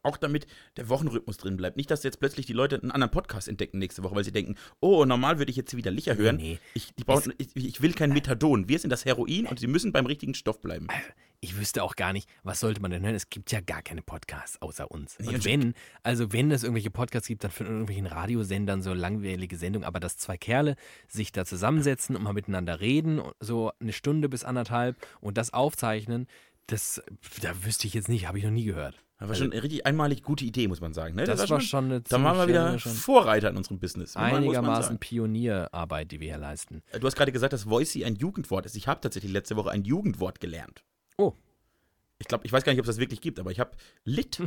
[0.02, 0.46] Auch damit
[0.76, 1.76] der Wochenrhythmus drin bleibt.
[1.76, 4.54] Nicht, dass jetzt plötzlich die Leute einen anderen Podcast entdecken nächste Woche, weil sie denken,
[4.80, 6.36] oh, normal würde ich jetzt wieder Licher hören.
[6.36, 6.58] Nee.
[6.74, 8.68] Ich, die brauchen, ich, ich will kein Methadon.
[8.68, 10.86] Wir sind das Heroin und sie müssen beim richtigen Stoff bleiben.
[11.40, 13.14] Ich wüsste auch gar nicht, was sollte man denn hören?
[13.14, 15.18] Es gibt ja gar keine Podcasts außer uns.
[15.20, 18.92] Nee, Und und- wenn, also wenn es irgendwelche Podcasts gibt, dann von irgendwelchen Radiosendern so
[18.94, 20.76] langweilige Sendungen, aber dass zwei Kerle
[21.08, 26.26] sich da zusammensetzen und mal miteinander reden, so eine Stunde bis anderthalb und das aufzeichnen,
[26.68, 27.02] das,
[27.40, 29.02] da wüsste ich jetzt nicht, habe ich noch nie gehört.
[29.18, 31.16] Das war schon eine richtig einmalig gute Idee, muss man sagen.
[31.16, 31.24] Ne?
[31.24, 34.16] Das, war schon eine Da waren wir wieder schon Vorreiter in unserem Business.
[34.16, 34.98] einigermaßen.
[34.98, 36.82] Pionierarbeit, die wir hier leisten.
[37.00, 38.76] Du hast gerade gesagt, dass Voicey ein Jugendwort ist.
[38.76, 40.84] Ich habe tatsächlich letzte Woche ein Jugendwort gelernt.
[41.16, 41.32] Oh.
[42.18, 43.72] Ich glaube, ich weiß gar nicht, ob es das wirklich gibt, aber ich habe
[44.04, 44.40] Lit.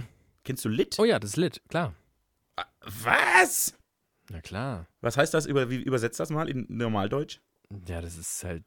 [0.46, 0.98] Kennst du Lit?
[1.00, 1.94] Oh ja, das ist lit, klar.
[3.04, 3.78] Was?
[4.30, 4.88] Na klar.
[5.02, 5.48] Was heißt das?
[5.48, 7.40] Über, wie übersetzt das mal in Normaldeutsch?
[7.88, 8.64] Ja, das ist halt.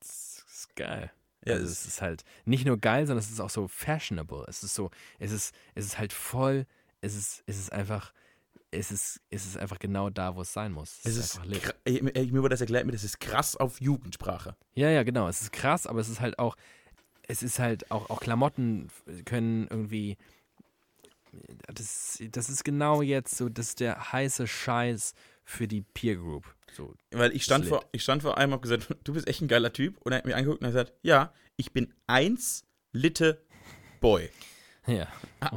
[0.00, 1.10] Das ist geil.
[1.44, 4.44] Ja, also es es ist halt nicht nur geil, sondern es ist auch so fashionable.
[4.48, 6.66] Es ist so, es ist, es ist halt voll,
[7.00, 8.12] es ist, es ist einfach,
[8.70, 11.00] es ist, es ist einfach genau da, wo es sein muss.
[11.04, 11.62] Es ist einfach lit.
[11.64, 14.56] kra- ich, ich, mir wurde das erklärt, mir das ist krass auf Jugendsprache.
[14.74, 15.28] Ja, ja, genau.
[15.28, 16.56] Es ist krass, aber es ist halt auch,
[17.28, 18.88] es ist halt auch, auch Klamotten
[19.24, 20.16] können irgendwie.
[21.72, 25.14] Das, das ist genau jetzt so, das ist der heiße Scheiß
[25.44, 26.54] für die Peer Group.
[26.72, 29.42] So, Weil ich stand, vor, ich stand vor einem und habe gesagt, du bist echt
[29.42, 29.98] ein geiler Typ.
[30.02, 33.44] Und er hat mir angeguckt und hat gesagt, ja, ich bin eins Litte
[34.00, 34.30] Boy.
[34.86, 35.08] Ja.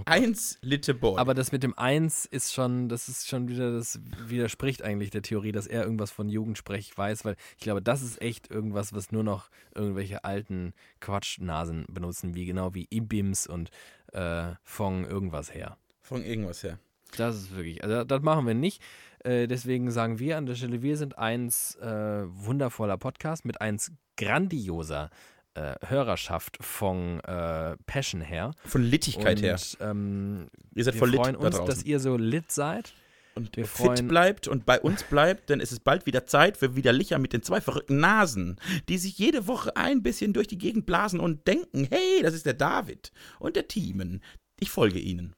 [0.06, 1.20] Eins Litte Boy.
[1.20, 5.22] Aber das mit dem Eins ist schon, das ist schon wieder, das widerspricht eigentlich der
[5.22, 9.12] Theorie, dass er irgendwas von Jugendsprech weiß, weil ich glaube, das ist echt irgendwas, was
[9.12, 13.70] nur noch irgendwelche alten Quatschnasen benutzen, wie genau wie Ibims und
[14.14, 15.78] äh, von irgendwas her.
[16.02, 16.80] Von irgendwas her.
[17.20, 18.82] Das ist wirklich, also das machen wir nicht.
[19.24, 23.92] Äh, deswegen sagen wir an der Stelle, wir sind eins äh, wundervoller Podcast mit eins
[24.18, 25.10] grandioser
[25.56, 28.52] äh, Hörerschaft von äh, Passion her.
[28.66, 29.60] Von Littigkeit Und, her.
[29.80, 31.66] Ähm, Ihr seid wir voll lit freuen da uns, draußen.
[31.76, 32.94] dass ihr so lit seid.
[33.36, 36.58] und wir fit freuen- bleibt und bei uns bleibt, denn es ist bald wieder Zeit
[36.58, 38.58] für wieder Licher mit den zwei verrückten Nasen,
[38.90, 42.46] die sich jede Woche ein bisschen durch die Gegend blasen und denken, hey, das ist
[42.46, 44.22] der David und der Thiemen.
[44.60, 45.34] Ich folge ihnen.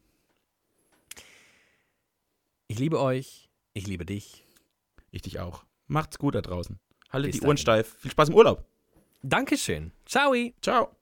[2.72, 3.50] Ich liebe euch.
[3.74, 4.46] Ich liebe dich.
[5.12, 5.66] Ich dich auch.
[5.88, 6.80] Macht's gut da draußen.
[7.10, 7.58] Haltet Bis die Ohren dahin.
[7.58, 7.98] steif.
[8.00, 8.64] Viel Spaß im Urlaub.
[9.24, 9.92] Dankeschön.
[10.06, 10.34] Ciao.
[10.62, 10.96] Ciao.